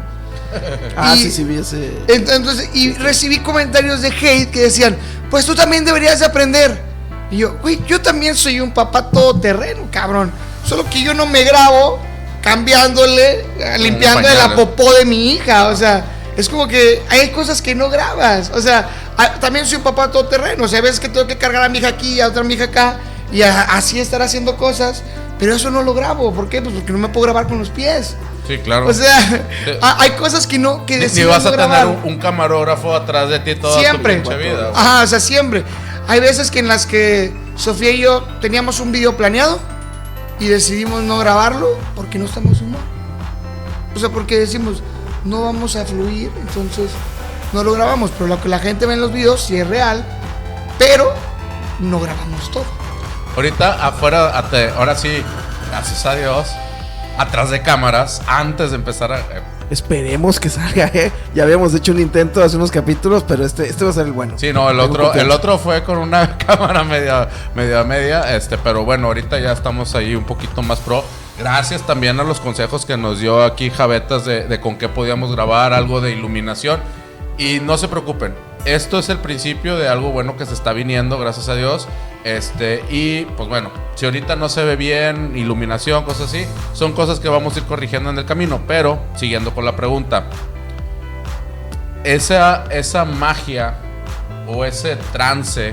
Ah, 0.97 1.15
Y- 1.17 1.23
sí, 1.23 1.31
sí, 1.31 1.45
vi 1.45 1.57
ese. 1.59 1.93
Entonces, 2.09 2.71
y 2.75 2.93
recibí 2.95 3.39
comentarios 3.39 4.03
de 4.03 4.09
hate 4.09 4.51
que 4.51 4.63
decían, 4.63 4.97
pues 5.31 5.47
tú 5.47 5.55
también 5.55 5.85
deberías 5.85 6.19
de 6.19 6.27
aprender. 6.27 6.83
Y 7.31 7.37
yo, 7.39 7.57
güey, 7.63 7.81
yo 7.87 8.01
también 8.01 8.35
soy 8.35 8.61
un 8.61 8.73
papá 8.73 9.09
todoterreno, 9.11 9.87
cabrón. 9.93 10.33
Solo 10.67 10.85
que 10.91 11.03
yo 11.05 11.15
no 11.15 11.25
me 11.27 11.45
grabo 11.45 12.01
cambiándole, 12.43 13.41
eh, 13.59 13.79
limpiándole 13.79 14.35
la 14.35 14.55
popó 14.55 14.93
de 14.93 15.05
mi 15.05 15.33
hija. 15.35 15.69
O 15.69 15.77
sea, 15.77 16.05
es 16.37 16.49
como 16.49 16.67
que 16.69 17.03
hay 17.09 17.31
cosas 17.31 17.61
que 17.63 17.75
no 17.75 17.89
grabas. 17.91 18.51
O 18.55 18.61
sea, 18.61 18.89
a- 19.17 19.35
también 19.41 19.67
soy 19.67 19.77
un 19.79 19.83
papá 19.85 20.11
todoterreno. 20.11 20.65
O 20.65 20.69
sea, 20.69 20.81
ves 20.81 21.01
que 21.01 21.09
tengo 21.09 21.27
que 21.27 21.37
cargar 21.39 21.63
a 21.63 21.69
mi 21.69 21.79
hija 21.79 21.89
aquí 21.89 22.15
y 22.15 22.21
a 22.21 22.29
otra 22.29 22.43
mi 22.43 22.55
hija 22.55 22.65
acá. 22.65 22.97
Y 23.33 23.43
a- 23.43 23.63
así 23.63 24.01
estar 24.01 24.23
haciendo 24.23 24.57
cosas. 24.57 25.03
Pero 25.39 25.55
eso 25.55 25.71
no 25.71 25.83
lo 25.83 25.95
grabo. 25.95 26.35
¿Por 26.35 26.49
qué? 26.49 26.61
Pues 26.61 26.75
porque 26.75 26.93
no 26.93 26.99
me 26.99 27.09
puedo 27.09 27.25
grabar 27.25 27.47
con 27.47 27.59
los 27.59 27.71
pies. 27.71 28.15
Sí, 28.47 28.59
claro. 28.59 28.87
O 28.89 28.93
sea, 28.93 29.47
ha- 29.81 30.03
hay 30.03 30.11
cosas 30.13 30.47
que 30.47 30.59
no 30.59 30.85
que 30.87 30.97
Ni- 30.99 31.25
vas 31.25 31.41
a 31.47 31.51
no 31.51 31.51
tener 31.53 31.69
grabar. 31.69 31.87
un, 31.87 32.01
un 32.05 32.19
camarógrafo 32.19 32.95
atrás 32.95 33.29
de 33.31 33.39
ti 33.41 33.55
toda 33.55 33.79
Siempre. 33.79 34.17
tu 34.17 34.31
vida. 34.31 34.73
Ajá, 34.75 35.05
o 35.05 35.07
sea, 35.07 35.21
siempre. 35.21 35.63
Hay 36.09 36.21
veces 36.21 36.51
que 36.51 36.59
en 36.59 36.69
las 36.69 36.87
que 36.87 37.33
Sofía 37.57 37.91
y 37.91 37.99
yo 38.01 38.23
teníamos 38.41 38.81
un 38.81 38.91
video 38.91 39.17
planeado 39.17 39.61
y 40.41 40.47
decidimos 40.49 41.03
no 41.03 41.19
grabarlo 41.19 41.69
porque 41.95 42.19
no 42.19 42.25
estamos 42.25 42.61
humor. 42.63 42.81
O 43.95 43.99
sea, 43.99 44.09
porque 44.09 44.39
decimos, 44.39 44.83
no 45.25 45.43
vamos 45.43 45.77
a 45.77 45.85
fluir, 45.85 46.33
entonces 46.41 46.91
no 47.53 47.63
lo 47.63 47.73
grabamos. 47.75 48.11
Pero 48.13 48.27
lo 48.27 48.41
que 48.41 48.49
la 48.49 48.59
gente 48.59 48.87
ve 48.87 48.95
en 48.95 49.03
los 49.03 49.13
videos 49.13 49.43
sí 49.43 49.59
es 49.59 49.67
real, 49.67 50.05
pero 50.79 51.13
no 51.79 52.01
grabamos 52.01 52.51
todo. 52.51 52.65
Ahorita 53.37 53.87
afuera, 53.87 54.37
ahora 54.77 54.97
sí, 54.97 55.23
gracias 55.69 56.07
a 56.07 56.15
Dios, 56.17 56.49
atrás 57.19 57.51
de 57.51 57.63
cámaras, 57.63 58.23
antes 58.27 58.71
de 58.71 58.77
empezar 58.77 59.13
a... 59.13 59.23
Esperemos 59.71 60.41
que 60.41 60.49
salga, 60.49 60.91
¿eh? 60.93 61.13
Ya 61.33 61.45
habíamos 61.45 61.73
hecho 61.75 61.93
un 61.93 62.01
intento 62.01 62.43
hace 62.43 62.57
unos 62.57 62.73
capítulos, 62.73 63.25
pero 63.27 63.47
este, 63.47 63.69
este 63.69 63.85
va 63.85 63.91
a 63.91 63.93
ser 63.93 64.07
el 64.07 64.13
bueno. 64.13 64.35
Sí, 64.37 64.53
no, 64.53 64.69
el 64.69 64.77
Tengo 64.77 64.91
otro, 64.91 65.15
el 65.15 65.31
otro 65.31 65.59
fue 65.59 65.85
con 65.85 65.99
una 65.99 66.37
cámara 66.47 66.83
media, 66.83 67.29
media, 67.55 67.85
media, 67.85 68.37
este, 68.37 68.59
pero 68.59 68.85
bueno, 68.85 69.07
ahorita 69.07 69.39
ya 69.39 69.53
estamos 69.53 69.95
ahí 69.95 70.17
un 70.17 70.25
poquito 70.25 70.63
más 70.63 70.81
pro. 70.81 71.05
Gracias 71.39 71.87
también 71.87 72.19
a 72.19 72.25
los 72.25 72.41
consejos 72.41 72.85
que 72.85 72.97
nos 72.97 73.21
dio 73.21 73.45
aquí 73.45 73.71
Javetas 73.71 74.25
de, 74.25 74.47
de 74.47 74.61
con 74.61 74.77
qué 74.77 74.89
podíamos 74.89 75.33
grabar, 75.33 75.73
algo 75.73 76.01
de 76.01 76.11
iluminación. 76.11 76.81
Y 77.41 77.59
no 77.59 77.79
se 77.79 77.89
preocupen, 77.89 78.35
esto 78.67 78.99
es 78.99 79.09
el 79.09 79.17
principio 79.17 79.79
de 79.79 79.89
algo 79.89 80.11
bueno 80.11 80.37
que 80.37 80.45
se 80.45 80.53
está 80.53 80.75
viniendo, 80.75 81.19
gracias 81.19 81.49
a 81.49 81.55
Dios. 81.55 81.89
Este, 82.23 82.85
y 82.91 83.25
pues 83.25 83.49
bueno, 83.49 83.71
si 83.95 84.05
ahorita 84.05 84.37
no 84.37 84.51
se 84.51 84.63
ve 84.63 84.77
bien, 84.77 85.33
iluminación, 85.35 86.05
cosas 86.05 86.29
así, 86.29 86.45
son 86.75 86.93
cosas 86.93 87.19
que 87.19 87.31
vamos 87.31 87.57
a 87.57 87.61
ir 87.61 87.65
corrigiendo 87.65 88.11
en 88.11 88.19
el 88.19 88.27
camino. 88.27 88.61
Pero, 88.69 89.01
siguiendo 89.17 89.55
con 89.55 89.65
la 89.65 89.75
pregunta, 89.75 90.27
esa, 92.05 92.65
esa 92.71 93.07
magia 93.07 93.77
o 94.47 94.67
ese 94.67 94.97
trance 95.11 95.73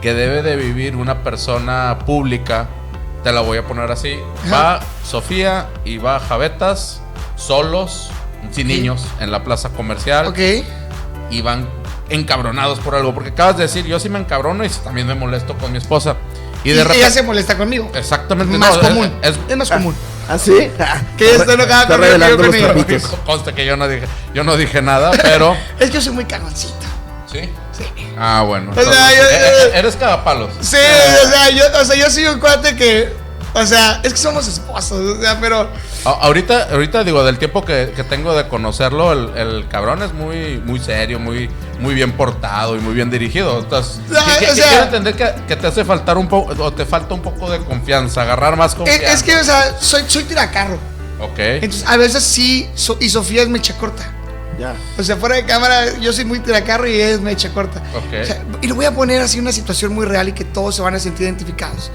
que 0.00 0.14
debe 0.14 0.42
de 0.42 0.56
vivir 0.56 0.96
una 0.96 1.22
persona 1.22 1.98
pública, 2.06 2.68
te 3.22 3.32
la 3.32 3.42
voy 3.42 3.58
a 3.58 3.66
poner 3.66 3.90
así. 3.90 4.16
Va 4.50 4.80
Sofía 5.04 5.66
y 5.84 5.98
va 5.98 6.20
Javetas 6.20 7.02
solos, 7.36 8.10
sin 8.50 8.68
niños, 8.68 9.06
en 9.20 9.30
la 9.30 9.44
plaza 9.44 9.68
comercial 9.70 10.28
¿Ok? 10.28 10.38
Y 11.32 11.40
van 11.40 11.68
encabronados 12.08 12.78
por 12.80 12.94
algo. 12.94 13.12
Porque 13.14 13.30
acabas 13.30 13.56
de 13.56 13.64
decir, 13.64 13.86
yo 13.86 13.98
sí 13.98 14.08
me 14.08 14.18
encabrono 14.18 14.64
y 14.64 14.68
también 14.68 15.06
me 15.06 15.14
molesto 15.14 15.56
con 15.58 15.72
mi 15.72 15.78
esposa. 15.78 16.16
Y 16.64 16.70
Y 16.70 16.72
de 16.74 16.84
repente... 16.84 16.98
ella 17.04 17.10
se 17.10 17.22
molesta 17.22 17.56
conmigo. 17.56 17.90
Exactamente. 17.94 18.56
más 18.56 18.76
no, 18.76 18.80
común. 18.82 19.12
Es, 19.22 19.34
Es, 19.48 19.56
más 19.56 19.70
común. 19.70 19.96
¿Ah, 20.28 20.38
sí? 20.38 20.52
Que 21.16 21.24
ella 21.24 21.36
está 21.38 21.54
enojada 21.54 21.82
Está 21.82 21.94
conmigo, 21.94 22.12
revelando 22.12 22.86
que 22.86 23.00
yo 23.00 23.54
que 23.54 23.66
yo 23.66 23.76
no 23.76 23.88
dije, 23.88 24.06
yo 24.34 24.44
no 24.44 24.56
dije 24.56 24.80
nada, 24.82 25.10
pero... 25.10 25.56
Es 25.80 25.88
que 25.90 25.94
yo 25.94 26.00
soy 26.00 26.12
muy 26.12 26.24
cagoncito. 26.24 26.74
¿Sí? 27.26 27.40
Sí. 27.72 27.84
Ah, 28.18 28.44
bueno. 28.46 28.70
O 28.70 28.74
sea, 28.74 28.82
entonces, 28.82 29.16
yo- 29.16 29.22
eh, 29.24 29.68
eh, 29.74 29.78
eres 29.78 29.96
cagapalos. 29.96 30.50
Sí, 30.60 30.76
o 30.76 31.28
sea, 31.28 31.50
yo, 31.50 31.64
o 31.80 31.84
sea, 31.84 31.96
yo 31.96 32.10
soy 32.10 32.26
un 32.26 32.38
cuate 32.38 32.76
que. 32.76 33.21
O 33.54 33.66
sea, 33.66 34.00
es 34.02 34.12
que 34.12 34.18
somos 34.18 34.48
esposos, 34.48 35.18
o 35.18 35.20
sea, 35.20 35.38
pero. 35.40 35.68
A- 36.04 36.10
ahorita, 36.10 36.68
ahorita 36.72 37.04
digo, 37.04 37.22
del 37.22 37.38
tiempo 37.38 37.64
que, 37.64 37.92
que 37.94 38.02
tengo 38.02 38.34
de 38.34 38.48
conocerlo, 38.48 39.12
el, 39.12 39.36
el 39.36 39.68
cabrón 39.68 40.02
es 40.02 40.12
muy, 40.14 40.58
muy 40.64 40.80
serio, 40.80 41.18
muy, 41.20 41.50
muy 41.78 41.94
bien 41.94 42.12
portado 42.12 42.76
y 42.76 42.80
muy 42.80 42.94
bien 42.94 43.10
dirigido. 43.10 43.58
Entonces, 43.58 44.00
Ah, 44.16 44.24
que- 44.38 44.46
que- 44.46 44.52
o 44.52 44.54
sea- 44.54 44.68
quiero 44.68 44.84
entender 44.84 45.14
que, 45.14 45.34
que 45.46 45.56
te 45.56 45.66
hace 45.66 45.84
faltar 45.84 46.16
un 46.16 46.28
poco, 46.28 46.54
o 46.62 46.72
te 46.72 46.86
falta 46.86 47.12
un 47.14 47.20
poco 47.22 47.50
de 47.50 47.58
confianza, 47.58 48.22
agarrar 48.22 48.56
más 48.56 48.74
confianza. 48.74 49.12
es 49.12 49.22
que, 49.22 49.36
o 49.36 49.44
sea, 49.44 49.76
soy, 49.78 50.02
soy 50.06 50.24
tiracarro. 50.24 50.78
Ok. 51.20 51.38
Entonces, 51.38 51.84
a 51.86 51.96
veces 51.98 52.22
sí, 52.24 52.68
so- 52.74 52.96
y 53.00 53.10
Sofía 53.10 53.42
es 53.42 53.48
mecha 53.48 53.76
corta. 53.76 54.02
Ya. 54.58 54.74
O 54.98 55.02
sea, 55.02 55.16
fuera 55.16 55.36
de 55.36 55.44
cámara, 55.44 55.98
yo 55.98 56.12
soy 56.12 56.24
muy 56.24 56.38
tiracarro 56.40 56.86
y 56.86 57.00
es 57.00 57.20
mecha 57.20 57.50
corta. 57.52 57.80
Ok. 57.96 58.22
O 58.22 58.26
sea, 58.26 58.42
y 58.60 58.66
lo 58.66 58.74
voy 58.74 58.84
a 58.86 58.92
poner 58.94 59.20
así 59.20 59.38
una 59.38 59.52
situación 59.52 59.92
muy 59.94 60.04
real 60.06 60.28
y 60.28 60.32
que 60.32 60.44
todos 60.44 60.74
se 60.76 60.82
van 60.82 60.94
a 60.94 60.98
sentir 60.98 61.24
identificados. 61.26 61.90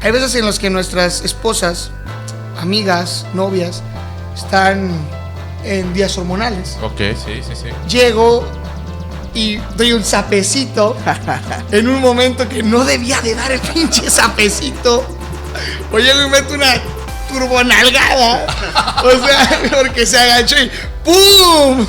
Hay 0.00 0.12
veces 0.12 0.34
en 0.36 0.46
los 0.46 0.58
que 0.58 0.70
nuestras 0.70 1.22
esposas, 1.22 1.90
amigas, 2.60 3.26
novias, 3.34 3.82
están 4.34 4.90
en 5.64 5.92
días 5.92 6.16
hormonales. 6.18 6.76
Ok, 6.82 6.98
sí, 6.98 7.42
sí, 7.42 7.54
sí. 7.54 7.68
llego 7.88 8.44
y 9.34 9.56
doy 9.76 9.92
un 9.92 10.04
sapecito 10.04 10.96
en 11.70 11.88
un 11.88 12.00
momento 12.00 12.48
que 12.48 12.62
no 12.62 12.84
debía 12.84 13.20
de 13.20 13.34
dar 13.34 13.52
el 13.52 13.60
pinche 13.60 14.08
sapecito. 14.10 15.04
O 15.92 15.98
llego 15.98 16.22
y 16.26 16.30
meto 16.30 16.54
una 16.54 16.74
turbonalgada. 17.28 18.46
O 19.02 19.10
sea, 19.10 19.60
porque 19.82 20.06
se 20.06 20.18
agachó 20.18 20.56
y 20.58 20.70
¡pum! 21.04 21.86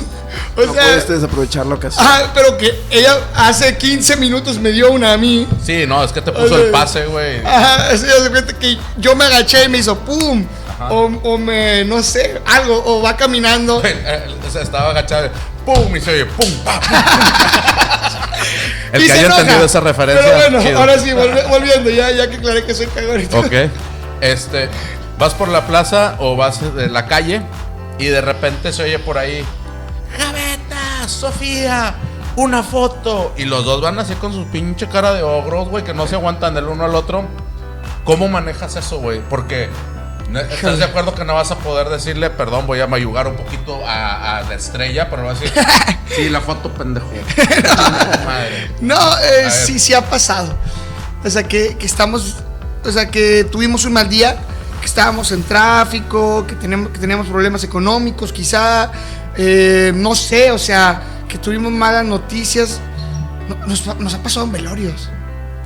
O 0.64 0.66
no 0.66 0.74
sea, 0.74 0.82
puedes 0.84 1.08
desaprovechar 1.08 1.66
la 1.66 1.74
ocasión. 1.74 2.04
ah, 2.08 2.30
pero 2.34 2.56
que 2.58 2.78
ella 2.90 3.18
hace 3.34 3.76
15 3.76 4.16
minutos 4.16 4.58
me 4.58 4.70
dio 4.72 4.90
una 4.90 5.12
a 5.12 5.16
mí. 5.16 5.46
Sí, 5.64 5.84
no, 5.86 6.02
es 6.04 6.12
que 6.12 6.20
te 6.20 6.32
puso 6.32 6.44
O 6.44 6.48
sea, 6.48 6.58
el 6.58 6.70
pase, 6.70 7.06
güey. 7.06 7.44
Ajá, 7.44 7.88
así 7.90 8.06
de 8.06 8.28
repente 8.28 8.54
que 8.56 8.78
yo 8.98 9.14
me 9.16 9.24
agaché 9.24 9.64
y 9.64 9.68
me 9.68 9.78
hizo 9.78 9.96
¡pum! 9.98 10.44
O, 10.88 11.10
o 11.24 11.36
me, 11.38 11.84
no 11.84 12.02
sé, 12.02 12.40
algo, 12.46 12.82
o 12.86 13.02
va 13.02 13.16
caminando. 13.16 13.82
Eh, 13.84 14.26
o 14.46 14.50
sea, 14.50 14.62
estaba 14.62 14.90
agachado. 14.90 15.28
¡Pum! 15.66 15.94
Y 15.94 16.00
se 16.00 16.10
oye 16.12 16.24
¡pum! 16.26 16.50
pa, 16.64 16.80
pum, 16.80 16.90
El 18.92 19.02
Y 19.02 19.06
que 19.06 19.12
haya 19.12 19.26
enoja. 19.26 19.40
entendido 19.42 19.66
esa 19.66 19.80
referencia. 19.80 20.24
Pero 20.24 20.36
bueno, 20.38 20.62
chido. 20.62 20.78
ahora 20.78 20.98
sí, 20.98 21.10
volvi- 21.10 21.46
volviendo, 21.48 21.90
ya, 21.90 22.10
ya 22.10 22.28
que 22.30 22.36
aclaré 22.36 22.64
que 22.64 22.74
soy 22.74 22.86
cagón. 22.86 23.22
Ok. 23.32 23.52
Este, 24.20 24.68
vas 25.18 25.34
por 25.34 25.48
la 25.48 25.66
plaza 25.66 26.14
o 26.18 26.36
vas 26.36 26.74
de 26.74 26.88
la 26.88 27.06
calle 27.06 27.42
y 27.98 28.06
de 28.06 28.20
repente 28.22 28.72
se 28.72 28.82
oye 28.82 28.98
por 28.98 29.18
ahí, 29.18 29.44
Sofía, 31.10 31.94
una 32.36 32.62
foto. 32.62 33.32
Y 33.36 33.44
los 33.44 33.64
dos 33.64 33.80
van 33.80 33.98
así 33.98 34.14
con 34.14 34.32
su 34.32 34.46
pinche 34.46 34.88
cara 34.88 35.12
de 35.12 35.22
ogros, 35.22 35.68
güey, 35.68 35.84
que 35.84 35.94
no 35.94 36.06
se 36.06 36.14
aguantan 36.14 36.54
del 36.54 36.66
uno 36.66 36.84
al 36.84 36.94
otro. 36.94 37.24
¿Cómo 38.04 38.28
manejas 38.28 38.76
eso, 38.76 38.98
güey? 38.98 39.20
Porque 39.28 39.68
¿no- 40.30 40.40
¿estás 40.40 40.78
de 40.78 40.84
acuerdo 40.84 41.14
que 41.14 41.24
no 41.24 41.34
vas 41.34 41.50
a 41.50 41.56
poder 41.56 41.88
decirle, 41.88 42.30
perdón, 42.30 42.66
voy 42.66 42.80
a 42.80 42.86
mayugar 42.86 43.26
un 43.28 43.36
poquito 43.36 43.84
a, 43.86 44.38
a 44.38 44.42
la 44.42 44.54
estrella, 44.54 45.10
pero 45.10 45.24
vas 45.24 45.38
a 45.38 45.40
decir, 45.42 45.62
sí, 46.16 46.28
la 46.30 46.40
foto, 46.40 46.70
pendejo. 46.72 47.08
Madre. 48.24 48.70
No, 48.80 48.96
eh, 49.18 49.50
sí, 49.50 49.78
sí 49.78 49.94
ha 49.94 50.02
pasado. 50.08 50.54
O 51.24 51.28
sea, 51.30 51.42
que, 51.44 51.76
que 51.76 51.86
estamos, 51.86 52.36
o 52.84 52.90
sea, 52.90 53.10
que 53.10 53.44
tuvimos 53.44 53.84
un 53.84 53.92
mal 53.92 54.08
día, 54.08 54.36
que 54.80 54.86
estábamos 54.86 55.30
en 55.32 55.42
tráfico, 55.42 56.46
que 56.46 56.54
tenemos, 56.54 56.90
que 56.90 56.98
teníamos 56.98 57.26
problemas 57.26 57.62
económicos, 57.64 58.32
quizá, 58.32 58.90
eh, 59.36 59.92
no 59.94 60.14
sé, 60.14 60.50
o 60.50 60.58
sea, 60.58 61.02
que 61.28 61.38
tuvimos 61.38 61.72
malas 61.72 62.04
noticias. 62.04 62.80
No- 63.48 63.66
Nos, 63.66 63.86
nos 63.98 64.14
ha 64.14 64.22
pasado 64.22 64.46
en 64.46 64.52
velorios. 64.52 65.08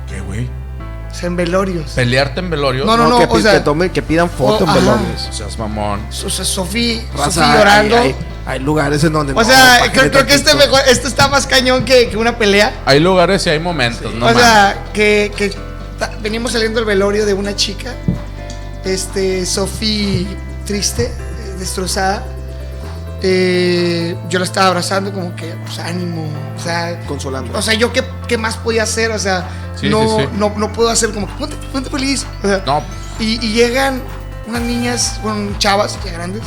¿Qué, 0.09 0.19
güey? 0.21 0.49
O 1.11 1.13
sea, 1.17 1.27
en 1.27 1.35
velorios. 1.35 1.91
¿Pelearte 1.91 2.39
en 2.41 2.49
velorio? 2.49 2.83
No, 2.85 2.97
no, 2.97 3.07
no. 3.07 3.19
que, 3.19 3.25
o 3.25 3.39
sea- 3.41 3.53
que 3.53 3.59
tomen, 3.61 3.89
que 3.89 4.01
pidan 4.01 4.29
foto 4.29 4.65
Oh, 4.65 4.67
en 4.67 4.73
velorios. 4.73 5.25
No 5.27 5.33
seas 5.33 5.57
mamón. 5.57 6.01
O 6.09 6.29
sea, 6.29 6.43
Sofía, 6.45 7.01
Sofía 7.15 7.55
llorando. 7.57 7.95
hay, 7.97 8.07
hay- 8.09 8.15
Hay 8.47 8.59
lugares 8.59 9.03
en 9.03 9.11
donde 9.13 9.33
O 9.33 9.43
sea, 9.43 9.79
creo, 9.91 10.11
creo 10.11 10.25
que 10.27 10.35
este, 10.35 10.53
mejor, 10.53 10.79
este 10.87 11.07
está 11.07 11.27
más 11.29 11.47
cañón 11.47 11.83
que, 11.83 12.09
que 12.09 12.17
una 12.17 12.37
pelea. 12.37 12.73
Hay 12.85 12.99
lugares 12.99 13.43
y 13.47 13.49
hay 13.49 13.59
momentos, 13.59 14.13
¿no? 14.13 14.27
o 14.27 14.33
sea, 14.33 14.83
que, 14.93 15.31
que 15.35 15.49
ta- 15.97 16.11
venimos 16.21 16.51
saliendo 16.51 16.79
del 16.79 16.85
velorio 16.85 17.25
de 17.25 17.33
una 17.33 17.55
chica, 17.55 17.91
este, 18.83 19.45
Sofi 19.47 20.27
triste, 20.65 21.05
eh, 21.05 21.55
destrozada. 21.57 22.23
Eh, 23.21 24.15
yo 24.29 24.39
la 24.39 24.45
estaba 24.45 24.67
abrazando 24.67 25.11
como 25.11 25.35
que, 25.35 25.55
pues 25.65 25.79
ánimo, 25.79 26.27
o 26.57 26.61
sea, 26.61 26.99
Consolando. 27.07 27.57
o 27.57 27.61
sea, 27.61 27.73
yo 27.73 27.91
qué, 27.93 28.03
qué 28.27 28.37
más 28.37 28.57
podía 28.57 28.83
hacer, 28.83 29.11
o 29.11 29.19
sea, 29.19 29.47
Sí, 29.79 29.89
no, 29.89 30.01
sí, 30.01 30.23
sí. 30.23 30.29
no, 30.37 30.53
no 30.57 30.71
puedo 30.71 30.89
hacer 30.89 31.11
como 31.11 31.27
que 31.27 31.33
ponte, 31.33 31.55
ponte 31.71 31.89
feliz. 31.89 32.25
O 32.43 32.47
sea, 32.47 32.63
No, 32.65 32.81
y, 33.19 33.43
y 33.45 33.53
llegan 33.53 34.01
unas 34.47 34.61
niñas, 34.61 35.19
bueno, 35.23 35.51
chavas, 35.57 35.97
ya 36.05 36.11
grandes. 36.11 36.43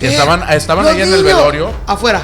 Que 0.00 0.08
eh, 0.08 0.12
estaban- 0.12 0.42
estaban 0.52 0.86
ahí 0.86 1.00
en 1.02 1.12
el 1.12 1.22
velorio. 1.24 1.70
Afuera. 1.86 2.22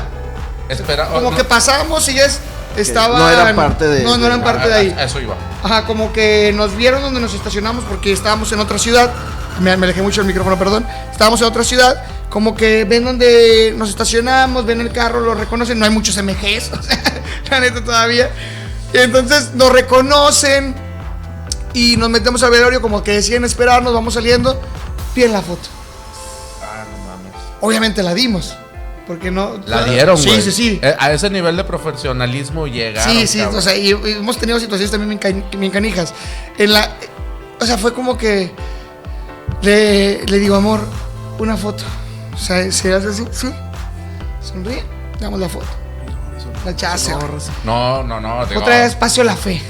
espera. 0.68 1.08
Como 1.08 1.30
no, 1.30 1.36
que 1.36 1.44
pasábamos 1.44 2.08
y 2.08 2.12
ellas 2.12 2.40
estaban. 2.76 3.18
no 3.18 3.28
eran 3.28 3.54
parte 3.56 3.86
de- 3.88 4.02
No, 4.04 4.16
no 4.16 4.26
eran 4.26 4.42
parte 4.42 4.68
de 4.68 4.74
ahí. 4.74 4.94
a 4.96 5.04
Eso 5.04 5.20
iba. 5.20 5.34
Ajá, 5.62 5.84
como 5.86 6.12
que 6.12 6.52
nos 6.54 6.76
vieron 6.76 7.02
donde 7.02 7.20
nos 7.20 7.34
estacionamos 7.34 7.84
porque 7.84 8.12
estábamos 8.12 8.50
en 8.52 8.60
otra 8.60 8.78
ciudad. 8.78 9.12
Me, 9.60 9.76
me 9.76 9.86
alejé 9.86 10.02
mucho 10.02 10.20
del 10.22 10.28
micrófono, 10.28 10.58
perdón. 10.58 10.86
Estábamos 11.10 11.40
en 11.40 11.46
otra 11.46 11.62
ciudad. 11.64 12.02
Como 12.30 12.54
que 12.56 12.84
ven 12.84 13.04
donde 13.04 13.74
nos 13.76 13.90
estacionamos, 13.90 14.64
ven 14.64 14.80
el 14.80 14.90
carro, 14.90 15.20
lo 15.20 15.34
reconocen. 15.34 15.78
No 15.78 15.84
hay 15.84 15.90
muchos 15.90 16.16
MGs, 16.16 16.70
o 16.78 16.82
sea, 16.82 17.02
la 17.50 17.60
neta 17.60 17.84
todavía. 17.84 18.30
Y 18.94 18.98
entonces 18.98 19.50
nos 19.54 19.70
reconocen 19.70 20.74
y 21.74 21.96
nos 21.98 22.08
metemos 22.10 22.42
al 22.42 22.50
velorio, 22.50 22.80
como 22.80 23.02
que 23.02 23.12
decían 23.12 23.44
esperarnos, 23.44 23.92
vamos 23.92 24.14
saliendo. 24.14 24.60
Piden 25.14 25.32
la 25.32 25.42
foto. 25.42 25.68
Ah, 26.62 26.84
no 26.90 26.98
mames. 27.06 27.32
Obviamente 27.60 28.02
la 28.02 28.14
dimos. 28.14 28.56
Porque 29.06 29.30
no. 29.30 29.58
La 29.66 29.84
dieron, 29.84 30.16
Sí, 30.16 30.28
güey. 30.28 30.42
sí, 30.42 30.52
sí. 30.52 30.80
Eh, 30.82 30.94
A 30.98 31.12
ese 31.12 31.28
nivel 31.28 31.56
de 31.56 31.64
profesionalismo 31.64 32.66
llegaron. 32.66 33.12
Sí, 33.12 33.26
sí, 33.26 33.38
cabrón. 33.38 33.58
o 33.58 33.60
sea, 33.62 33.76
y, 33.76 33.88
y 33.88 34.12
hemos 34.12 34.38
tenido 34.38 34.58
situaciones 34.60 34.90
también 34.90 35.18
bien, 35.20 35.42
can- 35.50 35.60
bien 35.60 35.72
canijas. 35.72 36.14
En 36.58 36.72
la, 36.72 36.88
o 37.60 37.64
sea, 37.66 37.76
fue 37.78 37.92
como 37.94 38.16
que 38.16 38.52
le, 39.62 40.24
le 40.26 40.38
digo, 40.38 40.54
amor, 40.56 40.80
una 41.38 41.56
foto. 41.56 41.84
O 42.34 42.38
sea, 42.38 42.70
se 42.72 42.92
hace 42.92 43.08
así, 43.08 43.24
sí, 43.32 43.48
sonríe, 44.40 44.82
damos 45.20 45.38
la 45.40 45.48
foto. 45.48 45.66
La 46.64 46.76
chava 46.76 46.96
se 46.96 47.12
va. 47.12 47.20
No, 47.64 48.02
no, 48.04 48.20
no. 48.20 48.46
digo, 48.46 48.60
Otra 48.60 48.82
vez, 48.82 48.94
Paseo 48.94 49.24
La 49.24 49.34
Fe. 49.36 49.60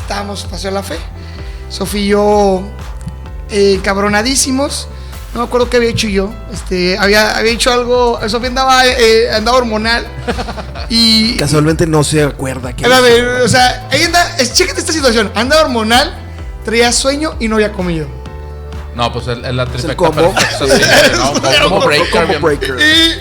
Estábamos 0.00 0.44
Paseo 0.44 0.70
La 0.70 0.82
Fe. 0.82 0.96
Sofía 1.68 2.00
y 2.00 2.06
yo, 2.08 2.62
eh, 3.50 3.80
cabronadísimos. 3.82 4.86
No 5.32 5.40
me 5.40 5.46
acuerdo 5.46 5.70
qué 5.70 5.76
había 5.76 5.90
hecho 5.90 6.08
yo. 6.08 6.32
Este, 6.52 6.98
había, 6.98 7.36
había 7.36 7.52
hecho 7.52 7.72
algo. 7.72 8.18
Sofía 8.28 8.48
andaba, 8.48 8.84
eh, 8.86 9.30
andaba 9.32 9.58
hormonal. 9.58 10.06
Y, 10.92 11.36
Casualmente 11.36 11.86
no 11.86 12.02
se 12.02 12.20
acuerda 12.24 12.72
que. 12.74 12.84
a 12.84 13.00
ver, 13.00 13.24
o 13.42 13.48
sea, 13.48 13.86
ella 13.92 14.06
anda, 14.06 14.36
es, 14.38 14.54
chécate 14.54 14.80
esta 14.80 14.92
situación, 14.92 15.30
anda 15.36 15.60
hormonal, 15.60 16.12
traía 16.64 16.90
sueño 16.90 17.36
y 17.38 17.46
no 17.46 17.54
había 17.54 17.70
comido. 17.70 18.08
No, 18.96 19.12
pues 19.12 19.28
es 19.28 19.38
la 19.38 19.66
trifecta 19.66 20.10
perfecta, 20.10 20.58
sí, 20.58 20.82
¿no? 21.16 21.68
Como 21.68 21.86
breaker, 21.86 22.26
bien- 22.26 22.42
breaker. 22.42 22.76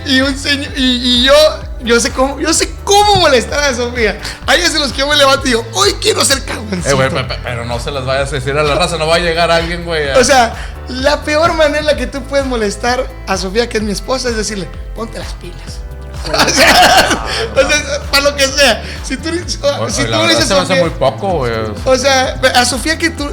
Y, 0.07 0.15
y 0.15 0.21
un 0.21 0.35
señor, 0.35 0.71
y, 0.75 0.83
y 0.83 1.23
yo, 1.25 1.33
yo 1.81 1.99
sé 1.99 2.11
cómo, 2.11 2.39
yo 2.39 2.53
sé 2.53 2.73
cómo 2.83 3.15
molestar 3.17 3.63
a 3.63 3.73
Sofía. 3.73 4.19
Hay 4.47 4.59
veces 4.61 4.79
los 4.79 4.91
que 4.91 4.99
yo 4.99 5.07
me 5.07 5.15
levanto 5.15 5.45
y 5.45 5.49
digo, 5.49 5.65
hoy 5.73 5.93
quiero 6.01 6.23
ser 6.25 6.39
Eh, 6.39 6.43
cagoncito. 6.45 6.95
güey, 6.95 7.09
pe- 7.09 7.23
pero 7.43 7.65
no 7.65 7.79
se 7.79 7.91
las 7.91 8.05
vayas 8.05 8.29
a 8.31 8.35
decir 8.35 8.57
a 8.57 8.63
la 8.63 8.75
raza, 8.75 8.97
no 8.97 9.07
va 9.07 9.15
a 9.15 9.19
llegar 9.19 9.49
alguien, 9.51 9.85
güey. 9.85 10.09
O 10.11 10.23
sea, 10.23 10.53
la 10.89 11.21
peor 11.23 11.53
manera 11.53 11.79
en 11.79 11.85
la 11.85 11.95
que 11.95 12.07
tú 12.07 12.21
puedes 12.23 12.45
molestar 12.45 13.07
a 13.27 13.37
Sofía, 13.37 13.69
que 13.69 13.77
es 13.77 13.83
mi 13.83 13.91
esposa, 13.91 14.29
es 14.29 14.35
decirle, 14.35 14.67
ponte 14.95 15.19
las 15.19 15.33
pilas. 15.33 15.79
O 16.29 16.49
sea, 16.49 17.17
o 17.55 17.59
sea, 17.69 18.01
para 18.11 18.23
lo 18.23 18.35
que 18.35 18.45
sea. 18.45 18.83
Si 19.03 19.15
tú, 19.15 19.29
O- 19.29 19.89
si 19.89 20.01
o 20.01 20.05
tú 20.05 20.11
le 20.27 20.27
dices 20.35 20.51
a 20.51 20.57
Sofía, 20.65 20.81
muy 20.81 20.89
poco, 20.89 21.29
güey. 21.37 21.53
O 21.85 21.97
sea, 21.97 22.39
a 22.55 22.65
Sofía 22.65 22.97
que 22.97 23.09
tú 23.09 23.29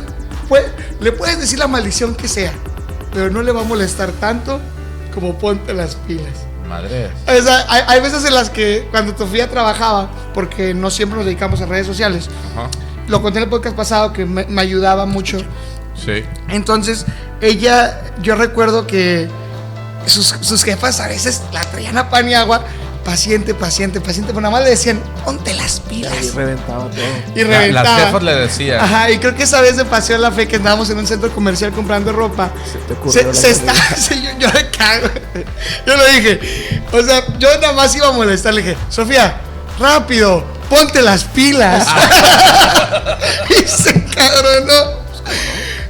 le 1.00 1.10
puedes 1.12 1.38
decir 1.40 1.58
la 1.58 1.66
maldición 1.66 2.14
que 2.14 2.28
sea, 2.28 2.52
pero 3.12 3.28
no 3.28 3.42
le 3.42 3.50
va 3.50 3.62
a 3.62 3.64
molestar 3.64 4.12
tanto 4.12 4.60
como 5.12 5.36
ponte 5.36 5.74
las 5.74 5.96
pilas. 5.96 6.45
Madre. 6.68 7.10
O 7.26 7.42
sea, 7.42 7.64
hay, 7.68 7.82
hay 7.86 8.00
veces 8.00 8.24
en 8.24 8.34
las 8.34 8.50
que 8.50 8.86
cuando 8.90 9.16
Sofía 9.16 9.48
trabajaba, 9.48 10.08
porque 10.34 10.74
no 10.74 10.90
siempre 10.90 11.16
nos 11.16 11.26
dedicamos 11.26 11.60
a 11.60 11.66
redes 11.66 11.86
sociales, 11.86 12.28
Ajá. 12.56 12.68
lo 13.08 13.22
conté 13.22 13.38
en 13.38 13.44
el 13.44 13.50
podcast 13.50 13.76
pasado 13.76 14.12
que 14.12 14.24
me, 14.24 14.44
me 14.46 14.62
ayudaba 14.62 15.06
mucho. 15.06 15.38
Sí. 15.94 16.24
Entonces, 16.48 17.06
ella, 17.40 18.00
yo 18.22 18.34
recuerdo 18.34 18.86
que 18.86 19.28
sus, 20.06 20.26
sus 20.40 20.62
jefas 20.62 21.00
a 21.00 21.08
veces 21.08 21.42
la 21.52 21.64
traían 21.64 21.96
a 21.98 22.10
pan 22.10 22.28
y 22.28 22.34
agua, 22.34 22.62
paciente, 23.06 23.54
paciente, 23.54 24.00
paciente, 24.00 24.32
pero 24.32 24.40
nada 24.42 24.50
más 24.52 24.64
le 24.64 24.70
decían, 24.70 25.00
ponte 25.24 25.54
las 25.54 25.78
pilas. 25.80 26.12
Ahí 26.12 26.28
reventaba 26.30 26.90
todo. 26.90 27.04
Y 27.36 27.44
La- 27.44 27.46
reventaba. 27.60 27.88
las 27.96 28.04
jefas 28.06 28.22
le 28.24 28.34
decían. 28.34 28.80
Ajá, 28.80 29.10
y 29.12 29.18
creo 29.18 29.34
que 29.36 29.44
esa 29.44 29.60
vez 29.60 29.76
se 29.76 29.84
pasó 29.84 30.18
la 30.18 30.32
fe 30.32 30.48
que 30.48 30.56
andábamos 30.56 30.90
en 30.90 30.98
un 30.98 31.06
centro 31.06 31.30
comercial 31.32 31.70
comprando 31.70 32.12
ropa. 32.12 32.50
Se 32.70 32.78
te 32.78 32.92
ocurrió 32.94 33.12
Se, 33.12 33.24
la 33.24 33.34
se 33.34 33.50
está, 33.50 33.72
yo, 34.10 34.30
yo 34.40 34.48
le 34.52 34.70
cago. 34.70 35.08
Yo 35.86 35.96
le 35.96 36.12
dije, 36.20 36.82
o 36.92 37.00
sea, 37.02 37.24
yo 37.38 37.48
nada 37.60 37.72
más 37.72 37.94
iba 37.94 38.08
a 38.08 38.12
molestar. 38.12 38.52
Le 38.52 38.62
dije, 38.62 38.76
Sofía, 38.90 39.40
rápido, 39.78 40.44
ponte 40.68 41.00
las 41.00 41.22
pilas. 41.24 41.86
y 43.50 43.66
se 43.68 44.04
cabronó. 44.04 45.06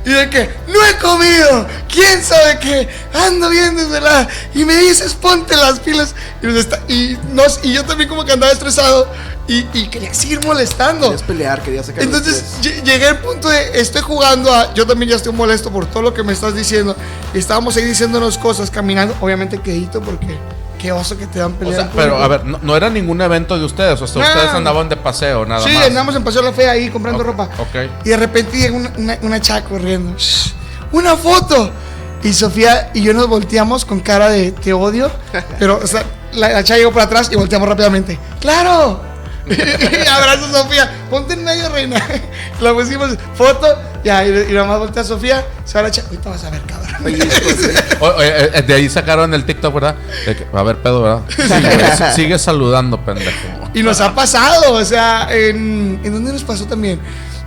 Y 0.07 0.11
de 0.11 0.31
que, 0.31 0.49
no 0.69 0.85
he 0.87 0.97
comido, 0.99 1.67
quién 1.93 2.23
sabe 2.23 2.61
qué, 2.61 2.89
ando 3.13 3.51
bien 3.51 3.77
desvelada. 3.77 4.29
Y 4.55 4.65
me 4.65 4.77
dices, 4.77 5.15
ponte 5.15 5.57
las 5.57 5.81
pilas. 5.81 6.15
Y, 6.41 6.57
está- 6.57 6.81
y, 6.89 7.19
nos, 7.33 7.59
y 7.65 7.73
yo 7.73 7.85
también 7.85 8.09
como 8.09 8.25
que 8.25 8.31
andaba 8.31 8.53
estresado 8.53 9.09
y, 9.49 9.67
y 9.75 9.89
quería 9.89 10.15
seguir 10.15 10.41
molestando. 10.45 11.07
Querías 11.07 11.23
pelear, 11.25 11.61
querías 11.63 11.87
sacar 11.87 12.05
Entonces 12.05 12.45
llegué 12.63 13.07
al 13.09 13.19
punto 13.19 13.49
de 13.49 13.81
estoy 13.81 14.03
jugando 14.03 14.55
a. 14.55 14.73
Yo 14.75 14.87
también 14.87 15.11
ya 15.11 15.17
estoy 15.17 15.33
molesto 15.33 15.73
por 15.73 15.87
todo 15.87 16.03
lo 16.05 16.15
que 16.15 16.23
me 16.23 16.33
estás 16.33 16.55
diciendo. 16.55 16.95
Y 17.35 17.39
estábamos 17.39 17.77
ahí 17.77 17.85
diciéndonos 17.85 18.39
cosas, 18.39 18.71
caminando. 18.71 19.13
Obviamente 19.21 19.59
quedito 19.61 20.01
porque 20.01 20.39
qué 20.87 20.93
oso 20.93 21.19
que 21.19 21.27
te 21.27 21.41
dan 21.41 21.53
O 21.53 21.57
pelea. 21.57 21.75
sea, 21.75 21.85
en 21.85 21.91
pero 21.91 22.17
a 22.23 22.29
ver, 22.29 22.45
no, 22.45 22.59
no 22.63 22.77
era 22.77 22.89
ningún 22.89 23.21
evento 23.21 23.59
de 23.59 23.65
ustedes, 23.65 24.01
o 24.01 24.07
sea, 24.07 24.23
No. 24.23 24.29
ustedes 24.29 24.51
andaban 24.55 24.89
de 24.89 24.97
paseo, 24.97 25.45
nada 25.45 25.61
Sí, 25.63 25.73
más. 25.75 25.87
andamos 25.87 26.15
en 26.15 26.23
Paseo 26.23 26.43
La 26.43 26.53
Fe 26.53 26.69
ahí 26.69 26.89
comprando 26.91 27.25
ropa. 27.25 27.49
ok. 27.59 28.05
Y 28.05 28.11
de 28.11 28.17
repente 28.17 28.57
llega 28.57 28.77
una, 28.77 28.93
una, 28.97 29.19
una 29.23 29.41
chava 29.41 29.63
corriendo. 29.65 30.17
"Shh, 30.17 30.53
¡Una 30.93 31.17
foto! 31.17 31.71
Y 32.23 32.33
Sofía 32.33 32.91
y 32.95 33.03
yo 33.03 33.13
nos 33.13 33.27
volteamos 33.27 33.85
con 33.85 33.99
cara 34.01 34.29
de 34.31 34.53
te 34.53 34.73
odio. 34.73 35.11
Pero, 35.59 35.81
o 35.83 35.87
sea, 35.87 36.05
la, 36.33 36.49
la 36.51 36.63
chava 36.65 36.79
llegó 36.79 36.93
por 36.93 37.03
atrás 37.03 37.29
y 37.33 37.37
volteamos 37.37 37.69
rápidamente. 37.69 38.19
¡Claro! 38.41 39.01
y 39.51 40.07
abrazo 40.09 40.47
a 40.47 40.63
Sofía. 40.63 40.91
Ponte 41.11 41.35
en 41.35 41.45
medio, 41.45 41.69
reina. 41.69 42.01
La 42.61 42.73
pusimos 42.73 43.11
foto. 43.35 43.67
Ya, 44.05 44.25
y, 44.27 44.31
y 44.51 44.53
nada 44.53 44.67
más 44.67 44.79
voltea 44.79 45.03
a 45.03 45.05
Sofía. 45.05 45.45
Se 45.65 45.75
va 45.79 45.83
la 45.83 45.91
chava. 45.91 46.09
Ahorita 46.09 46.31
vas 46.31 46.45
a 46.45 46.51
ver, 46.51 46.63
cabrón. 46.63 46.87
O- 48.01 48.07
oye, 48.07 48.59
eh, 48.59 48.63
de 48.63 48.75
ahí 48.75 48.89
sacaron 48.89 49.33
el 49.35 49.45
TikTok, 49.45 49.75
¿verdad? 49.75 49.97
De 50.27 50.37
que, 50.37 50.45
va 50.47 50.59
a 50.61 50.63
haber 50.63 50.77
pedo, 50.79 51.03
¿verdad? 51.03 51.21
Sigue, 51.29 52.13
sigue 52.15 52.39
saludando, 52.39 53.05
pendejo. 53.05 53.31
Y 53.75 53.83
nos 53.83 54.01
ha 54.01 54.15
pasado, 54.15 54.73
o 54.73 54.85
sea, 54.85 55.29
en, 55.31 56.01
¿en 56.03 56.13
dónde 56.13 56.33
nos 56.33 56.43
pasó 56.45 56.67
también? 56.67 57.01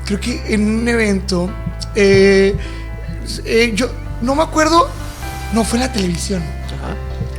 Creo 0.05 0.19
que 0.19 0.41
en 0.53 0.81
un 0.81 0.87
evento, 0.87 1.49
eh, 1.95 2.55
eh, 3.45 3.71
yo 3.75 3.89
no 4.21 4.35
me 4.35 4.43
acuerdo, 4.43 4.89
no, 5.53 5.63
fue 5.63 5.79
en 5.79 5.85
la 5.85 5.91
televisión, 5.93 6.43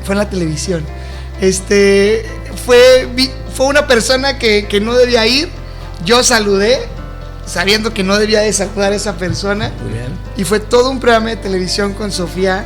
fue 0.05 0.15
en 0.15 0.19
la 0.19 0.29
televisión. 0.31 0.85
Este, 1.41 2.27
fue, 2.67 3.09
vi- 3.15 3.31
fue 3.55 3.67
una 3.67 3.87
persona 3.87 4.39
que, 4.39 4.67
que 4.67 4.81
no 4.81 4.95
debía 4.95 5.27
ir, 5.27 5.49
yo 6.05 6.23
saludé, 6.23 6.79
sabiendo 7.47 7.93
que 7.93 8.03
no 8.05 8.17
debía 8.19 8.41
de 8.41 8.53
saludar 8.53 8.93
a 8.93 8.97
esa 8.97 9.15
persona, 9.17 9.71
Muy 9.83 9.93
bien. 9.93 10.09
y 10.37 10.45
fue 10.45 10.61
todo 10.61 10.91
un 10.91 11.01
programa 11.01 11.31
de 11.31 11.37
televisión 11.37 11.95
con 11.95 12.13
Sofía, 12.13 12.65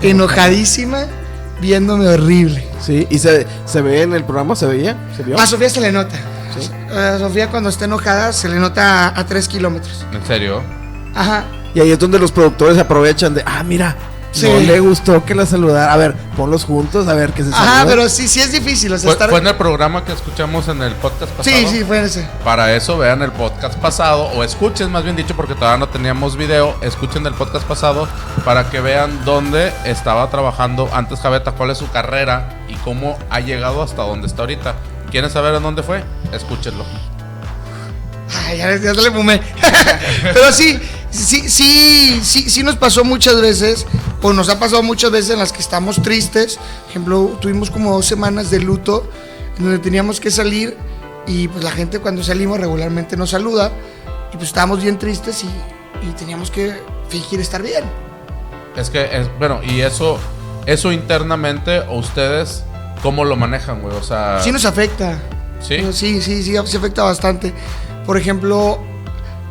enojadísima, 0.00 1.06
viéndome 1.60 2.08
horrible. 2.08 2.64
Sí, 2.80 3.06
y 3.10 3.18
se, 3.18 3.46
se 3.64 3.80
ve 3.80 4.02
en 4.02 4.12
el 4.12 4.24
programa, 4.24 4.56
se 4.56 4.66
veía, 4.66 4.96
se 5.16 5.22
vio. 5.22 5.38
A 5.38 5.46
Sofía 5.46 5.70
se 5.70 5.80
le 5.80 5.92
nota. 5.92 6.16
Sí. 6.58 6.70
A 6.94 7.18
Sofía 7.18 7.48
cuando 7.48 7.68
está 7.70 7.84
enojada 7.86 8.32
se 8.32 8.48
le 8.48 8.56
nota 8.56 9.08
a, 9.08 9.20
a 9.20 9.26
3 9.26 9.48
kilómetros. 9.48 10.04
¿En 10.12 10.24
serio? 10.26 10.62
Ajá. 11.14 11.44
Y 11.74 11.80
ahí 11.80 11.90
es 11.90 11.98
donde 11.98 12.18
los 12.18 12.32
productores 12.32 12.76
aprovechan 12.78 13.34
de, 13.34 13.42
ah, 13.46 13.62
mira, 13.62 13.96
Sí. 14.32 14.48
no 14.48 14.58
le 14.60 14.80
gustó 14.80 15.24
que 15.24 15.34
la 15.34 15.44
saludara. 15.46 15.92
A 15.92 15.96
ver, 15.98 16.14
ponlos 16.36 16.64
juntos, 16.64 17.06
a 17.06 17.14
ver 17.14 17.32
qué 17.32 17.44
se 17.44 17.50
Ajá, 17.50 17.64
saludan. 17.64 17.86
pero 17.88 18.08
sí, 18.08 18.26
sí 18.28 18.40
es 18.40 18.50
difícil. 18.50 18.92
O 18.92 18.96
sea, 18.98 19.04
Fue, 19.08 19.12
estar... 19.12 19.28
fue 19.30 19.38
en 19.40 19.46
el 19.46 19.56
programa 19.56 20.04
que 20.04 20.12
escuchamos 20.12 20.68
en 20.68 20.82
el 20.82 20.94
podcast 20.94 21.32
pasado. 21.32 21.44
Sí, 21.44 21.66
sí, 21.68 21.84
fue 21.84 22.02
ese. 22.02 22.26
Para 22.42 22.74
eso 22.74 22.96
vean 22.98 23.20
el 23.22 23.30
podcast 23.32 23.78
pasado 23.78 24.24
o 24.34 24.42
escuchen 24.42 24.90
más 24.90 25.04
bien 25.04 25.16
dicho 25.16 25.36
porque 25.36 25.54
todavía 25.54 25.76
no 25.78 25.88
teníamos 25.88 26.36
video, 26.36 26.74
escuchen 26.80 27.26
el 27.26 27.34
podcast 27.34 27.66
pasado 27.66 28.08
para 28.44 28.70
que 28.70 28.80
vean 28.80 29.24
dónde 29.24 29.72
estaba 29.84 30.28
trabajando 30.30 30.88
antes 30.92 31.20
Javeta, 31.20 31.52
cuál 31.52 31.70
es 31.70 31.78
su 31.78 31.90
carrera 31.90 32.48
y 32.68 32.74
cómo 32.76 33.18
ha 33.30 33.40
llegado 33.40 33.82
hasta 33.82 34.02
donde 34.02 34.26
está 34.28 34.42
ahorita. 34.42 34.74
¿Quieren 35.10 35.30
saber 35.30 35.54
en 35.54 35.62
dónde 35.62 35.82
fue? 35.82 36.02
Escúchenlo. 36.32 36.84
Ay, 38.46 38.56
ya, 38.58 38.76
ya 38.76 38.94
se 38.94 39.02
le 39.02 39.10
fumé. 39.10 39.42
Pero 40.22 40.50
sí, 40.52 40.80
sí, 41.12 41.48
sí, 41.48 42.20
sí, 42.22 42.50
sí 42.50 42.62
nos 42.62 42.76
pasó 42.76 43.04
muchas 43.04 43.40
veces 43.40 43.86
O 44.22 44.32
nos 44.32 44.48
ha 44.48 44.58
pasado 44.58 44.82
muchas 44.82 45.10
veces 45.10 45.30
en 45.30 45.38
las 45.38 45.52
que 45.52 45.60
estamos 45.60 46.02
tristes. 46.02 46.56
Por 46.56 46.90
ejemplo, 46.90 47.38
tuvimos 47.40 47.70
como 47.70 47.92
dos 47.92 48.06
semanas 48.06 48.50
de 48.50 48.60
luto 48.60 49.08
en 49.58 49.64
donde 49.64 49.78
teníamos 49.78 50.20
que 50.20 50.30
salir 50.30 50.76
y 51.26 51.48
pues 51.48 51.62
la 51.62 51.70
gente 51.70 52.00
cuando 52.00 52.22
salimos 52.22 52.58
regularmente 52.58 53.16
nos 53.16 53.30
saluda 53.30 53.70
y 54.32 54.36
pues 54.36 54.48
estábamos 54.48 54.82
bien 54.82 54.98
tristes 54.98 55.44
y, 55.44 56.06
y 56.06 56.12
teníamos 56.12 56.50
que 56.50 56.74
fingir 57.08 57.40
estar 57.40 57.62
bien. 57.62 57.84
Es 58.76 58.90
que, 58.90 59.04
es, 59.04 59.28
bueno, 59.38 59.60
y 59.62 59.80
eso, 59.80 60.18
eso 60.66 60.92
internamente, 60.92 61.80
¿o 61.80 61.98
ustedes 61.98 62.64
cómo 63.02 63.24
lo 63.24 63.36
manejan, 63.36 63.82
güey? 63.82 63.94
O 63.96 64.02
sea, 64.02 64.40
Sí 64.40 64.50
nos 64.50 64.64
afecta. 64.64 65.18
¿Sí? 65.60 65.76
Sí, 65.92 66.20
sí, 66.20 66.42
sí, 66.42 66.42
sí 66.42 66.56
afecta 66.56 67.04
bastante. 67.04 67.52
Por 68.06 68.16
ejemplo, 68.16 68.80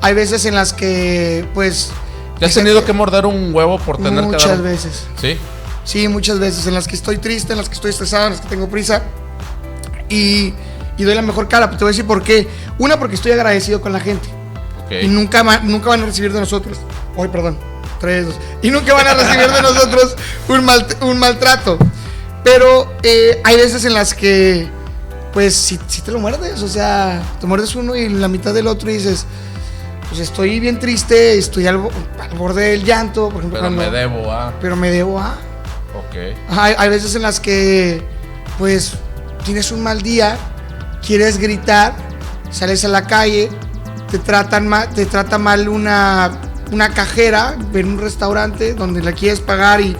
hay 0.01 0.13
veces 0.13 0.45
en 0.45 0.55
las 0.55 0.73
que, 0.73 1.45
pues... 1.53 1.91
¿te 2.39 2.45
has 2.45 2.53
tenido 2.53 2.83
que 2.85 2.93
morder 2.93 3.25
un 3.25 3.53
huevo 3.53 3.77
por 3.79 3.97
tener 3.97 4.21
que 4.21 4.31
Muchas 4.31 4.47
dar 4.49 4.57
un- 4.57 4.63
veces. 4.63 5.05
Sí. 5.19 5.37
Sí, 5.83 6.07
muchas 6.07 6.39
veces. 6.39 6.65
En 6.67 6.73
las 6.73 6.87
que 6.87 6.95
estoy 6.95 7.17
triste, 7.17 7.53
en 7.53 7.57
las 7.57 7.67
que 7.69 7.75
estoy 7.75 7.91
estresado, 7.91 8.25
en 8.27 8.31
las 8.33 8.41
que 8.41 8.47
tengo 8.49 8.67
prisa. 8.69 9.03
Y, 10.09 10.53
y 10.97 11.03
doy 11.03 11.15
la 11.15 11.21
mejor 11.21 11.47
cara. 11.47 11.69
Te 11.69 11.77
voy 11.77 11.85
a 11.87 11.91
decir 11.91 12.05
por 12.05 12.23
qué. 12.23 12.47
Una, 12.77 12.99
porque 12.99 13.15
estoy 13.15 13.31
agradecido 13.31 13.81
con 13.81 13.93
la 13.93 13.99
gente. 13.99 14.27
Y 15.01 15.07
nunca, 15.07 15.41
nunca 15.61 15.89
van 15.89 16.01
a 16.03 16.05
recibir 16.05 16.33
de 16.33 16.39
nosotros. 16.41 16.77
Hoy, 17.15 17.29
perdón. 17.29 17.57
Tres, 17.99 18.25
dos. 18.25 18.35
Y 18.61 18.71
nunca 18.71 18.93
van 18.93 19.07
a 19.07 19.13
recibir 19.13 19.47
de 19.49 19.61
nosotros 19.61 20.15
un, 20.49 20.65
mal, 20.65 20.85
un 21.01 21.17
maltrato. 21.17 21.77
Pero 22.43 22.91
eh, 23.03 23.39
hay 23.43 23.55
veces 23.55 23.85
en 23.85 23.93
las 23.93 24.13
que, 24.13 24.67
pues, 25.31 25.55
si, 25.55 25.79
si 25.87 26.01
te 26.01 26.11
lo 26.11 26.19
muerdes. 26.19 26.61
O 26.61 26.67
sea, 26.67 27.21
te 27.39 27.47
muerdes 27.47 27.73
uno 27.75 27.95
y 27.95 28.09
la 28.09 28.27
mitad 28.27 28.53
del 28.53 28.67
otro 28.67 28.89
y 28.91 28.95
dices, 28.95 29.25
pues 30.11 30.19
estoy 30.21 30.59
bien 30.59 30.77
triste, 30.77 31.37
estoy 31.37 31.67
al, 31.67 31.77
bo- 31.77 31.91
al 32.19 32.37
borde 32.37 32.71
del 32.71 32.83
llanto. 32.83 33.29
Por 33.29 33.37
ejemplo, 33.39 33.59
Pero 33.61 33.71
me 33.71 33.89
debo, 33.89 34.29
ah. 34.31 34.51
Pero 34.59 34.75
me 34.75 34.91
debo 34.91 35.17
a. 35.19 35.35
Ok. 35.95 36.35
Hay, 36.49 36.75
hay 36.77 36.89
veces 36.89 37.15
en 37.15 37.21
las 37.21 37.39
que, 37.39 38.03
pues, 38.57 38.91
tienes 39.45 39.71
un 39.71 39.81
mal 39.81 40.01
día, 40.01 40.35
quieres 41.05 41.37
gritar, 41.37 41.93
sales 42.49 42.83
a 42.83 42.89
la 42.89 43.07
calle, 43.07 43.49
te 44.09 44.19
tratan 44.19 44.67
mal, 44.67 44.89
te 44.89 45.05
trata 45.05 45.37
mal 45.37 45.69
una, 45.69 46.31
una 46.73 46.89
cajera 46.89 47.55
en 47.73 47.87
un 47.93 47.97
restaurante 47.99 48.73
donde 48.73 49.01
la 49.01 49.13
quieres 49.13 49.39
pagar 49.39 49.79
y 49.79 49.95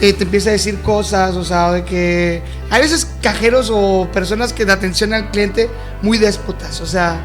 eh, 0.00 0.12
te 0.12 0.22
empieza 0.22 0.50
a 0.50 0.52
decir 0.52 0.80
cosas, 0.82 1.34
o 1.34 1.42
sea, 1.44 1.72
de 1.72 1.84
que 1.84 2.42
hay 2.70 2.80
veces 2.82 3.06
cajeros 3.20 3.68
o 3.74 4.08
personas 4.12 4.52
que 4.52 4.64
de 4.64 4.70
atención 4.72 5.12
al 5.12 5.30
cliente 5.32 5.68
muy 6.02 6.18
déspotas, 6.18 6.80
o 6.80 6.86
sea, 6.86 7.20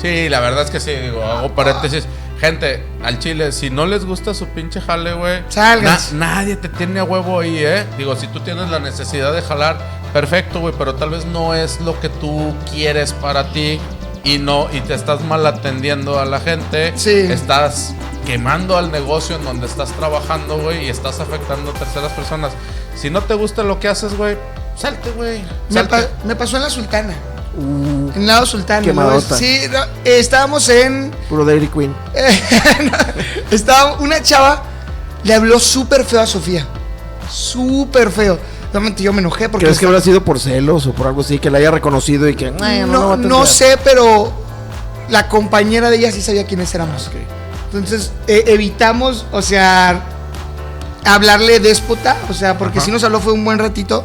Sí, 0.00 0.28
la 0.28 0.40
verdad 0.40 0.62
es 0.64 0.70
que 0.70 0.80
sí, 0.80 0.92
digo, 0.92 1.22
hago 1.24 1.54
paréntesis. 1.54 2.06
Gente, 2.40 2.84
al 3.02 3.18
chile, 3.18 3.50
si 3.50 3.68
no 3.68 3.84
les 3.86 4.04
gusta 4.04 4.32
su 4.32 4.46
pinche 4.46 4.80
jale, 4.80 5.12
güey, 5.14 5.42
na- 5.82 5.98
nadie 6.12 6.54
te 6.56 6.68
tiene 6.68 7.00
a 7.00 7.04
huevo 7.04 7.40
ahí, 7.40 7.58
¿eh? 7.58 7.84
Digo, 7.98 8.14
si 8.14 8.28
tú 8.28 8.38
tienes 8.40 8.68
la 8.70 8.78
necesidad 8.78 9.32
de 9.32 9.42
jalar, 9.42 9.76
perfecto, 10.12 10.60
güey, 10.60 10.72
pero 10.78 10.94
tal 10.94 11.10
vez 11.10 11.24
no 11.26 11.54
es 11.54 11.80
lo 11.80 11.98
que 12.00 12.08
tú 12.08 12.54
quieres 12.70 13.12
para 13.12 13.50
ti 13.52 13.80
y 14.22 14.38
no 14.38 14.68
y 14.72 14.80
te 14.82 14.94
estás 14.94 15.20
mal 15.24 15.44
atendiendo 15.46 16.20
a 16.20 16.26
la 16.26 16.38
gente, 16.38 16.92
Sí. 16.96 17.10
estás 17.10 17.92
quemando 18.24 18.76
al 18.76 18.92
negocio 18.92 19.34
en 19.34 19.42
donde 19.44 19.66
estás 19.66 19.90
trabajando, 19.94 20.58
güey, 20.58 20.86
y 20.86 20.88
estás 20.90 21.18
afectando 21.18 21.72
a 21.72 21.74
terceras 21.74 22.12
personas. 22.12 22.52
Si 22.94 23.10
no 23.10 23.20
te 23.22 23.34
gusta 23.34 23.64
lo 23.64 23.80
que 23.80 23.88
haces, 23.88 24.16
güey, 24.16 24.36
salte, 24.76 25.10
güey. 25.10 25.42
me, 25.70 25.82
pa- 25.84 26.06
me 26.24 26.36
pasó 26.36 26.56
en 26.56 26.62
la 26.62 26.70
Sultana, 26.70 27.14
Uh, 27.56 27.97
en 28.14 28.26
lado 28.26 28.46
Sultana. 28.46 28.80
¿no? 28.80 28.86
Quemadota. 28.86 29.36
Sí, 29.36 29.60
no, 29.70 29.78
eh, 30.04 30.18
estábamos 30.18 30.68
en 30.68 31.10
puro 31.28 31.44
Dairy 31.44 31.68
Queen. 31.68 31.94
Estaba 33.50 33.94
una 33.98 34.22
chava, 34.22 34.62
le 35.24 35.34
habló 35.34 35.58
súper 35.58 36.04
feo 36.04 36.20
a 36.20 36.26
Sofía. 36.26 36.66
Súper 37.30 38.10
feo. 38.10 38.38
Realmente 38.72 39.02
yo 39.02 39.12
me 39.12 39.20
enojé 39.20 39.48
porque. 39.48 39.66
¿Crees 39.66 39.78
que 39.78 39.86
habrá 39.86 40.00
sido 40.00 40.22
por 40.24 40.38
celos 40.38 40.86
o 40.86 40.92
por 40.92 41.06
algo 41.06 41.22
así? 41.22 41.38
Que 41.38 41.50
la 41.50 41.58
haya 41.58 41.70
reconocido 41.70 42.28
y 42.28 42.34
que... 42.34 42.52
"Ay, 42.60 42.80
no, 42.86 43.08
va 43.08 43.14
a 43.14 43.16
no 43.16 43.42
atender"? 43.42 43.46
sé, 43.46 43.78
pero 43.82 44.32
la 45.08 45.28
compañera 45.28 45.90
de 45.90 45.96
ella 45.96 46.12
sí 46.12 46.20
sabía 46.20 46.46
quiénes 46.46 46.74
éramos. 46.74 47.10
Entonces 47.72 48.12
eh, 48.26 48.44
evitamos, 48.46 49.26
o 49.32 49.40
sea, 49.42 50.02
hablarle 51.04 51.60
déspota, 51.60 52.16
o 52.30 52.34
sea, 52.34 52.56
porque 52.58 52.78
Ajá. 52.78 52.86
si 52.86 52.90
nos 52.90 53.04
habló 53.04 53.20
fue 53.20 53.32
un 53.32 53.44
buen 53.44 53.58
ratito. 53.58 54.04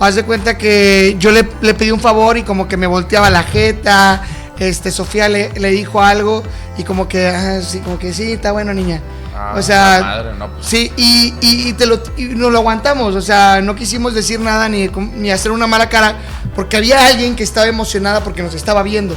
Haz 0.00 0.14
de 0.14 0.24
cuenta 0.24 0.56
que 0.56 1.16
yo 1.18 1.30
le, 1.30 1.46
le 1.60 1.74
pedí 1.74 1.90
un 1.90 2.00
favor 2.00 2.38
y 2.38 2.42
como 2.42 2.66
que 2.66 2.76
me 2.76 2.86
volteaba 2.86 3.30
la 3.30 3.42
jeta. 3.42 4.22
Este, 4.58 4.90
Sofía 4.90 5.28
le, 5.28 5.52
le 5.58 5.70
dijo 5.70 6.02
algo 6.02 6.42
y 6.76 6.84
como 6.84 7.08
que, 7.08 7.28
ah, 7.28 7.60
sí, 7.62 7.80
como 7.80 7.98
que 7.98 8.12
sí, 8.12 8.32
está 8.32 8.52
bueno, 8.52 8.74
niña. 8.74 9.00
Ah, 9.34 9.54
o 9.56 9.62
sea, 9.62 10.00
madre, 10.02 10.34
no, 10.38 10.50
pues. 10.52 10.66
sí, 10.66 10.92
y, 10.98 11.34
y, 11.40 11.68
y 11.68 11.72
te 11.72 11.86
lo, 11.86 12.02
y 12.18 12.24
nos 12.24 12.52
lo 12.52 12.58
aguantamos, 12.58 13.14
o 13.14 13.22
sea, 13.22 13.62
no 13.62 13.74
quisimos 13.74 14.12
decir 14.12 14.38
nada 14.38 14.68
ni, 14.68 14.88
ni 14.88 15.30
hacer 15.30 15.50
una 15.50 15.66
mala 15.66 15.88
cara, 15.88 16.16
porque 16.54 16.76
había 16.76 17.06
alguien 17.06 17.36
que 17.36 17.42
estaba 17.42 17.68
emocionada 17.68 18.22
porque 18.22 18.42
nos 18.42 18.54
estaba 18.54 18.82
viendo. 18.82 19.14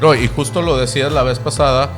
No, 0.00 0.14
y 0.14 0.26
justo 0.26 0.62
lo 0.62 0.78
decías 0.78 1.12
la 1.12 1.22
vez 1.22 1.38
pasada, 1.38 1.90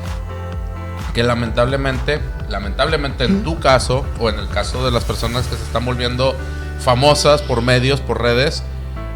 que 1.15 1.23
lamentablemente, 1.23 2.21
lamentablemente 2.49 3.25
en 3.25 3.45
tu 3.45 3.61
caso, 3.61 4.05
o 4.19 4.29
en 4.31 4.39
el 4.41 4.49
caso 4.49 4.85
de 4.85 4.91
las 4.91 5.05
personas 5.05 5.47
que 5.47 5.55
se 5.55 5.63
están 5.63 5.85
volviendo 5.85 6.35
famosas 6.85 7.43
por 7.43 7.63
medios, 7.63 8.01
por 8.01 8.21
redes, 8.23 8.63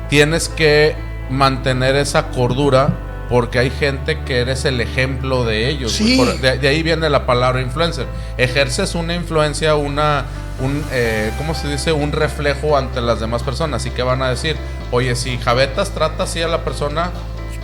tienes 0.08 0.48
que 0.48 0.96
mantener 1.30 1.96
esa 1.96 2.28
cordura 2.28 2.88
porque 3.28 3.58
hay 3.58 3.70
gente 3.70 4.20
que 4.24 4.38
eres 4.38 4.64
el 4.64 4.80
ejemplo 4.80 5.44
de 5.44 5.68
ellos. 5.68 5.92
Sí. 5.92 6.16
güey. 6.16 6.30
Por- 6.30 6.40
de, 6.40 6.58
de 6.58 6.68
ahí 6.68 6.82
viene 6.82 7.10
la 7.10 7.26
palabra 7.26 7.60
influencer. 7.60 8.06
Ejerces 8.38 8.94
una 8.94 9.14
influencia, 9.14 9.74
una, 9.74 10.24
un, 10.60 10.82
eh, 10.92 11.30
¿cómo 11.36 11.54
se 11.54 11.68
dice? 11.68 11.92
Un 11.92 12.12
reflejo 12.12 12.78
ante 12.78 13.02
las 13.02 13.20
demás 13.20 13.42
personas. 13.42 13.84
Y 13.84 13.90
que 13.90 14.02
van 14.02 14.22
a 14.22 14.30
decir, 14.30 14.56
oye, 14.92 15.14
si 15.14 15.36
Javetas 15.36 15.90
trata 15.90 16.22
así 16.22 16.40
a 16.40 16.48
la 16.48 16.64
persona, 16.64 17.10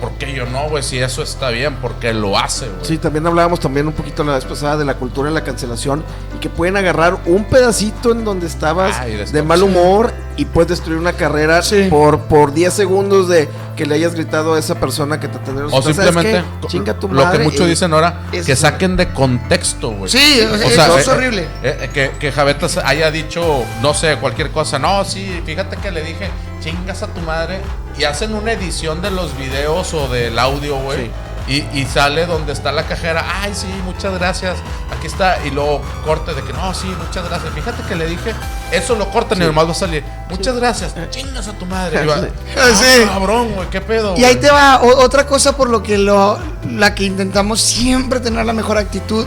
¿por 0.01 0.11
qué 0.13 0.33
yo 0.33 0.45
no, 0.45 0.69
güey? 0.69 0.83
Si 0.83 0.97
eso 0.99 1.23
está 1.23 1.49
bien, 1.49 1.75
porque 1.81 2.13
lo 2.13 2.37
hace, 2.37 2.67
güey. 2.67 2.83
Sí, 2.85 2.97
también 2.97 3.25
hablábamos 3.27 3.59
también 3.59 3.87
un 3.87 3.93
poquito 3.93 4.23
la 4.23 4.33
vez 4.35 4.45
pasada 4.45 4.77
de 4.77 4.85
la 4.85 4.95
cultura 4.95 5.29
de 5.29 5.33
la 5.35 5.43
cancelación 5.43 6.03
y 6.35 6.39
que 6.39 6.49
pueden 6.49 6.77
agarrar 6.77 7.17
un 7.25 7.45
pedacito 7.45 8.11
en 8.11 8.23
donde 8.25 8.47
estabas 8.47 8.95
Ah, 8.99 9.07
y 9.09 9.15
de 9.15 9.43
mal 9.43 9.63
humor 9.63 10.13
y 10.37 10.45
puedes 10.45 10.69
destruir 10.69 10.99
una 10.99 11.13
carrera 11.13 11.61
Sí. 11.61 11.87
por, 11.89 12.19
por 12.21 12.53
10 12.53 12.73
segundos 12.73 13.29
de 13.29 13.47
que 13.77 13.85
le 13.85 13.95
hayas 13.95 14.15
gritado 14.15 14.53
a 14.55 14.59
esa 14.59 14.75
persona 14.75 15.19
que 15.19 15.27
te 15.27 15.37
atendió. 15.37 15.67
O 15.71 15.81
simplemente 15.81 16.43
chinga 16.67 16.93
tu 16.99 17.07
lo 17.09 17.19
que 17.19 17.25
madre 17.25 17.43
muchos 17.45 17.61
y- 17.67 17.69
dicen 17.69 17.93
ahora, 17.93 18.21
eso 18.31 18.45
que 18.45 18.51
es- 18.53 18.59
saquen 18.59 18.95
de 18.97 19.11
contexto, 19.13 19.91
güey. 19.91 20.09
Sí, 20.11 20.41
o 20.41 20.57
sea, 20.69 20.87
eso 20.87 20.97
es 20.99 21.07
horrible. 21.07 21.43
eh, 21.63 21.77
eh, 21.81 21.89
que, 21.93 22.11
que 22.19 22.31
Javetas 22.31 22.77
haya 22.77 23.11
dicho, 23.11 23.63
no 23.81 23.93
sé, 23.93 24.17
cualquier 24.17 24.51
cosa. 24.51 24.79
No, 24.79 25.03
sí, 25.05 25.41
fíjate 25.45 25.77
que 25.77 25.91
le 25.91 26.03
dije, 26.03 26.29
chingas 26.65 27.01
a 27.03 27.07
tu 27.07 27.21
madre. 27.21 27.61
Y 27.97 28.03
hacen 28.03 28.33
una 28.35 28.51
edición 28.51 29.01
de 29.01 29.11
los 29.11 29.37
videos 29.37 29.93
o 29.93 30.07
del 30.09 30.37
audio, 30.37 30.75
güey. 30.79 31.05
Sí. 31.05 31.11
Y, 31.47 31.79
y 31.79 31.85
sale 31.85 32.25
donde 32.25 32.53
está 32.53 32.71
la 32.71 32.87
cajera. 32.87 33.23
Ay, 33.41 33.51
sí, 33.53 33.67
muchas 33.85 34.15
gracias. 34.15 34.57
Aquí 34.97 35.05
está. 35.05 35.37
Y 35.45 35.51
luego 35.51 35.79
corte 36.03 36.33
de 36.33 36.41
que 36.41 36.51
no, 36.53 36.73
sí, 36.73 36.87
muchas 36.87 37.23
gracias. 37.29 37.53
Fíjate 37.53 37.83
que 37.87 37.95
le 37.95 38.07
dije, 38.07 38.33
eso 38.71 38.95
lo 38.95 39.09
cortan 39.11 39.39
y 39.41 39.45
nomás 39.45 39.67
va 39.67 39.71
a 39.71 39.75
salir. 39.75 40.03
Muchas 40.29 40.55
gracias. 40.55 40.95
Chingas 41.11 41.47
a 41.47 41.53
tu 41.53 41.67
madre. 41.67 42.03
Y 42.03 42.07
va, 42.07 42.17
Sí. 42.21 42.27
"Ah, 42.57 42.69
Sí. 42.73 43.05
cabrón, 43.05 43.51
güey, 43.53 43.69
qué 43.69 43.79
pedo. 43.79 44.15
Y 44.17 44.23
ahí 44.25 44.33
güey?" 44.33 44.41
te 44.41 44.51
va 44.51 44.81
o- 44.81 45.03
otra 45.03 45.27
cosa 45.27 45.55
por 45.55 45.69
lo 45.69 45.83
que 45.83 45.99
lo, 45.99 46.39
la 46.67 46.95
que 46.95 47.03
intentamos 47.03 47.61
siempre 47.61 48.19
tener 48.19 48.43
la 48.43 48.53
mejor 48.53 48.79
actitud 48.79 49.25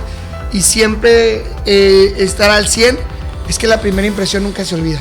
y 0.52 0.60
siempre 0.62 1.44
eh, 1.66 2.14
estar 2.18 2.50
al 2.50 2.66
100 2.66 2.98
es 3.48 3.58
que 3.60 3.68
la 3.68 3.80
primera 3.80 4.08
impresión 4.08 4.42
nunca 4.42 4.64
se 4.64 4.74
olvida. 4.74 5.00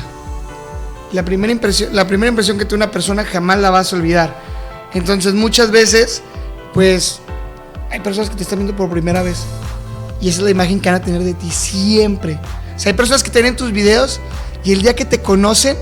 La 1.12 1.24
primera 1.24 1.52
impresión, 1.52 1.94
la 1.94 2.06
primera 2.06 2.28
impresión 2.28 2.58
que 2.58 2.64
tiene 2.64 2.84
una 2.84 2.92
persona 2.92 3.24
jamás 3.24 3.58
la 3.58 3.70
vas 3.70 3.92
a 3.92 3.96
olvidar. 3.96 4.34
Entonces 4.92 5.34
muchas 5.34 5.70
veces, 5.70 6.22
pues, 6.74 7.20
hay 7.90 8.00
personas 8.00 8.28
que 8.30 8.36
te 8.36 8.42
están 8.42 8.58
viendo 8.58 8.76
por 8.76 8.90
primera 8.90 9.22
vez 9.22 9.38
y 10.20 10.28
esa 10.28 10.38
es 10.38 10.44
la 10.44 10.50
imagen 10.50 10.80
que 10.80 10.90
van 10.90 11.00
a 11.00 11.04
tener 11.04 11.22
de 11.22 11.34
ti 11.34 11.50
siempre. 11.50 12.38
O 12.76 12.78
sea, 12.78 12.90
hay 12.90 12.96
personas 12.96 13.22
que 13.22 13.30
te 13.30 13.38
ven 13.40 13.48
en 13.52 13.56
tus 13.56 13.72
videos 13.72 14.20
y 14.64 14.72
el 14.72 14.82
día 14.82 14.94
que 14.94 15.04
te 15.04 15.20
conocen, 15.22 15.76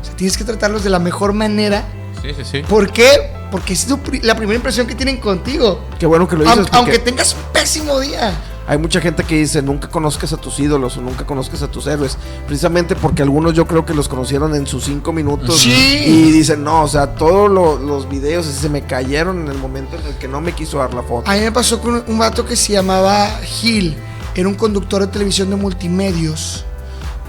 o 0.00 0.04
sea, 0.04 0.16
tienes 0.16 0.36
que 0.38 0.44
tratarlos 0.44 0.84
de 0.84 0.90
la 0.90 0.98
mejor 0.98 1.32
manera 1.32 1.84
Sí, 2.22 2.28
sí, 2.36 2.44
sí. 2.44 2.62
¿Por 2.68 2.92
qué? 2.92 3.32
Porque 3.50 3.72
es 3.72 3.84
tu 3.84 3.98
pri- 3.98 4.20
la 4.20 4.36
primera 4.36 4.54
impresión 4.56 4.86
que 4.86 4.94
tienen 4.94 5.16
contigo. 5.16 5.80
Qué 5.98 6.06
bueno 6.06 6.28
que 6.28 6.36
lo 6.36 6.44
dices. 6.44 6.56
aunque 6.70 6.92
porque 6.92 6.98
tengas 7.00 7.34
un 7.34 7.52
pésimo 7.52 7.98
día. 7.98 8.32
Hay 8.66 8.78
mucha 8.78 9.00
gente 9.00 9.24
que 9.24 9.36
dice 9.36 9.60
nunca 9.60 9.88
conozcas 9.88 10.32
a 10.32 10.36
tus 10.36 10.58
ídolos 10.60 10.96
o 10.96 11.00
nunca 11.00 11.26
conozcas 11.26 11.62
a 11.62 11.68
tus 11.68 11.86
héroes. 11.88 12.16
Precisamente 12.46 12.94
porque 12.94 13.22
algunos 13.22 13.54
yo 13.54 13.66
creo 13.66 13.84
que 13.84 13.92
los 13.92 14.08
conocieron 14.08 14.54
en 14.54 14.66
sus 14.66 14.84
cinco 14.84 15.12
minutos. 15.12 15.58
Sí. 15.58 15.70
Y 16.06 16.30
dicen, 16.30 16.62
no, 16.62 16.82
o 16.84 16.88
sea, 16.88 17.14
todos 17.14 17.50
lo- 17.50 17.78
los 17.78 18.08
videos 18.08 18.46
se 18.46 18.68
me 18.68 18.82
cayeron 18.86 19.42
en 19.42 19.48
el 19.48 19.58
momento 19.58 19.96
en 19.96 20.06
el 20.06 20.14
que 20.16 20.28
no 20.28 20.40
me 20.40 20.52
quiso 20.52 20.78
dar 20.78 20.94
la 20.94 21.02
foto. 21.02 21.28
A 21.30 21.34
mí 21.34 21.40
me 21.40 21.50
pasó 21.52 21.80
con 21.80 22.04
un- 22.06 22.18
vato 22.18 22.46
que 22.46 22.54
se 22.56 22.72
llamaba 22.72 23.26
Gil. 23.44 23.96
Era 24.34 24.48
un 24.48 24.54
conductor 24.54 25.00
de 25.02 25.08
televisión 25.08 25.50
de 25.50 25.56
multimedios. 25.56 26.64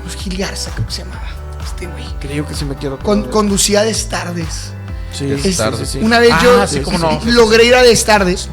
Pues 0.04 0.16
Gil 0.16 0.38
Garza, 0.38 0.72
creo 0.74 0.86
que 0.86 0.94
se 0.94 1.04
llamaba. 1.04 1.28
Este 1.66 1.88
güey. 1.88 2.06
Creo 2.20 2.46
que 2.46 2.54
sí 2.54 2.64
me 2.66 2.76
quiero. 2.76 3.00
Con- 3.00 3.24
conducía 3.24 3.82
Destardes. 3.82 4.72
Sí, 5.12 5.32
Es 5.32 5.42
sí, 5.42 5.54
tarde. 5.56 5.86
sí, 5.86 5.94
sí. 5.94 6.06
Una 6.06 6.20
vez 6.20 6.32
Ah, 6.34 6.42
yo 6.44 6.68
sí, 6.68 6.80
cómo 6.82 6.98
no. 7.00 7.20
logré 7.26 7.66
ir 7.66 7.76
a 7.76 7.82
Destardes. 7.84 8.50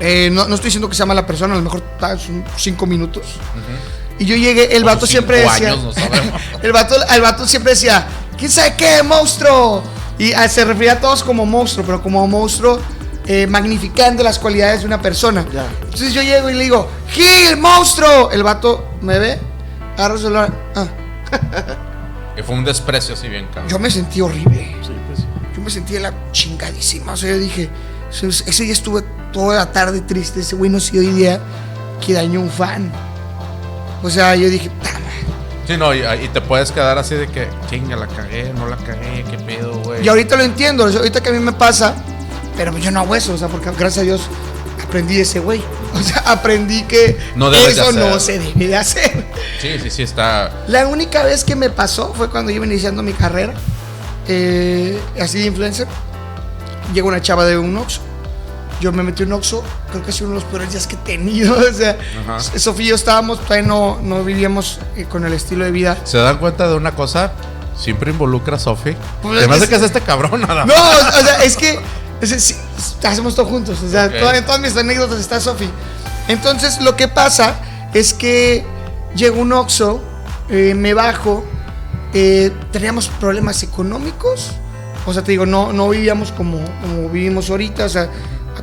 Eh, 0.00 0.30
no, 0.32 0.46
no 0.46 0.54
estoy 0.54 0.68
diciendo 0.68 0.88
que 0.88 0.94
se 0.94 1.00
llama 1.00 1.14
la 1.14 1.26
persona, 1.26 1.54
a 1.54 1.56
lo 1.56 1.62
mejor 1.62 1.82
son 2.18 2.44
cinco 2.56 2.86
minutos. 2.86 3.24
Y 4.18 4.26
yo 4.26 4.36
llegué, 4.36 4.76
el 4.76 4.84
vato 4.84 5.06
siempre 5.06 5.38
decía. 5.38 5.68
años, 5.68 5.84
no 5.84 5.92
sabemos. 5.92 6.40
el, 6.62 6.72
vato, 6.72 6.94
el 7.14 7.20
vato 7.20 7.46
siempre 7.46 7.72
decía, 7.72 8.06
¿quién 8.36 8.50
sabe 8.50 8.74
qué, 8.76 9.02
monstruo? 9.02 9.82
Y 10.18 10.32
ah, 10.32 10.48
se 10.48 10.64
refería 10.64 10.94
a 10.94 11.00
todos 11.00 11.22
como 11.22 11.46
monstruo, 11.46 11.86
pero 11.86 12.02
como 12.02 12.26
monstruo 12.26 12.80
eh, 13.26 13.46
magnificando 13.46 14.22
las 14.22 14.38
cualidades 14.38 14.80
de 14.80 14.86
una 14.86 15.00
persona. 15.00 15.44
Ya. 15.52 15.66
Entonces 15.82 16.14
yo 16.14 16.22
llego 16.22 16.50
y 16.50 16.54
le 16.54 16.64
digo, 16.64 16.90
¡Gil, 17.10 17.58
monstruo! 17.58 18.30
El 18.30 18.42
vato 18.42 18.94
me 19.02 19.18
ve, 19.18 19.38
agarra 19.96 20.16
su 20.16 20.22
celular. 20.22 20.52
Ah, 20.74 20.86
Que 22.34 22.44
fue 22.44 22.54
un 22.54 22.64
desprecio 22.64 23.14
así 23.14 23.28
bien 23.28 23.46
cabrón. 23.46 23.68
yo 23.68 23.80
me 23.80 23.90
sentí 23.90 24.20
horrible. 24.20 24.76
Sí, 24.80 24.92
pues. 25.08 25.26
Yo 25.56 25.60
me 25.60 25.70
sentí 25.70 25.94
de 25.94 26.00
la 26.00 26.14
chingadísima. 26.30 27.12
O 27.12 27.16
sea, 27.16 27.30
yo 27.30 27.38
dije, 27.38 27.68
ese 28.10 28.64
día 28.64 28.72
estuve 28.72 29.02
toda 29.32 29.56
la 29.56 29.72
tarde 29.72 30.00
triste. 30.00 30.40
Ese 30.40 30.56
güey 30.56 30.70
no 30.70 30.80
se 30.80 30.92
dio 30.92 31.02
idea 31.02 31.40
que 32.04 32.12
dañó 32.12 32.40
un 32.40 32.50
fan. 32.50 32.90
O 34.02 34.10
sea, 34.10 34.36
yo 34.36 34.48
dije. 34.48 34.70
Sí, 35.66 35.76
no, 35.76 35.94
y, 35.94 35.98
y 36.00 36.28
te 36.28 36.40
puedes 36.40 36.72
quedar 36.72 36.96
así 36.96 37.14
de 37.14 37.26
que, 37.28 37.46
chinga, 37.68 37.94
la 37.94 38.06
cagué, 38.06 38.52
no 38.54 38.66
la 38.68 38.76
cagué, 38.76 39.22
qué 39.30 39.36
pedo, 39.36 39.78
güey. 39.80 40.02
y 40.02 40.08
ahorita 40.08 40.36
lo 40.36 40.42
entiendo. 40.44 40.84
ahorita 40.84 41.20
que 41.20 41.28
a 41.28 41.32
mí 41.32 41.40
me 41.40 41.52
pasa, 41.52 41.94
pero 42.56 42.76
yo 42.78 42.90
no 42.90 43.00
hago 43.00 43.14
eso. 43.14 43.34
O 43.34 43.38
sea, 43.38 43.48
porque 43.48 43.70
gracias 43.72 43.98
a 43.98 44.02
Dios 44.02 44.22
aprendí 44.82 45.20
ese 45.20 45.40
güey. 45.40 45.62
O 45.94 46.02
sea, 46.02 46.22
aprendí 46.26 46.84
que 46.84 47.18
No 47.34 47.52
eso 47.52 47.90
no 47.92 48.20
se 48.20 48.38
debe 48.38 48.68
de 48.68 48.76
hacer. 48.76 49.26
Sí, 49.60 49.78
sí, 49.82 49.90
sí, 49.90 50.02
está. 50.02 50.64
La 50.68 50.86
única 50.86 51.24
vez 51.24 51.42
que 51.42 51.56
me 51.56 51.70
pasó 51.70 52.12
fue 52.14 52.30
cuando 52.30 52.52
iba 52.52 52.64
iniciando 52.64 53.02
mi 53.02 53.14
carrera, 53.14 53.54
eh, 54.28 55.00
así 55.20 55.40
de 55.40 55.46
influencer. 55.46 55.88
Llegó 56.94 57.08
una 57.08 57.20
chava 57.20 57.44
de 57.44 57.58
un 57.58 57.76
Oxxo. 57.76 58.00
Yo 58.80 58.92
me 58.92 59.02
metí 59.02 59.24
en 59.24 59.30
un 59.32 59.38
Oxxo, 59.38 59.62
creo 59.90 60.04
que 60.04 60.10
ha 60.10 60.12
sido 60.12 60.26
uno 60.30 60.38
de 60.38 60.44
los 60.44 60.50
peores 60.50 60.70
días 60.70 60.86
que 60.86 60.94
he 60.94 60.98
tenido. 60.98 61.56
O 61.70 61.72
sea, 61.72 61.98
Ajá. 62.24 62.40
Sofía 62.58 62.86
y 62.86 62.88
yo 62.90 62.94
estábamos, 62.94 63.40
todavía 63.40 63.66
no, 63.66 63.98
no 64.02 64.22
vivíamos 64.24 64.78
eh, 64.96 65.04
con 65.08 65.24
el 65.24 65.32
estilo 65.32 65.64
de 65.64 65.70
vida. 65.72 65.98
¿Se 66.04 66.16
dan 66.18 66.38
cuenta 66.38 66.68
de 66.68 66.74
una 66.76 66.94
cosa? 66.94 67.32
Siempre 67.76 68.10
involucra 68.12 68.56
a 68.56 68.58
Sofi. 68.58 68.96
Pues 69.22 69.40
Se 69.42 69.48
me 69.48 69.56
es- 69.56 69.62
hace 69.62 69.70
que 69.70 69.76
es 69.76 69.82
este 69.82 70.00
cabrón 70.00 70.40
nada 70.42 70.64
No, 70.64 70.74
o 70.74 71.22
sea, 71.24 71.44
es 71.44 71.56
que 71.56 71.78
es- 72.20 72.32
es- 72.32 72.44
sí, 72.44 72.56
hacemos 73.04 73.34
todo 73.34 73.46
juntos. 73.46 73.78
O 73.82 73.88
sea, 73.90 74.06
Ok. 74.06 74.12
toda- 74.18 74.36
en 74.38 74.44
todas 74.44 74.60
mis 74.60 74.76
anécdotas 74.76 75.18
está 75.18 75.40
Sofi. 75.40 75.68
Entonces, 76.28 76.80
lo 76.80 76.94
que 76.96 77.08
pasa 77.08 77.56
es 77.94 78.12
que 78.14 78.64
llegó 79.16 79.40
un 79.40 79.52
Oxxo, 79.52 80.00
eh, 80.50 80.74
me 80.76 80.94
bajo, 80.94 81.44
eh, 82.14 82.52
teníamos 82.72 83.08
problemas 83.08 83.62
económicos. 83.62 84.52
O 85.06 85.12
sea, 85.12 85.22
te 85.24 85.30
digo, 85.32 85.46
no, 85.46 85.72
no 85.72 85.88
vivíamos 85.88 86.32
como, 86.32 86.58
como 86.80 87.08
vivimos 87.08 87.48
ahorita. 87.50 87.84
O 87.86 87.88
sea, 87.88 88.08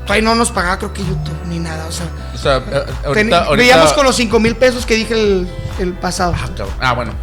todavía 0.05 0.23
no 0.23 0.35
nos 0.35 0.51
pagaba, 0.51 0.77
creo 0.77 0.93
que 0.93 1.01
YouTube 1.01 1.33
ni 1.47 1.59
nada. 1.59 1.85
O 1.87 1.91
sea, 1.91 2.05
O 2.33 2.37
sea, 2.37 2.57
eh, 2.57 2.61
ten- 2.61 3.05
ahorita, 3.05 3.37
ahorita- 3.45 3.55
vivíamos 3.55 3.93
con 3.93 4.05
los 4.05 4.15
5 4.15 4.39
mil 4.39 4.55
pesos 4.55 4.85
que 4.85 4.95
dije 4.95 5.13
el, 5.13 5.47
el 5.79 5.93
pasado. 5.93 6.33
Ah, 6.35 6.47
cabrón. 6.55 6.75
Ah, 6.79 6.93
bueno. 6.93 7.13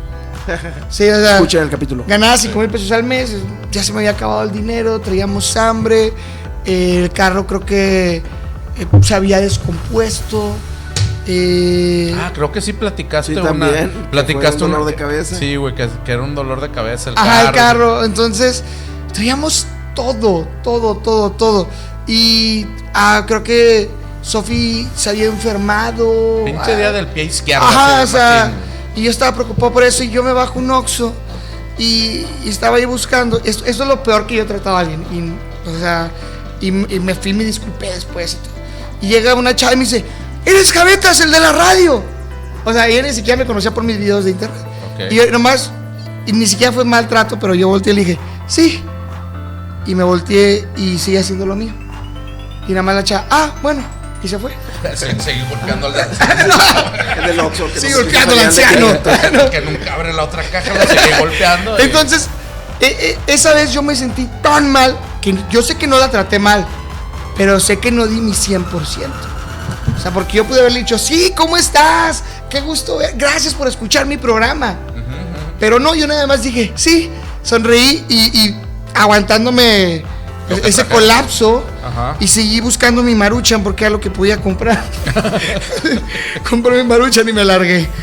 Sí, 0.90 1.08
o 1.08 1.14
sea, 1.20 1.36
Escuchen 1.36 1.62
el 1.62 1.70
capítulo. 1.70 2.04
Ganaba 2.06 2.36
5 2.36 2.58
mil 2.58 2.68
pesos 2.68 2.90
al 2.90 3.04
mes, 3.04 3.36
ya 3.70 3.82
se 3.84 3.92
me 3.92 3.98
había 3.98 4.10
acabado 4.10 4.42
el 4.42 4.50
dinero, 4.50 5.00
traíamos 5.00 5.56
hambre, 5.56 6.12
eh, 6.64 7.02
el 7.04 7.10
carro 7.12 7.46
creo 7.46 7.60
que 7.64 8.16
eh, 8.16 8.86
se 9.02 9.14
había 9.14 9.40
descompuesto. 9.40 10.52
eh, 11.26 12.12
Ah, 12.20 12.32
creo 12.34 12.50
que 12.50 12.60
sí 12.60 12.72
platicaste 12.72 13.34
Sí, 13.34 13.38
una. 13.38 13.50
también, 13.50 13.90
que 13.92 14.08
Platicaste 14.10 14.58
fue 14.58 14.66
un 14.66 14.72
dolor 14.72 14.82
una- 14.82 14.90
de 14.90 14.96
cabeza. 14.96 15.36
Sí, 15.36 15.54
güey, 15.56 15.74
que, 15.76 15.88
que 16.04 16.12
era 16.12 16.22
un 16.22 16.34
dolor 16.34 16.60
de 16.60 16.70
cabeza 16.70 17.10
el 17.10 17.16
ajá, 17.18 17.26
carro. 17.26 17.48
el 17.48 17.54
carro. 17.54 18.04
Entonces, 18.04 18.64
traíamos 19.12 19.66
todo, 19.94 20.46
todo, 20.62 20.96
todo, 20.96 21.30
todo. 21.32 21.68
Y 22.06 22.66
ah, 22.94 23.24
creo 23.26 23.42
que 23.42 23.90
Sofi 24.22 24.88
se 24.94 25.10
había 25.10 25.26
enfermado. 25.26 26.44
Pinche 26.44 26.72
ah, 26.72 26.76
día 26.76 26.92
del 26.92 27.06
pie 27.08 27.24
izquierdo. 27.24 27.66
Ajá, 27.66 28.02
o 28.02 28.06
sea, 28.06 28.52
y 28.96 29.02
yo 29.02 29.10
estaba 29.10 29.34
preocupado 29.34 29.72
por 29.72 29.82
eso 29.82 30.02
y 30.02 30.10
yo 30.10 30.22
me 30.22 30.32
bajo 30.32 30.58
un 30.58 30.70
Oxxo 30.70 31.12
y, 31.78 32.26
y 32.44 32.48
estaba 32.48 32.76
ahí 32.76 32.84
buscando. 32.84 33.40
Esto, 33.44 33.64
esto 33.64 33.82
es 33.82 33.88
lo 33.88 34.02
peor 34.02 34.26
que 34.26 34.36
yo 34.36 34.42
he 34.42 34.46
tratado 34.46 34.76
a 34.76 34.80
alguien. 34.80 35.02
Y, 35.12 35.68
o 35.68 35.78
sea, 35.78 36.10
y, 36.60 36.68
y 36.68 37.00
me 37.00 37.14
fui 37.14 37.30
y 37.32 37.34
me 37.34 37.44
disculpé 37.44 37.90
después. 37.92 38.38
Y, 39.00 39.08
llega 39.08 39.34
una 39.34 39.54
chava 39.54 39.72
y 39.72 39.76
me 39.76 39.84
dice, 39.84 40.04
eres 40.44 40.72
Javetas, 40.72 41.20
el 41.20 41.30
de 41.30 41.40
la 41.40 41.52
radio. 41.52 42.02
O 42.64 42.72
sea, 42.72 42.86
ella 42.86 43.02
ni 43.02 43.12
siquiera 43.12 43.36
me 43.36 43.46
conocía 43.46 43.72
por 43.72 43.82
mis 43.82 43.98
videos 43.98 44.24
de 44.24 44.30
internet. 44.30 44.62
Y 45.10 45.16
yo 45.16 45.30
nomás, 45.32 45.72
y 46.26 46.32
ni 46.32 46.46
siquiera 46.46 46.72
fue 46.72 46.84
maltrato, 46.84 47.38
pero 47.38 47.54
yo 47.54 47.66
volteé 47.68 47.92
y 47.92 47.96
le 47.96 48.04
dije, 48.04 48.18
sí. 48.46 48.82
Y 49.86 49.94
me 49.94 50.04
volteé 50.04 50.68
y 50.76 50.98
sigue 50.98 51.18
haciendo 51.18 51.46
lo 51.46 51.56
mío. 51.56 51.72
Y 52.68 52.72
nada 52.72 52.82
más 52.82 52.94
la 52.94 53.04
chava, 53.04 53.26
ah, 53.30 53.52
bueno, 53.62 53.82
y 54.22 54.28
se 54.28 54.38
fue. 54.38 54.52
Se- 54.94 55.20
Seguí 55.20 55.42
golpeando 55.48 55.88
al 55.88 55.94
El 57.18 57.26
del 57.26 57.40
Oxxo. 57.40 57.66
que 57.72 57.80
Sí, 57.80 57.88
no 57.88 57.96
sé 57.96 58.02
golpeando 58.02 58.32
al 58.34 58.38
anciano. 58.40 58.86
500. 59.02 59.50
que 59.50 59.60
nunca 59.62 59.94
abre 59.94 60.12
la 60.12 60.24
otra 60.24 60.42
caja, 60.44 60.72
lo 60.74 60.80
seguí 60.86 61.18
golpeando. 61.18 61.78
y- 61.78 61.82
Entonces, 61.82 62.28
eh, 62.80 62.96
eh, 63.00 63.18
esa 63.26 63.54
vez 63.54 63.72
yo 63.72 63.82
me 63.82 63.94
sentí 63.96 64.28
tan 64.42 64.70
mal 64.70 64.96
que 65.20 65.36
yo 65.50 65.62
sé 65.62 65.76
que 65.76 65.86
no 65.86 65.98
la 65.98 66.10
traté 66.10 66.38
mal, 66.38 66.66
pero 67.36 67.58
sé 67.60 67.78
que 67.78 67.90
no 67.90 68.06
di 68.06 68.20
mi 68.20 68.32
100%. 68.32 68.64
O 69.96 70.00
sea, 70.00 70.10
porque 70.12 70.36
yo 70.38 70.44
pude 70.44 70.60
haberle 70.60 70.80
dicho, 70.80 70.98
sí, 70.98 71.32
¿cómo 71.36 71.56
estás? 71.56 72.22
Qué 72.50 72.60
gusto, 72.60 72.98
ver- 72.98 73.14
gracias 73.16 73.54
por 73.54 73.66
escuchar 73.68 74.06
mi 74.06 74.16
programa. 74.16 74.76
Pero 75.60 75.78
no, 75.78 75.94
yo 75.94 76.06
nada 76.08 76.26
más 76.26 76.42
dije, 76.42 76.72
sí, 76.74 77.08
sonreí 77.44 78.04
y, 78.08 78.16
y 78.48 78.56
aguantándome 78.94 80.02
ese 80.64 80.84
colapso 80.86 81.64
Ajá. 81.84 82.16
y 82.20 82.28
seguí 82.28 82.60
buscando 82.60 83.02
mi 83.02 83.14
maruchan 83.14 83.62
porque 83.62 83.84
era 83.84 83.90
lo 83.90 84.00
que 84.00 84.10
podía 84.10 84.40
comprar. 84.40 84.82
Compré 86.48 86.82
mi 86.82 86.88
maruchan 86.88 87.28
y 87.28 87.32
me 87.32 87.44
largué. 87.44 87.88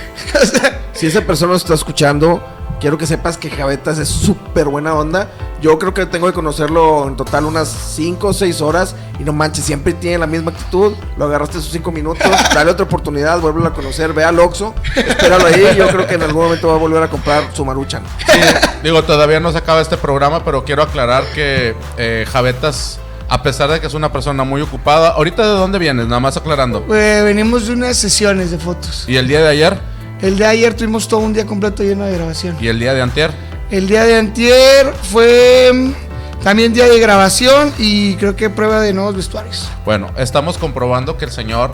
Si 0.91 1.07
esa 1.07 1.21
persona 1.21 1.53
nos 1.53 1.61
está 1.61 1.75
escuchando, 1.75 2.43
quiero 2.79 2.97
que 2.97 3.05
sepas 3.05 3.37
que 3.37 3.49
Javetas 3.49 3.97
es 3.99 4.07
súper 4.09 4.65
buena 4.65 4.93
onda. 4.93 5.29
Yo 5.61 5.77
creo 5.77 5.93
que 5.93 6.05
tengo 6.05 6.27
que 6.27 6.33
conocerlo 6.33 7.07
en 7.07 7.15
total 7.17 7.45
unas 7.45 7.67
5 7.67 8.27
o 8.27 8.33
6 8.33 8.61
horas. 8.61 8.95
Y 9.19 9.23
no 9.23 9.33
manches, 9.33 9.65
siempre 9.65 9.93
tiene 9.93 10.17
la 10.17 10.27
misma 10.27 10.51
actitud. 10.51 10.93
Lo 11.17 11.25
agarraste 11.25 11.57
esos 11.57 11.71
5 11.71 11.91
minutos, 11.91 12.25
dale 12.53 12.71
otra 12.71 12.85
oportunidad, 12.85 13.39
vuelve 13.39 13.67
a 13.67 13.71
conocer, 13.71 14.13
ve 14.13 14.23
al 14.23 14.39
Oxxo, 14.39 14.73
espéralo 14.95 15.45
ahí. 15.45 15.75
Yo 15.77 15.87
creo 15.89 16.07
que 16.07 16.15
en 16.15 16.23
algún 16.23 16.43
momento 16.43 16.67
va 16.69 16.75
a 16.75 16.77
volver 16.77 17.03
a 17.03 17.09
comprar 17.09 17.43
su 17.53 17.65
maruchan. 17.65 18.03
Sí, 18.31 18.39
digo, 18.83 19.03
todavía 19.03 19.39
no 19.39 19.51
se 19.51 19.57
acaba 19.57 19.81
este 19.81 19.97
programa, 19.97 20.43
pero 20.45 20.63
quiero 20.63 20.81
aclarar 20.83 21.25
que 21.33 21.75
eh, 21.97 22.25
Javetas, 22.31 22.99
a 23.27 23.43
pesar 23.43 23.69
de 23.69 23.81
que 23.81 23.87
es 23.87 23.93
una 23.93 24.11
persona 24.13 24.43
muy 24.45 24.61
ocupada, 24.61 25.09
ahorita 25.09 25.43
de 25.43 25.49
dónde 25.59 25.77
vienes, 25.79 26.07
nada 26.07 26.21
más 26.21 26.37
aclarando. 26.37 26.85
eh, 26.95 27.21
venimos 27.23 27.67
de 27.67 27.73
unas 27.73 27.97
sesiones 27.97 28.51
de 28.51 28.57
fotos. 28.57 29.03
Y 29.09 29.17
el 29.17 29.27
día 29.27 29.41
de 29.41 29.49
ayer 29.49 29.79
El 30.21 30.37
de 30.37 30.45
ayer 30.45 30.73
tuvimos 30.73 31.07
todo 31.07 31.21
un 31.21 31.33
día 31.33 31.45
completo 31.45 31.83
lleno 31.83 32.05
de 32.05 32.13
grabación. 32.13 32.57
y 32.59 32.67
el 32.67 32.79
día 32.79 32.93
de 32.93 33.01
antier. 33.01 33.31
El 33.71 33.87
día 33.87 34.03
de 34.03 34.17
antier 34.17 34.93
fue 35.03 35.71
mm, 35.73 36.41
también 36.43 36.73
día 36.73 36.87
de 36.87 36.99
grabación 36.99 37.73
y 37.77 38.15
creo 38.15 38.35
que 38.35 38.49
prueba 38.49 38.81
de 38.81 38.93
nuevos 38.93 39.15
vestuarios. 39.15 39.69
Bueno, 39.85 40.07
estamos 40.17 40.57
comprobando 40.57 41.17
que 41.17 41.25
el 41.25 41.31
señor 41.31 41.71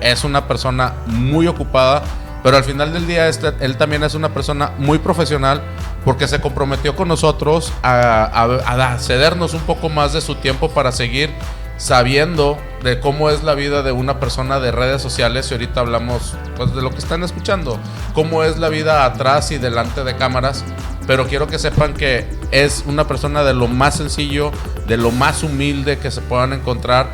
es 0.00 0.24
una 0.24 0.46
persona 0.48 0.94
muy 1.06 1.46
ocupada, 1.48 2.02
pero 2.42 2.56
al 2.56 2.64
final 2.64 2.92
del 2.92 3.06
día 3.06 3.28
este, 3.28 3.52
él 3.60 3.76
también 3.76 4.02
es 4.04 4.14
una 4.14 4.32
persona 4.32 4.72
muy 4.78 4.98
profesional 4.98 5.60
porque 6.04 6.26
se 6.28 6.40
comprometió 6.40 6.96
con 6.96 7.08
nosotros 7.08 7.72
a, 7.82 8.24
a- 8.24 8.94
a 8.94 8.98
cedernos 8.98 9.52
un 9.54 9.60
poco 9.62 9.88
más 9.88 10.12
de 10.12 10.20
su 10.20 10.34
tiempo 10.36 10.70
para 10.70 10.92
seguir 10.92 11.30
sabiendo 11.76 12.58
de 12.82 13.00
cómo 13.00 13.30
es 13.30 13.42
la 13.42 13.54
vida 13.54 13.82
de 13.82 13.92
una 13.92 14.20
persona 14.20 14.60
de 14.60 14.72
redes 14.72 15.02
sociales 15.02 15.50
y 15.50 15.54
ahorita 15.54 15.80
hablamos 15.80 16.34
pues 16.56 16.74
de 16.74 16.82
lo 16.82 16.90
que 16.90 16.98
están 16.98 17.22
escuchando, 17.22 17.78
cómo 18.14 18.44
es 18.44 18.58
la 18.58 18.68
vida 18.68 19.04
atrás 19.04 19.50
y 19.52 19.58
delante 19.58 20.04
de 20.04 20.16
cámaras, 20.16 20.64
pero 21.06 21.26
quiero 21.26 21.46
que 21.46 21.58
sepan 21.58 21.94
que 21.94 22.26
es 22.50 22.84
una 22.86 23.06
persona 23.06 23.42
de 23.42 23.54
lo 23.54 23.68
más 23.68 23.96
sencillo, 23.96 24.52
de 24.86 24.96
lo 24.96 25.10
más 25.10 25.42
humilde 25.42 25.98
que 25.98 26.10
se 26.10 26.20
puedan 26.20 26.52
encontrar. 26.52 27.08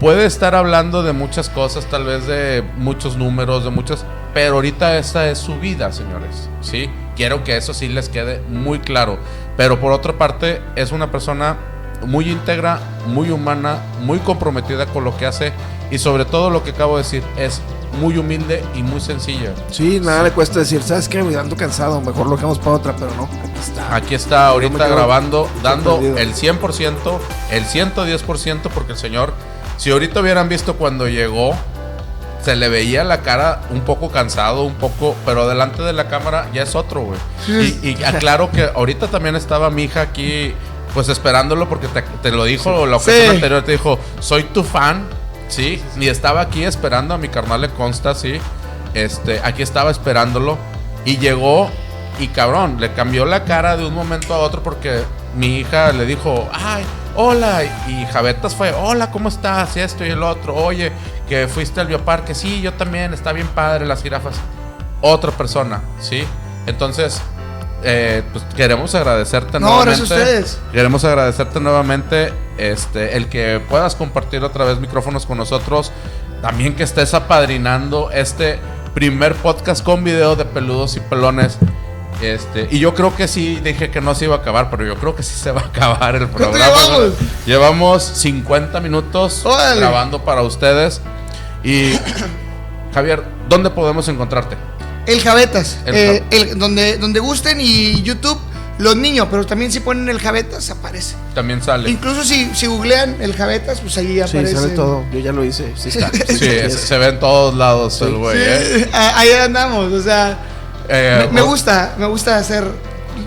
Puede 0.00 0.26
estar 0.26 0.54
hablando 0.54 1.02
de 1.02 1.12
muchas 1.12 1.48
cosas, 1.48 1.86
tal 1.86 2.04
vez 2.04 2.26
de 2.26 2.64
muchos 2.76 3.16
números, 3.16 3.64
de 3.64 3.70
muchas, 3.70 4.04
pero 4.34 4.56
ahorita 4.56 4.98
esta 4.98 5.28
es 5.30 5.38
su 5.38 5.60
vida, 5.60 5.92
señores, 5.92 6.48
¿sí? 6.60 6.90
Quiero 7.14 7.44
que 7.44 7.56
eso 7.56 7.72
sí 7.72 7.88
les 7.88 8.08
quede 8.08 8.40
muy 8.48 8.80
claro. 8.80 9.18
Pero 9.56 9.78
por 9.78 9.92
otra 9.92 10.14
parte, 10.14 10.60
es 10.74 10.92
una 10.92 11.12
persona 11.12 11.56
muy 12.06 12.30
íntegra, 12.30 12.80
muy 13.06 13.30
humana, 13.30 13.78
muy 14.00 14.18
comprometida 14.18 14.86
con 14.86 15.04
lo 15.04 15.16
que 15.16 15.26
hace 15.26 15.52
y 15.90 15.98
sobre 15.98 16.24
todo 16.24 16.50
lo 16.50 16.64
que 16.64 16.70
acabo 16.70 16.96
de 16.96 17.02
decir, 17.02 17.22
es 17.36 17.60
muy 18.00 18.16
humilde 18.16 18.64
y 18.74 18.82
muy 18.82 19.00
sencilla. 19.00 19.52
Sí, 19.70 20.00
nada 20.00 20.22
le 20.22 20.30
cuesta 20.30 20.60
decir, 20.60 20.82
¿sabes 20.82 21.08
qué? 21.08 21.22
Me 21.22 21.36
ando 21.36 21.56
cansado, 21.56 22.00
mejor 22.00 22.26
lo 22.26 22.36
dejamos 22.36 22.58
para 22.58 22.76
otra, 22.76 22.96
pero 22.96 23.14
no, 23.14 23.24
aquí 23.24 23.60
está. 23.60 23.94
Aquí 23.94 24.14
está 24.14 24.46
ahorita 24.48 24.88
grabando, 24.88 25.48
dando 25.62 25.96
sorprendido. 25.96 26.18
el 26.18 26.34
100%, 26.34 27.18
el 27.50 27.64
110%, 27.64 28.60
porque 28.74 28.92
el 28.92 28.98
señor, 28.98 29.34
si 29.76 29.90
ahorita 29.90 30.20
hubieran 30.20 30.48
visto 30.48 30.76
cuando 30.76 31.08
llegó, 31.08 31.54
se 32.42 32.56
le 32.56 32.68
veía 32.68 33.04
la 33.04 33.20
cara 33.20 33.60
un 33.70 33.82
poco 33.82 34.10
cansado, 34.10 34.64
un 34.64 34.74
poco, 34.74 35.14
pero 35.24 35.46
delante 35.46 35.82
de 35.82 35.92
la 35.92 36.08
cámara 36.08 36.48
ya 36.52 36.62
es 36.62 36.74
otro, 36.74 37.02
güey. 37.02 37.20
Y, 37.82 37.90
y 37.90 38.04
aclaro 38.04 38.50
que 38.50 38.64
ahorita 38.74 39.08
también 39.08 39.36
estaba 39.36 39.70
mi 39.70 39.84
hija 39.84 40.00
aquí, 40.00 40.54
pues 40.94 41.08
esperándolo, 41.08 41.68
porque 41.68 41.88
te, 41.88 42.02
te 42.02 42.30
lo 42.30 42.44
dijo 42.44 42.86
la 42.86 42.96
ocasión 42.96 43.16
Sí. 43.30 43.34
anterior, 43.36 43.62
te 43.62 43.72
dijo, 43.72 43.98
soy 44.20 44.44
tu 44.44 44.62
fan, 44.64 45.06
¿sí? 45.48 45.82
Y 45.98 46.08
estaba 46.08 46.40
aquí 46.42 46.64
esperando, 46.64 47.14
a 47.14 47.18
mi 47.18 47.28
carnal 47.28 47.60
le 47.62 47.70
consta, 47.70 48.14
¿sí? 48.14 48.40
este, 48.94 49.40
aquí 49.42 49.62
estaba 49.62 49.90
esperándolo 49.90 50.58
y 51.06 51.16
llegó 51.16 51.70
y 52.18 52.28
cabrón, 52.28 52.76
le 52.78 52.92
cambió 52.92 53.24
la 53.24 53.44
cara 53.44 53.76
de 53.78 53.86
un 53.86 53.94
momento 53.94 54.34
a 54.34 54.38
otro 54.38 54.62
porque 54.62 55.02
mi 55.34 55.56
hija 55.60 55.92
le 55.92 56.04
dijo, 56.04 56.46
ay, 56.52 56.84
hola, 57.16 57.62
y 57.88 58.04
Javetas 58.12 58.54
fue, 58.54 58.72
hola, 58.72 59.10
¿cómo 59.10 59.30
estás? 59.30 59.74
Y 59.78 59.80
esto 59.80 60.04
y 60.04 60.10
el 60.10 60.22
otro, 60.22 60.54
oye, 60.54 60.92
que 61.26 61.48
fuiste 61.48 61.80
al 61.80 61.86
bioparque, 61.86 62.34
sí, 62.34 62.60
yo 62.60 62.74
también, 62.74 63.14
está 63.14 63.32
bien 63.32 63.46
padre 63.48 63.86
las 63.86 64.02
jirafas. 64.02 64.34
Otra 65.00 65.30
persona, 65.32 65.80
¿sí? 66.00 66.22
Entonces, 66.66 67.22
eh, 67.84 68.22
pues 68.32 68.44
queremos 68.56 68.94
agradecerte 68.94 69.58
No, 69.60 69.66
nuevamente. 69.68 69.98
gracias 69.98 70.10
a 70.10 70.14
ustedes. 70.22 70.58
Queremos 70.72 71.04
agradecerte 71.04 71.60
nuevamente 71.60 72.32
este, 72.58 73.16
el 73.16 73.28
que 73.28 73.60
puedas 73.68 73.94
compartir 73.96 74.42
otra 74.44 74.64
vez 74.64 74.78
micrófonos 74.80 75.26
con 75.26 75.38
nosotros. 75.38 75.92
También 76.40 76.74
que 76.74 76.82
estés 76.82 77.14
apadrinando 77.14 78.10
este 78.10 78.58
primer 78.94 79.34
podcast 79.34 79.82
con 79.84 80.04
video 80.04 80.36
de 80.36 80.44
peludos 80.44 80.96
y 80.96 81.00
pelones. 81.00 81.58
Este, 82.20 82.68
y 82.70 82.78
yo 82.78 82.94
creo 82.94 83.16
que 83.16 83.26
sí, 83.26 83.58
dije 83.64 83.90
que 83.90 84.00
no 84.00 84.14
se 84.14 84.26
iba 84.26 84.36
a 84.36 84.38
acabar, 84.38 84.70
pero 84.70 84.84
yo 84.84 84.94
creo 84.96 85.16
que 85.16 85.22
sí 85.24 85.34
se 85.34 85.50
va 85.50 85.62
a 85.62 85.64
acabar 85.66 86.14
el 86.14 86.28
¿Cuánto 86.28 86.50
programa. 86.52 86.74
llevamos? 86.82 87.12
Llevamos 87.46 88.02
50 88.04 88.80
minutos 88.80 89.44
Órale. 89.44 89.80
grabando 89.80 90.22
para 90.24 90.42
ustedes. 90.42 91.00
Y 91.64 91.98
Javier, 92.94 93.24
¿dónde 93.48 93.70
podemos 93.70 94.06
encontrarte? 94.08 94.56
El 95.06 95.20
Javetas. 95.20 95.78
El 95.84 95.94
eh, 95.94 96.22
Ja- 96.30 96.36
el- 96.36 96.58
donde, 96.58 96.96
donde 96.98 97.20
gusten 97.20 97.60
y 97.60 98.02
YouTube, 98.02 98.38
los 98.78 98.96
niños, 98.96 99.28
pero 99.30 99.44
también 99.46 99.70
si 99.72 99.80
ponen 99.80 100.08
el 100.08 100.18
Javetas 100.20 100.70
aparece. 100.70 101.14
También 101.34 101.62
sale. 101.62 101.90
Incluso 101.90 102.24
si, 102.24 102.50
si 102.54 102.66
googlean 102.66 103.16
el 103.20 103.34
Javetas, 103.34 103.80
pues 103.80 103.96
ahí 103.98 104.14
Sí, 104.14 104.20
aparece. 104.20 104.54
sabe 104.54 104.68
todo. 104.70 105.04
Yo 105.12 105.18
ya 105.20 105.32
lo 105.32 105.44
hice. 105.44 105.72
Sí 105.76 105.88
está. 105.90 106.10
Sí, 106.26 106.36
se, 106.38 106.70
se 106.70 106.98
ve 106.98 107.08
en 107.08 107.20
todos 107.20 107.54
lados 107.54 108.00
el 108.02 108.16
güey. 108.16 108.36
¿eh? 108.40 108.84
Sí, 108.84 108.90
ahí 108.92 109.30
andamos, 109.32 109.92
o 109.92 110.02
sea, 110.02 110.38
Eh, 110.88 111.26
me, 111.30 111.34
me 111.34 111.42
gusta, 111.42 111.94
me 111.98 112.06
gusta 112.06 112.36
hacer 112.38 112.64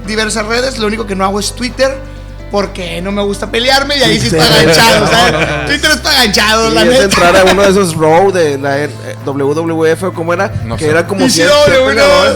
diversas 0.08 0.46
redes, 0.46 0.78
lo 0.78 0.88
único 0.88 1.06
que 1.06 1.16
no 1.16 1.24
hago 1.24 1.40
es 1.40 1.54
Twitter, 1.56 1.96
porque 2.56 3.02
no 3.02 3.12
me 3.12 3.22
gusta 3.22 3.52
pelearme 3.52 3.98
y 3.98 4.02
ahí 4.04 4.18
sí 4.18 4.28
está 4.28 4.46
Sí. 4.46 4.66
ganchado, 4.66 5.08
¿sabes? 5.12 5.32
no, 5.34 5.40
no. 5.58 5.66
Twitter 5.66 5.92
está 5.92 6.14
ganchado, 6.14 6.72
Y 6.72 6.74
la 6.74 6.82
es 6.84 6.88
neta. 6.88 7.04
entrar 7.04 7.36
a 7.36 7.44
uno 7.52 7.62
de 7.64 7.70
esos 7.70 7.94
row 7.96 8.32
de 8.32 8.58
la 8.58 8.80
eh, 8.86 8.90
WWF 9.26 10.04
o 10.04 10.14
cómo 10.14 10.32
era, 10.34 10.48
No 10.64 10.78
que 10.78 10.86
sé. 10.86 10.92
era 10.92 11.06
como 11.06 11.28
sí, 11.28 11.42
no. 11.44 11.50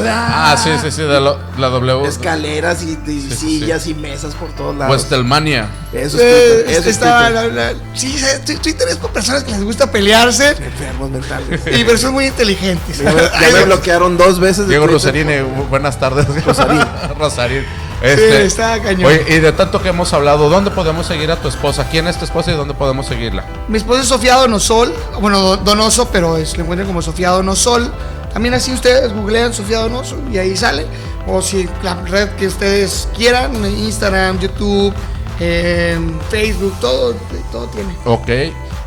Ah, 0.10 0.58
sí, 0.62 0.72
sí, 0.82 0.92
sí, 0.92 1.04
de 1.04 1.22
lo- 1.22 1.40
la 1.58 1.70
W. 1.70 2.06
Escaleras 2.06 2.84
y, 2.84 3.00
y 3.10 3.22
sí, 3.22 3.60
sillas 3.60 3.88
y 3.88 3.94
mesas 3.94 4.36
por 4.36 4.50
todos 4.52 4.76
lados. 4.76 4.94
Westelmania. 4.94 5.70
Eso 5.94 6.18
es 6.18 6.24
Eh, 6.24 6.54
Twitter, 6.66 6.72
eso 6.72 6.80
es 6.82 6.88
está 6.88 7.28
Twitter. 7.30 7.54
la- 7.54 7.72
la- 7.72 7.80
sí, 7.94 8.16
Twitter 8.62 8.88
es 8.90 8.98
para 8.98 9.14
personas 9.14 9.44
que 9.46 9.52
les 9.52 9.64
gusta 9.64 9.90
pelearse 9.90 10.50
Enfermos 10.50 11.10
mentales. 11.12 11.62
y 11.80 11.84
personas 11.86 12.14
muy 12.14 12.26
inteligentes. 12.26 12.98
Ya 12.98 13.12
me, 13.14 13.22
ya 13.22 13.32
Ay, 13.34 13.54
me 13.54 13.64
bloquearon 13.64 14.18
dos 14.18 14.40
veces. 14.42 14.68
Diego. 14.68 14.86
Rosarín, 14.86 15.30
eh, 15.30 15.44
bu- 15.44 15.70
buenas 15.70 15.98
tardes. 15.98 16.26
Rosarín. 16.46 16.82
Rosarín. 17.18 17.64
Sí, 18.02 18.06
Este, 18.08 18.46
está 18.46 18.82
cañón. 18.82 19.06
Oye, 19.12 19.26
y 19.28 19.40
de 19.40 19.52
tanto 19.52 19.82
que 19.82 19.90
hemos 19.90 20.14
hablado, 20.14 20.50
¿dónde 20.50 20.72
podemos 20.72 21.06
seguir 21.06 21.30
a 21.32 21.36
tu 21.36 21.48
esposa? 21.50 21.88
¿Quién 21.90 22.08
es 22.08 22.18
tu 22.18 22.26
esposa 22.26 22.52
y 22.52 22.56
dónde 22.56 22.74
podemos 22.74 23.06
seguirla? 23.08 23.44
Mi 23.68 23.78
esposa 23.78 24.02
es 24.02 24.08
Sofía 24.08 24.36
Donosol, 24.36 24.94
bueno, 25.20 25.40
Do- 25.42 25.58
Donoso, 25.58 26.10
pero 26.10 26.38
es, 26.38 26.56
lo 26.58 26.64
encuentran 26.64 26.88
como 26.88 27.02
Sofía 27.02 27.30
Donosol. 27.32 27.92
También 28.34 28.54
así 28.54 28.72
ustedes 28.72 29.12
googlean 29.14 29.54
Sofía 29.54 29.80
Donoso 29.80 30.18
y 30.32 30.38
ahí 30.38 30.56
sale. 30.56 30.86
O 31.28 31.42
si 31.42 31.68
la 31.84 31.96
red 32.06 32.30
que 32.30 32.48
ustedes 32.48 33.08
quieran, 33.18 33.54
Instagram, 33.66 34.40
YouTube, 34.40 34.94
eh, 35.40 35.98
Facebook, 36.30 36.74
todo, 36.80 37.16
todo 37.52 37.66
tiene. 37.68 37.94
Ok. 38.06 38.30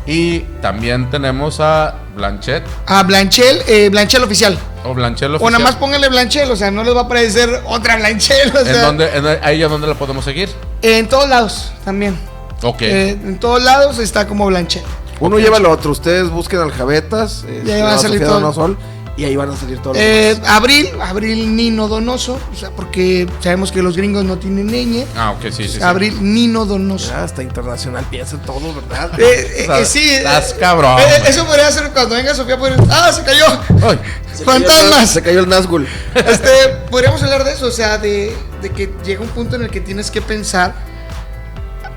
Y 0.05 0.39
también 0.61 1.09
tenemos 1.09 1.59
a 1.59 1.95
Blanchet 2.15 2.63
A 2.87 3.03
Blanchel, 3.03 3.61
eh, 3.67 3.89
Blanchel 3.89 4.23
oficial. 4.23 4.57
O 4.85 4.93
Blanchel 4.93 5.31
O 5.31 5.35
oficial. 5.35 5.51
nada 5.53 5.63
más 5.63 5.75
pónganle 5.75 6.09
Blanchel, 6.09 6.49
o 6.51 6.55
sea, 6.55 6.71
no 6.71 6.83
les 6.83 6.95
va 6.95 7.01
a 7.01 7.03
aparecer 7.03 7.61
otra 7.65 7.95
Blanchel. 7.97 8.51
O 8.55 8.59
¿En 8.59 8.65
sea, 8.65 8.85
dónde, 8.85 9.09
en, 9.15 9.25
¿A 9.25 9.51
ella 9.51 9.67
dónde 9.67 9.87
la 9.87 9.95
podemos 9.95 10.25
seguir? 10.25 10.49
En 10.81 11.07
todos 11.07 11.27
lados 11.29 11.71
también. 11.85 12.17
Ok. 12.61 12.81
Eh, 12.81 13.09
en 13.11 13.39
todos 13.39 13.61
lados 13.63 13.99
está 13.99 14.27
como 14.27 14.45
Blanchel. 14.47 14.83
Uno 15.19 15.39
lleva 15.39 15.57
al 15.57 15.65
otro. 15.65 15.91
Ustedes 15.91 16.29
busquen 16.29 16.59
aljabetas. 16.59 17.45
Y 17.65 17.69
ahí 17.71 17.81
van 17.81 17.93
a 17.93 17.97
salir 17.97 18.19
todo. 18.21 18.33
Donosol, 18.35 18.77
Y 19.15 19.25
ahí 19.25 19.35
van 19.35 19.51
a 19.51 19.55
salir 19.55 19.77
todos 19.77 19.95
los 19.95 20.03
Eh, 20.03 20.33
demás. 20.33 20.49
Abril, 20.49 20.89
Abril 20.99 21.55
Nino 21.55 21.87
Donoso, 21.87 22.39
o 22.51 22.55
sea, 22.55 22.71
porque 22.71 23.27
sabemos 23.41 23.71
que 23.71 23.83
los 23.83 23.95
gringos 23.95 24.23
no 24.25 24.39
tienen 24.39 24.67
ñ. 24.71 25.05
ah, 25.15 25.31
ok, 25.33 25.43
sí, 25.51 25.65
sí. 25.65 25.69
sí. 25.77 25.83
Abril 25.83 26.17
Nino 26.21 26.65
Donoso. 26.65 27.09
Ya, 27.11 27.23
hasta 27.23 27.43
internacional 27.43 28.05
piensa 28.09 28.37
en 28.37 28.41
todo, 28.41 28.73
¿verdad? 28.73 29.11
Eh, 29.19 29.23
eh, 29.23 29.53
Estás- 29.61 29.81
eh, 29.81 29.85
sí, 29.85 30.09
estás 30.09 30.53
eh, 30.53 30.55
cabrón. 30.59 30.97
eh, 30.99 31.23
eso 31.27 31.45
podría 31.45 31.71
ser 31.71 31.91
cuando 31.91 32.15
venga 32.15 32.33
Sofía. 32.33 32.57
podría- 32.57 32.77
¡Ah, 32.89 33.11
se 33.13 33.21
cayó! 33.23 33.45
Ay, 33.87 33.99
Se 34.33 34.43
fantasmas. 34.45 35.09
Se 35.11 35.21
cayó 35.21 35.41
el 35.41 35.47
Nazgul. 35.49 35.87
Este, 36.15 36.49
podríamos 36.89 37.21
hablar 37.21 37.43
de 37.43 37.53
eso, 37.53 37.67
o 37.67 37.71
sea, 37.71 37.99
de, 37.99 38.35
de 38.63 38.69
que 38.71 38.91
llega 39.05 39.21
un 39.21 39.29
punto 39.29 39.57
en 39.57 39.61
el 39.61 39.69
que 39.69 39.79
tienes 39.81 40.09
que 40.09 40.23
pensar 40.23 40.73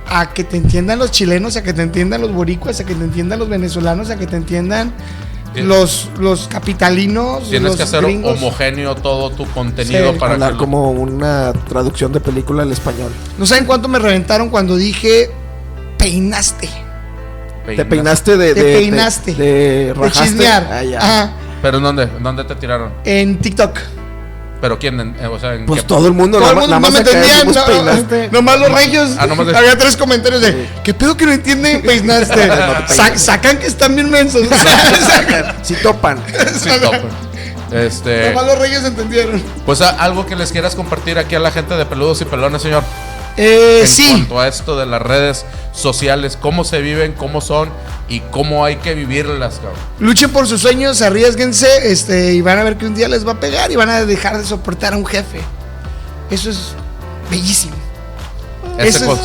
a 0.09 0.33
que 0.35 0.45
te 0.45 0.59
entiendan 0.59 0.99
los 0.99 1.11
chilenos, 1.11 1.57
a 1.57 1.63
que 1.63 1.73
te 1.73 1.81
entiendan 1.83 2.21
los 2.21 2.33
boricuas, 2.33 2.79
a 2.79 2.85
que 2.85 2.95
te 2.95 3.03
entiendan 3.05 3.39
los 3.39 3.49
venezolanos, 3.49 4.11
a 4.11 4.17
que 4.17 4.27
te 4.27 4.37
entiendan 4.37 4.93
Tien- 4.93 5.26
los, 5.55 6.09
los 6.19 6.49
capitalinos, 6.49 7.45
Tienes 7.49 7.63
los 7.71 7.77
que 7.77 7.83
hacer 7.85 8.03
gringos. 8.03 8.37
homogéneo 8.39 8.95
todo 8.97 9.31
tu 9.31 9.47
contenido 9.53 10.13
Sí. 10.13 10.19
para 10.19 10.35
Hablar 10.35 10.53
que 10.53 10.59
como 10.59 10.91
una 10.91 11.53
traducción 11.69 12.13
de 12.13 12.21
película 12.21 12.63
al 12.63 12.73
español. 12.73 13.11
No 13.39 13.47
saben 13.47 13.65
cuánto 13.65 13.89
me 13.89 13.99
reventaron 13.99 14.51
cuando 14.51 14.77
dije 14.77 15.31
peinaste. 15.99 16.69
Te 17.65 17.85
peinaste 17.85 18.37
de. 18.37 18.55
Te 18.55 18.63
de- 18.63 18.75
peinaste. 18.79 19.35
De, 19.35 19.45
de 19.53 19.85
De 19.87 19.95
rajaste. 19.95 20.25
chismear. 20.29 20.69
Ah, 20.71 20.83
ya. 20.85 20.99
Ajá, 20.99 21.33
¿Pero 21.63 21.79
en 21.79 21.83
dónde? 21.83 22.03
¿En 22.05 22.23
dónde 22.23 22.45
te 22.45 22.55
tiraron? 22.55 22.93
en 23.05 23.39
TikTok. 23.39 23.79
¿Pero 24.61 24.79
quién? 24.79 24.99
En- 25.01 25.17
eh, 25.21 25.27
o 25.27 25.39
sea, 25.39 25.55
¿en 25.55 25.67
Pues 25.67 25.83
qué- 25.83 25.87
todo 25.89 26.07
el 26.07 26.15
mundo, 26.15 26.39
Todo 26.39 26.49
el 26.51 26.55
nada 26.57 26.67
mundo 26.67 26.81
más- 26.81 26.91
no 26.93 26.99
me 26.99 27.05
decimos 27.05 27.55
no, 27.57 27.65
peinaste. 27.67 28.29
nomás 28.33 28.59
los 28.59 28.73
regios. 28.73 29.11
Ah, 29.19 29.27
nomás 29.27 29.47
de- 29.49 29.57
Había 29.57 29.77
tres 29.77 29.97
comentarios 29.97 30.41
de 30.41 30.69
¿Qué 30.83 30.95
pedo 30.95 31.17
que 31.17 31.27
no 31.27 31.33
entienden? 31.33 31.83
Peinaste. 31.83 32.49
Sa- 32.89 33.17
sacan 33.19 33.59
que 33.59 33.67
están 33.67 33.95
bien 33.95 34.11
mensos. 34.11 34.49
Sacan- 34.49 35.57
Si 35.63 35.75
topan. 35.77 36.19
Sí, 36.59 36.71
tope. 36.81 37.03
Este, 37.73 38.31
nomás 38.31 38.47
los 38.47 38.59
reyes 38.59 38.85
entendieron. 38.85 39.43
pues 39.67 39.81
algo 39.83 40.25
que 40.25 40.37
les 40.37 40.53
quieras 40.53 40.75
compartir 40.77 41.19
aquí 41.19 41.35
a 41.35 41.41
la 41.41 41.51
gente 41.51 41.75
de 41.75 41.85
peludos 41.85 42.21
y 42.23 42.25
pelones, 42.25 42.63
señor. 42.63 42.83
Eh, 43.37 43.81
en 43.83 43.87
sí. 43.87 44.09
cuanto 44.09 44.41
a 44.41 44.49
esto 44.49 44.79
de 44.79 44.87
las 44.87 45.03
redes 45.03 45.45
sociales, 45.73 46.39
cómo 46.41 46.65
se 46.65 46.81
viven, 46.81 47.13
cómo 47.13 47.41
son 47.41 47.69
y 48.09 48.21
cómo 48.21 48.65
hay 48.65 48.77
que 48.77 48.95
vivirlas, 48.95 49.57
cabrón. 49.57 49.75
Luchen 49.99 50.31
por 50.31 50.47
sus 50.47 50.63
sueños, 50.63 51.03
arriesguense, 51.03 51.91
este, 51.91 52.33
y 52.35 52.41
van 52.41 52.59
a 52.59 52.65
ver 52.65 52.77
que 52.77 52.87
un 52.87 52.95
día 52.95 53.09
les 53.09 53.27
va 53.27 53.33
a 53.33 53.41
pegar 53.41 53.71
y 53.71 53.77
van 53.77 53.91
a 53.91 54.05
dejar 54.05 54.39
de 54.39 54.45
soportar 54.45 54.95
a 54.95 54.97
un 54.97 55.05
jefe. 55.05 55.41
Eso 56.31 56.51
es 56.51 56.73
bellísimo. 57.31 57.77
Eso 58.79 59.13
es, 59.13 59.21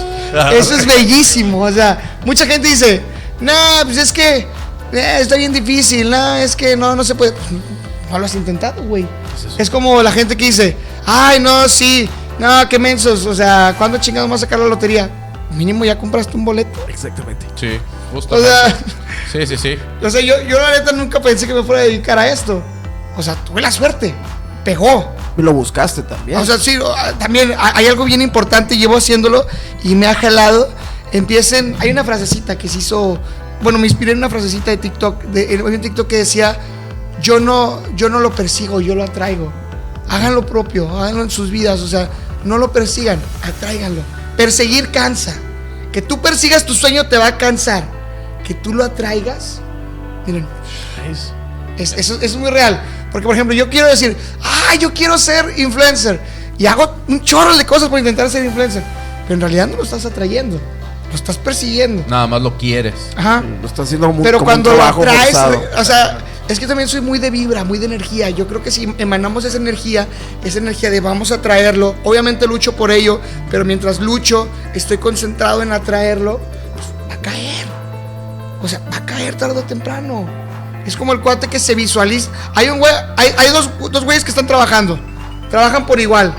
eso 0.54 0.76
es 0.76 0.86
bellísimo. 0.86 1.62
O 1.64 1.72
sea, 1.72 2.20
mucha 2.26 2.46
gente 2.46 2.68
dice, 2.68 3.02
no, 3.40 3.54
pues 3.84 3.98
es 3.98 4.12
que 4.12 4.48
eh, 4.92 5.18
está 5.20 5.36
bien 5.36 5.54
difícil, 5.54 6.10
no, 6.10 6.36
es 6.36 6.56
que 6.56 6.76
no, 6.76 6.96
no 6.96 7.04
se 7.04 7.16
puede. 7.16 7.32
Pues, 7.32 7.62
no 8.12 8.20
lo 8.20 8.26
has 8.26 8.36
intentado, 8.36 8.84
güey. 8.84 9.08
Es 9.58 9.70
como 9.70 10.04
la 10.04 10.12
gente 10.12 10.36
que 10.36 10.46
dice, 10.46 10.76
ay, 11.06 11.40
no, 11.40 11.68
sí, 11.70 12.10
no, 12.42 12.68
qué 12.70 12.80
mensos. 12.80 13.26
O 13.26 13.34
sea, 13.36 13.76
¿cuándo 13.78 13.98
chingados 14.00 14.28
vamos 14.30 14.42
a 14.42 14.46
sacar 14.46 14.60
la 14.60 14.66
lotería? 14.68 15.10
Mínimo 15.52 15.86
ya 15.86 15.98
compraste 15.98 16.36
un 16.36 16.46
boleto. 16.46 16.80
Exactamente. 16.88 17.46
Sí, 17.56 17.78
O 18.12 18.16
justamente. 18.16 18.50
sea, 18.50 18.78
sí, 19.32 19.48
sí, 19.48 19.58
sí. 19.58 19.78
o 20.02 20.10
sea 20.10 20.22
yo, 20.22 20.42
yo 20.48 20.58
la 20.60 20.72
neta 20.80 20.92
nunca 20.94 21.22
pensé 21.22 21.46
que 21.46 21.54
me 21.54 21.64
fuera 21.64 21.82
a 21.82 21.86
dedicar 21.86 22.18
a 22.18 22.28
esto. 22.30 22.62
O 23.18 23.22
sea, 23.24 23.36
tuve 23.36 23.62
la 23.62 23.72
suerte. 23.72 24.14
Pegó. 24.64 25.12
Y 25.38 25.42
lo 25.42 25.54
buscaste 25.54 26.04
también. 26.04 26.38
O 26.40 26.46
sea, 26.46 26.58
sí, 26.58 26.78
ah, 26.84 27.14
también 27.20 27.52
ha- 27.58 27.78
hay 27.78 27.88
algo 27.88 28.06
bien 28.06 28.22
importante, 28.22 28.78
llevo 28.78 28.98
haciéndolo 28.98 29.46
y 29.84 29.96
me 29.96 30.08
ha 30.08 30.16
jalado. 30.16 30.70
Empiecen, 31.12 31.76
hay 31.80 31.90
una 31.92 32.04
frasecita 32.06 32.58
que 32.58 32.68
se 32.70 32.78
hizo, 32.80 33.20
bueno, 33.62 33.78
me 33.80 33.88
inspiré 33.88 34.12
en 34.14 34.20
una 34.20 34.30
frasecita 34.30 34.72
de 34.72 34.78
TikTok, 34.78 35.24
de, 35.26 35.54
en 35.54 35.62
un 35.64 35.82
TikTok 35.82 36.08
que 36.08 36.18
decía, 36.18 36.58
yo 37.22 37.40
no, 37.40 37.82
yo 37.96 38.08
no 38.10 38.20
lo 38.20 38.34
persigo, 38.34 38.80
yo 38.80 38.96
lo 38.96 39.04
atraigo. 39.04 39.52
Hagan 40.10 40.36
lo 40.36 40.46
propio, 40.46 40.88
háganlo 40.98 41.24
en 41.24 41.30
sus 41.30 41.50
vidas, 41.52 41.82
o 41.82 41.88
sea, 41.88 42.10
no 42.44 42.58
lo 42.58 42.72
persigan, 42.72 43.20
atráiganlo. 43.42 44.02
Perseguir 44.38 44.92
cansa. 44.92 45.34
Que 45.92 46.02
tú 46.02 46.22
persigas 46.22 46.66
tu 46.66 46.74
sueño 46.74 47.08
te 47.08 47.18
va 47.18 47.28
a 47.28 47.38
cansar. 47.38 47.84
Que 48.46 48.54
tú 48.54 48.74
lo 48.74 48.84
atraigas, 48.84 49.62
miren, 50.26 50.48
es, 51.78 51.94
eso 51.94 52.20
es 52.22 52.36
muy 52.36 52.50
real. 52.50 52.82
Porque, 53.12 53.26
por 53.26 53.36
ejemplo, 53.36 53.54
yo 53.56 53.70
quiero 53.70 53.88
decir, 53.88 54.16
ah, 54.42 54.76
yo 54.80 54.94
quiero 54.94 55.18
ser 55.18 55.54
influencer. 55.58 56.20
Y 56.58 56.66
hago 56.66 56.96
un 57.08 57.22
chorro 57.24 57.58
de 57.58 57.66
cosas 57.66 57.90
por 57.90 58.00
intentar 58.00 58.30
ser 58.30 58.46
influencer. 58.46 58.84
Pero 59.24 59.36
en 59.36 59.42
realidad 59.42 59.68
no 59.68 59.78
lo 59.78 59.84
estás 59.84 60.06
atrayendo. 60.06 60.60
Lo 61.10 61.16
estás 61.16 61.38
persiguiendo. 61.38 62.06
Nada 62.08 62.26
más 62.28 62.42
lo 62.42 62.58
quieres. 62.58 62.94
Ajá. 63.18 63.44
Lo 63.62 63.68
está 63.68 63.84
haciendo 63.84 64.08
como, 64.08 64.24
Pero 64.24 64.38
como 64.38 64.50
cuando 64.50 64.70
un 64.72 64.78
lo 64.78 64.82
trabajo 64.82 65.02
atraes, 65.02 65.32
forzado. 65.32 65.62
o 65.78 65.84
sea, 65.84 66.18
es 66.52 66.60
que 66.60 66.68
también 66.68 66.90
soy 66.90 67.00
muy 67.00 67.18
de 67.18 67.30
vibra, 67.30 67.64
muy 67.64 67.80
de 67.80 67.86
energía. 67.86 68.30
Yo 68.30 68.46
creo 68.46 68.62
que 68.62 68.72
si 68.72 68.94
emanamos 68.98 69.46
esa 69.46 69.58
energía, 69.58 70.08
esa 70.44 70.58
energía 70.60 70.90
de 70.90 71.00
vamos 71.00 71.32
a 71.32 71.42
traerlo, 71.42 71.96
obviamente 72.04 72.46
lucho 72.46 72.76
por 72.76 72.92
ello, 72.92 73.22
pero 73.50 73.64
mientras 73.64 74.02
lucho, 74.02 74.50
estoy 74.74 74.98
concentrado 74.98 75.62
en 75.62 75.72
atraerlo, 75.72 76.42
pues 76.74 76.88
va 77.10 77.14
a 77.14 77.22
caer. 77.22 77.66
O 78.62 78.68
sea, 78.68 78.80
va 78.92 78.98
a 78.98 79.06
caer 79.06 79.36
tarde 79.36 79.60
o 79.60 79.64
temprano. 79.64 80.28
Es 80.86 80.98
como 80.98 81.14
el 81.14 81.22
cuate 81.22 81.48
que 81.48 81.60
se 81.60 81.74
visualiza. 81.74 82.30
Hay 82.54 82.70
un 82.70 82.80
güey, 82.80 82.92
hay, 83.16 83.50
dos 83.50 84.04
güeyes 84.04 84.24
que 84.24 84.32
están 84.32 84.48
trabajando. 84.48 85.00
Trabajan 85.50 85.86
por 85.86 86.00
igual. 86.02 86.34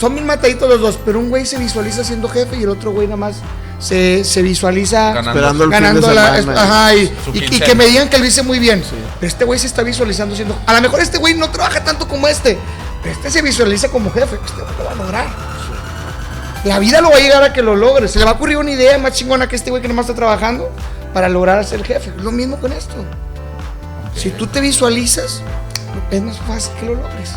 Son 0.00 0.14
bien 0.14 0.26
mataditos 0.26 0.68
los 0.68 0.80
dos, 0.80 0.98
pero 1.04 1.18
un 1.18 1.28
güey 1.28 1.44
se 1.44 1.58
visualiza 1.58 2.02
siendo 2.02 2.28
jefe 2.28 2.56
y 2.56 2.62
el 2.62 2.70
otro 2.70 2.92
güey 2.92 3.06
nada 3.06 3.18
más 3.18 3.36
se, 3.80 4.24
se 4.24 4.42
visualiza 4.42 5.12
Ganando. 5.12 5.30
Esperando 5.30 5.64
el 5.64 5.70
ganando 5.70 6.00
fin 6.02 6.08
de 6.10 6.14
la. 6.14 6.36
semana. 6.36 6.62
ajá, 6.62 6.94
y, 6.94 7.12
y- 7.32 7.60
que 7.60 7.74
me 7.74 7.86
digan 7.86 8.08
que 8.08 8.18
lo 8.18 8.24
hice 8.26 8.42
muy 8.42 8.58
bien. 8.58 8.84
Pero 9.18 9.28
este 9.28 9.44
güey 9.44 9.58
se 9.58 9.66
está 9.66 9.82
visualizando 9.82 10.36
siendo. 10.36 10.56
A 10.66 10.74
lo 10.74 10.80
mejor 10.80 11.00
este 11.00 11.18
güey 11.18 11.34
no 11.34 11.48
trabaja 11.50 11.82
tanto 11.82 12.06
como 12.06 12.28
este. 12.28 12.58
Pero 13.02 13.14
este 13.14 13.30
se 13.30 13.42
visualiza 13.42 13.88
como 13.88 14.12
jefe. 14.12 14.36
Este 14.44 14.60
güey 14.62 14.76
lo 14.78 14.84
va 14.84 14.90
a 14.92 14.94
lograr. 14.94 15.26
La 16.64 16.78
vida 16.78 17.00
lo 17.00 17.10
va 17.10 17.16
a 17.16 17.20
llegar 17.20 17.42
a 17.42 17.52
que 17.54 17.62
lo 17.62 17.74
logre. 17.74 18.06
Se 18.06 18.18
le 18.18 18.24
va 18.26 18.32
a 18.32 18.34
ocurrir 18.34 18.58
una 18.58 18.70
idea 18.70 18.98
más 18.98 19.14
chingona 19.14 19.48
que 19.48 19.56
este 19.56 19.70
güey 19.70 19.80
que 19.80 19.88
nomás 19.88 20.04
está 20.04 20.14
trabajando 20.14 20.70
para 21.14 21.28
lograr 21.30 21.64
ser 21.64 21.82
jefe. 21.84 22.12
Lo 22.18 22.30
mismo 22.32 22.58
con 22.60 22.72
esto. 22.72 22.94
Si 24.14 24.28
tú 24.30 24.46
te 24.46 24.60
visualizas, 24.60 25.40
es 26.10 26.20
más 26.22 26.36
fácil 26.46 26.72
que 26.78 26.86
lo 26.86 26.94
logres. 26.96 27.30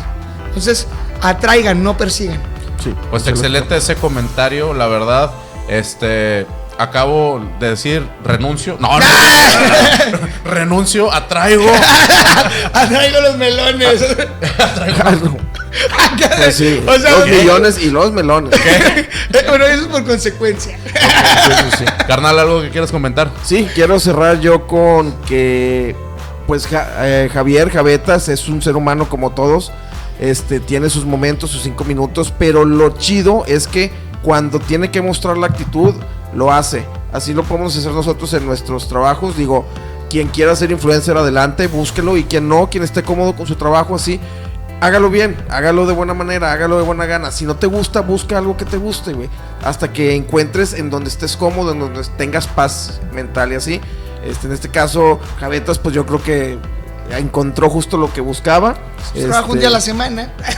Entonces, 0.48 0.86
atraigan, 1.22 1.82
no 1.82 1.96
persigan. 1.96 2.38
Sí. 2.82 2.94
Pues 3.10 3.26
excelente 3.26 3.74
ese 3.76 3.96
comentario, 3.96 4.74
la 4.74 4.86
verdad. 4.88 5.30
Este, 5.68 6.46
acabo 6.78 7.40
de 7.60 7.70
decir 7.70 8.06
renuncio. 8.24 8.76
No, 8.80 8.98
no. 8.98 9.04
renuncio, 10.44 11.12
atraigo. 11.12 11.64
Atraigo 12.72 13.20
los 13.20 13.36
melones. 13.36 14.04
Pues 16.36 16.54
sí, 16.56 16.82
O 16.88 16.98
sea, 16.98 17.10
los 17.12 17.20
ok. 17.22 17.28
millones 17.28 17.78
y 17.78 17.90
los 17.90 18.12
melones. 18.12 18.54
Pero 19.30 19.66
eso 19.66 19.82
es 19.82 19.88
por 19.88 20.04
consecuencia. 20.04 20.78
Carnal, 22.06 22.38
algo 22.38 22.62
que 22.62 22.70
quieras 22.70 22.90
comentar. 22.92 23.30
Sí, 23.44 23.68
quiero 23.74 23.98
cerrar 23.98 24.40
yo 24.40 24.66
con 24.66 25.12
que, 25.22 25.96
pues 26.46 26.66
Ja- 26.66 26.88
eh, 27.00 27.30
Javier 27.32 27.70
Javetas 27.70 28.28
es 28.28 28.48
un 28.48 28.62
ser 28.62 28.76
humano 28.76 29.08
como 29.08 29.30
todos. 29.32 29.72
Este 30.20 30.60
tiene 30.60 30.88
sus 30.90 31.04
momentos, 31.04 31.50
sus 31.50 31.62
cinco 31.62 31.82
minutos, 31.84 32.32
pero 32.38 32.64
lo 32.64 32.90
chido 32.96 33.44
es 33.46 33.66
que 33.66 33.90
cuando 34.24 34.58
tiene 34.58 34.90
que 34.90 35.02
mostrar 35.02 35.36
la 35.36 35.46
actitud, 35.46 35.94
lo 36.34 36.50
hace. 36.50 36.84
Así 37.12 37.34
lo 37.34 37.44
podemos 37.44 37.76
hacer 37.76 37.92
nosotros 37.92 38.32
en 38.32 38.46
nuestros 38.46 38.88
trabajos. 38.88 39.36
Digo, 39.36 39.66
quien 40.08 40.28
quiera 40.28 40.56
ser 40.56 40.70
influencer, 40.70 41.16
adelante, 41.16 41.66
búsquelo. 41.66 42.16
Y 42.16 42.24
quien 42.24 42.48
no, 42.48 42.70
quien 42.70 42.82
esté 42.82 43.02
cómodo 43.02 43.36
con 43.36 43.46
su 43.46 43.54
trabajo 43.56 43.94
así, 43.94 44.18
hágalo 44.80 45.10
bien, 45.10 45.36
hágalo 45.50 45.86
de 45.86 45.92
buena 45.92 46.14
manera, 46.14 46.52
hágalo 46.52 46.78
de 46.78 46.84
buena 46.84 47.04
gana. 47.04 47.30
Si 47.30 47.44
no 47.44 47.56
te 47.56 47.66
gusta, 47.66 48.00
busca 48.00 48.38
algo 48.38 48.56
que 48.56 48.64
te 48.64 48.78
guste, 48.78 49.12
güey. 49.12 49.28
Hasta 49.62 49.92
que 49.92 50.14
encuentres 50.14 50.72
en 50.72 50.88
donde 50.88 51.10
estés 51.10 51.36
cómodo, 51.36 51.72
en 51.72 51.80
donde 51.80 52.02
tengas 52.16 52.46
paz 52.46 53.00
mental 53.12 53.52
y 53.52 53.56
así. 53.56 53.80
Este, 54.24 54.46
en 54.46 54.54
este 54.54 54.70
caso, 54.70 55.20
Javetas, 55.38 55.78
pues 55.78 55.94
yo 55.94 56.06
creo 56.06 56.22
que 56.22 56.58
encontró 57.10 57.68
justo 57.68 57.98
lo 57.98 58.12
que 58.12 58.22
buscaba. 58.22 58.74
Trabajo 59.12 59.52
un 59.52 59.58
Este, 59.58 59.58
día 59.60 59.68
a 59.68 59.72
la 59.72 59.80
semana. 59.80 60.28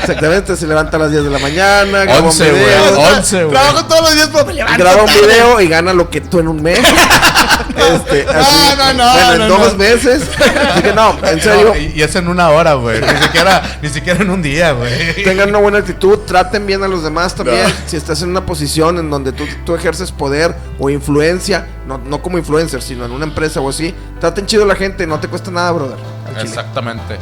Exactamente, 0.00 0.56
se 0.56 0.66
levanta 0.66 0.96
a 0.96 1.00
las 1.00 1.10
10 1.10 1.24
de 1.24 1.30
la 1.30 1.38
mañana, 1.38 2.04
graba 2.04 2.20
un 2.20 2.26
11, 2.26 2.50
güey, 2.50 2.62
video, 2.64 3.00
11, 3.16 3.44
güey. 3.44 3.50
Trabajo 3.50 3.84
todos 3.86 4.00
los 4.02 4.14
días, 4.14 4.30
pero 4.32 4.46
me 4.46 4.54
levanto 4.54 4.82
graba 4.82 5.02
un 5.02 5.12
video 5.12 5.60
y 5.60 5.68
gana 5.68 5.92
lo 5.92 6.08
que 6.10 6.20
tú 6.20 6.38
en 6.38 6.48
un 6.48 6.62
mes. 6.62 6.78
Este, 7.70 8.26
así, 8.28 8.76
no, 8.76 8.92
no, 8.94 9.12
bueno, 9.12 9.32
en 9.44 9.48
no, 9.48 9.58
dos 9.58 9.72
no. 9.72 9.78
meses. 9.78 10.22
Así 10.70 10.82
que 10.82 10.92
no, 10.92 11.16
en 11.24 11.40
serio, 11.40 11.68
No, 11.68 11.76
y, 11.76 11.92
y 11.94 12.02
es 12.02 12.14
en 12.14 12.28
una 12.28 12.50
hora, 12.50 12.74
güey. 12.74 13.00
Ni 13.00 13.22
siquiera, 13.22 13.62
ni 13.80 13.88
siquiera 13.88 14.22
en 14.22 14.30
un 14.30 14.42
día, 14.42 14.72
güey. 14.72 15.22
tengan 15.24 15.48
una 15.48 15.58
buena 15.58 15.78
actitud, 15.78 16.18
traten 16.26 16.66
bien 16.66 16.82
a 16.82 16.88
los 16.88 17.02
demás 17.02 17.34
también. 17.34 17.62
No. 17.62 17.74
Si 17.86 17.96
estás 17.96 18.22
en 18.22 18.30
una 18.30 18.44
posición 18.44 18.98
en 18.98 19.08
donde 19.08 19.32
tú, 19.32 19.44
tú 19.64 19.74
ejerces 19.74 20.12
poder 20.12 20.54
o 20.78 20.90
influencia, 20.90 21.66
no, 21.86 21.98
no 21.98 22.20
como 22.22 22.38
influencer, 22.38 22.82
sino 22.82 23.04
en 23.04 23.12
una 23.12 23.24
empresa 23.24 23.60
o 23.60 23.68
así, 23.68 23.94
traten 24.20 24.46
chido 24.46 24.64
a 24.64 24.66
la 24.66 24.74
gente, 24.74 25.06
no 25.06 25.18
te 25.20 25.28
cuesta 25.28 25.50
nada, 25.50 25.72
brother. 25.72 25.96
Exactamente. 26.42 27.16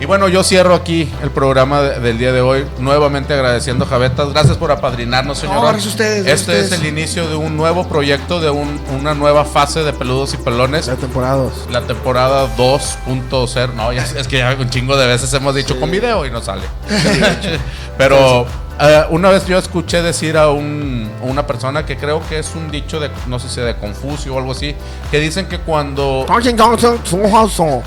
Y 0.00 0.04
bueno, 0.06 0.28
yo 0.28 0.44
cierro 0.44 0.74
aquí 0.76 1.12
el 1.24 1.30
programa 1.32 1.82
de- 1.82 1.98
del 2.00 2.18
día 2.18 2.32
de 2.32 2.40
hoy, 2.40 2.64
nuevamente 2.78 3.34
agradeciendo 3.34 3.84
a 3.84 3.88
Javetas. 3.88 4.30
Gracias 4.32 4.56
por 4.56 4.70
apadrinarnos, 4.70 5.38
señor. 5.38 5.56
a 5.66 5.76
ustedes, 5.76 6.24
Este 6.26 6.60
es 6.60 6.70
el 6.72 6.86
inicio 6.86 7.28
de 7.28 7.34
un 7.34 7.56
nuevo 7.56 7.88
proyecto, 7.88 8.40
de 8.40 8.48
un- 8.50 8.80
una 9.00 9.14
nueva 9.14 9.44
fase 9.44 9.82
de 9.82 9.92
peludos 9.92 10.34
y 10.34 10.36
pelones. 10.36 10.86
La 10.86 10.94
temporada 10.94 11.34
dos. 11.36 11.52
La 11.70 11.80
temporada 11.82 12.46
2.0. 12.56 13.72
No, 13.74 13.92
ya, 13.92 14.04
es 14.04 14.28
que 14.28 14.38
ya 14.38 14.56
un 14.58 14.70
chingo 14.70 14.96
de 14.96 15.06
veces 15.08 15.32
hemos 15.34 15.54
dicho 15.54 15.78
con 15.80 15.90
video 15.90 16.24
y 16.24 16.30
no 16.30 16.40
sale. 16.42 16.62
Pero 17.98 18.46
eh, 18.80 19.04
una 19.10 19.30
vez 19.30 19.46
yo 19.46 19.58
escuché 19.58 20.02
decir 20.02 20.36
a, 20.36 20.50
un- 20.50 21.10
a 21.20 21.24
una 21.24 21.46
persona 21.46 21.84
que 21.84 21.96
creo 21.96 22.20
que 22.28 22.38
es 22.38 22.54
un 22.54 22.70
dicho 22.70 23.00
de, 23.00 23.10
no 23.26 23.38
sé 23.38 23.48
si 23.48 23.60
de 23.60 23.76
Confucio 23.76 24.34
o 24.34 24.38
algo 24.38 24.52
así, 24.52 24.74
que 25.10 25.18
dicen 25.20 25.46
que 25.46 25.58
cuando 25.58 26.24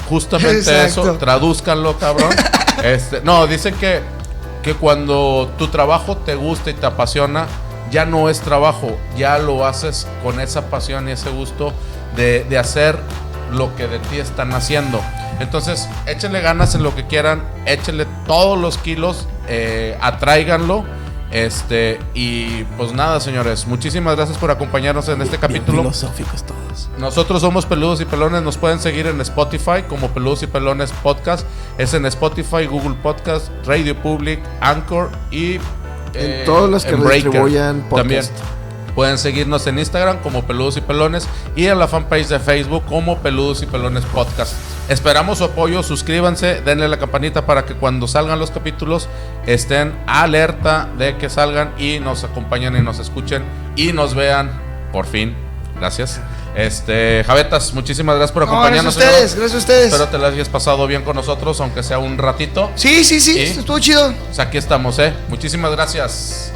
justamente 0.10 0.58
Exacto. 0.60 1.02
eso, 1.02 1.14
tradúzcanlo, 1.18 1.98
cabrón. 1.98 2.30
Este, 2.84 3.22
no, 3.22 3.46
dicen 3.48 3.76
que, 3.76 4.02
que 4.64 4.74
cuando 4.74 5.52
tu 5.58 5.68
trabajo 5.68 6.18
te 6.18 6.34
gusta 6.36 6.72
y 6.72 6.74
te 6.74 6.86
apasiona, 6.86 7.46
ya 7.92 8.06
no 8.06 8.30
es 8.30 8.39
trabajo, 8.39 8.98
ya 9.18 9.38
lo 9.38 9.66
haces 9.68 10.08
con 10.24 10.39
esa 10.39 10.66
pasión 10.68 11.08
y 11.08 11.12
ese 11.12 11.30
gusto 11.30 11.74
de, 12.16 12.44
de 12.46 12.58
hacer 12.58 12.98
lo 13.52 13.76
que 13.76 13.88
de 13.88 13.99
ti 13.99 14.20
están 14.20 14.54
haciendo. 14.54 15.02
Entonces, 15.39 15.89
échenle 16.06 16.41
ganas 16.41 16.76
en 16.76 16.84
lo 16.84 16.95
que 16.95 17.08
quieran, 17.08 17.43
échenle 17.66 18.06
todos 18.28 18.60
los 18.60 18.78
kilos, 18.78 19.28
eh, 19.47 19.97
atráiganlo. 20.02 20.86
Este, 21.32 21.97
y 22.14 22.66
pues 22.78 22.91
nada, 22.91 23.22
señores, 23.22 23.66
muchísimas 23.66 24.18
gracias 24.18 24.38
por 24.38 24.52
acompañarnos 24.52 25.08
en 25.08 25.22
este 25.22 25.38
capítulo. 25.38 25.84
filosóficos 25.84 26.43
todos. 26.43 26.89
Nosotros 26.99 27.41
somos 27.41 27.66
Peludos 27.66 28.02
y 28.02 28.06
Pelones. 28.06 28.43
Nos 28.43 28.58
pueden 28.58 28.80
seguir 28.80 29.08
en 29.08 29.20
Spotify 29.22 29.84
como 29.88 30.10
Peludos 30.10 30.43
y 30.43 30.47
Pelones 30.47 30.91
Podcast. 30.91 31.47
Es 31.78 31.93
en 31.93 32.06
Spotify, 32.06 32.66
Google 32.66 32.95
Podcast, 33.02 33.49
Radio 33.66 33.95
Public, 33.95 34.41
Anchor 34.60 35.10
y 35.32 35.60
En 36.14 36.45
todas 36.45 36.70
las 36.70 36.84
que 36.84 36.97
distribuyan 36.97 37.84
podcast. 37.89 37.97
También 37.97 38.61
pueden 38.96 39.18
seguirnos 39.18 39.66
en 39.68 39.80
Instagram 39.80 40.20
como 40.20 40.44
Peludos 40.44 40.78
y 40.78 40.82
Pelones 40.82 41.28
y 41.56 41.68
en 41.68 41.80
la 41.80 41.88
fanpage 41.88 42.28
de 42.28 42.39
Facebook 42.39 42.84
como 42.86 43.18
Peludos 43.20 43.62
y 43.64 43.66
Pelones 43.66 44.04
Podcast. 44.06 44.54
Esperamos 44.89 45.38
su 45.38 45.46
apoyo, 45.46 45.84
suscríbanse, 45.84 46.62
denle 46.62 46.88
la 46.88 46.98
campanita 46.98 47.46
para 47.46 47.66
que 47.66 47.74
cuando 47.76 48.08
salgan 48.08 48.39
los 48.39 48.52
capítulos 48.52 49.08
estén 49.46 49.94
alerta 50.08 50.89
de 50.98 51.18
que 51.18 51.30
salgan 51.30 51.74
y 51.78 52.00
nos 52.00 52.24
acompañen 52.24 52.76
y 52.76 52.82
nos 52.82 53.00
escuchen 53.00 53.44
y 53.76 53.94
nos 53.94 54.16
vean 54.16 54.52
por 54.92 55.06
fin. 55.06 55.36
Gracias. 55.80 56.20
Este, 56.54 57.24
Javetas, 57.26 57.74
muchísimas 57.74 58.18
gracias 58.18 58.34
por 58.34 58.46
No, 58.46 58.52
gracias 58.62 58.86
a 58.86 58.89
acompañarnos. 58.89 58.98
ustedes, 58.98 59.36
gracias 59.36 59.54
a 59.56 59.58
ustedes. 59.58 59.86
Espero 59.94 60.10
te 60.10 60.18
la 60.18 60.28
hayas 60.28 60.50
pasado 60.50 60.86
bien 60.86 61.04
con 61.04 61.16
nosotros, 61.16 61.60
aunque 61.62 61.82
sea 61.82 61.98
un 61.98 62.18
ratito. 62.18 62.70
Sí, 62.76 63.06
sí, 63.06 63.22
sí, 63.22 63.34
¿Sí? 63.34 63.60
estuvo 63.60 63.80
chido. 63.80 64.14
Pues 64.28 64.39
aquí 64.39 64.58
estamos, 64.58 65.00
¿eh? 65.00 65.14
Muchísimas 65.30 65.72
gracias. 65.72 66.52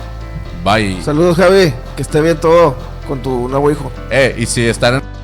Bye. 0.66 1.00
Saludos, 1.04 1.38
Javi. 1.38 1.72
Que 1.96 2.02
esté 2.02 2.22
bien 2.22 2.38
todo 2.38 2.76
con 3.08 3.22
tu 3.22 3.48
nuevo 3.48 3.70
hijo. 3.70 3.92
Eh, 4.10 4.36
y 4.36 4.48
si 4.48 4.66
están 4.66 4.96
en 4.96 5.15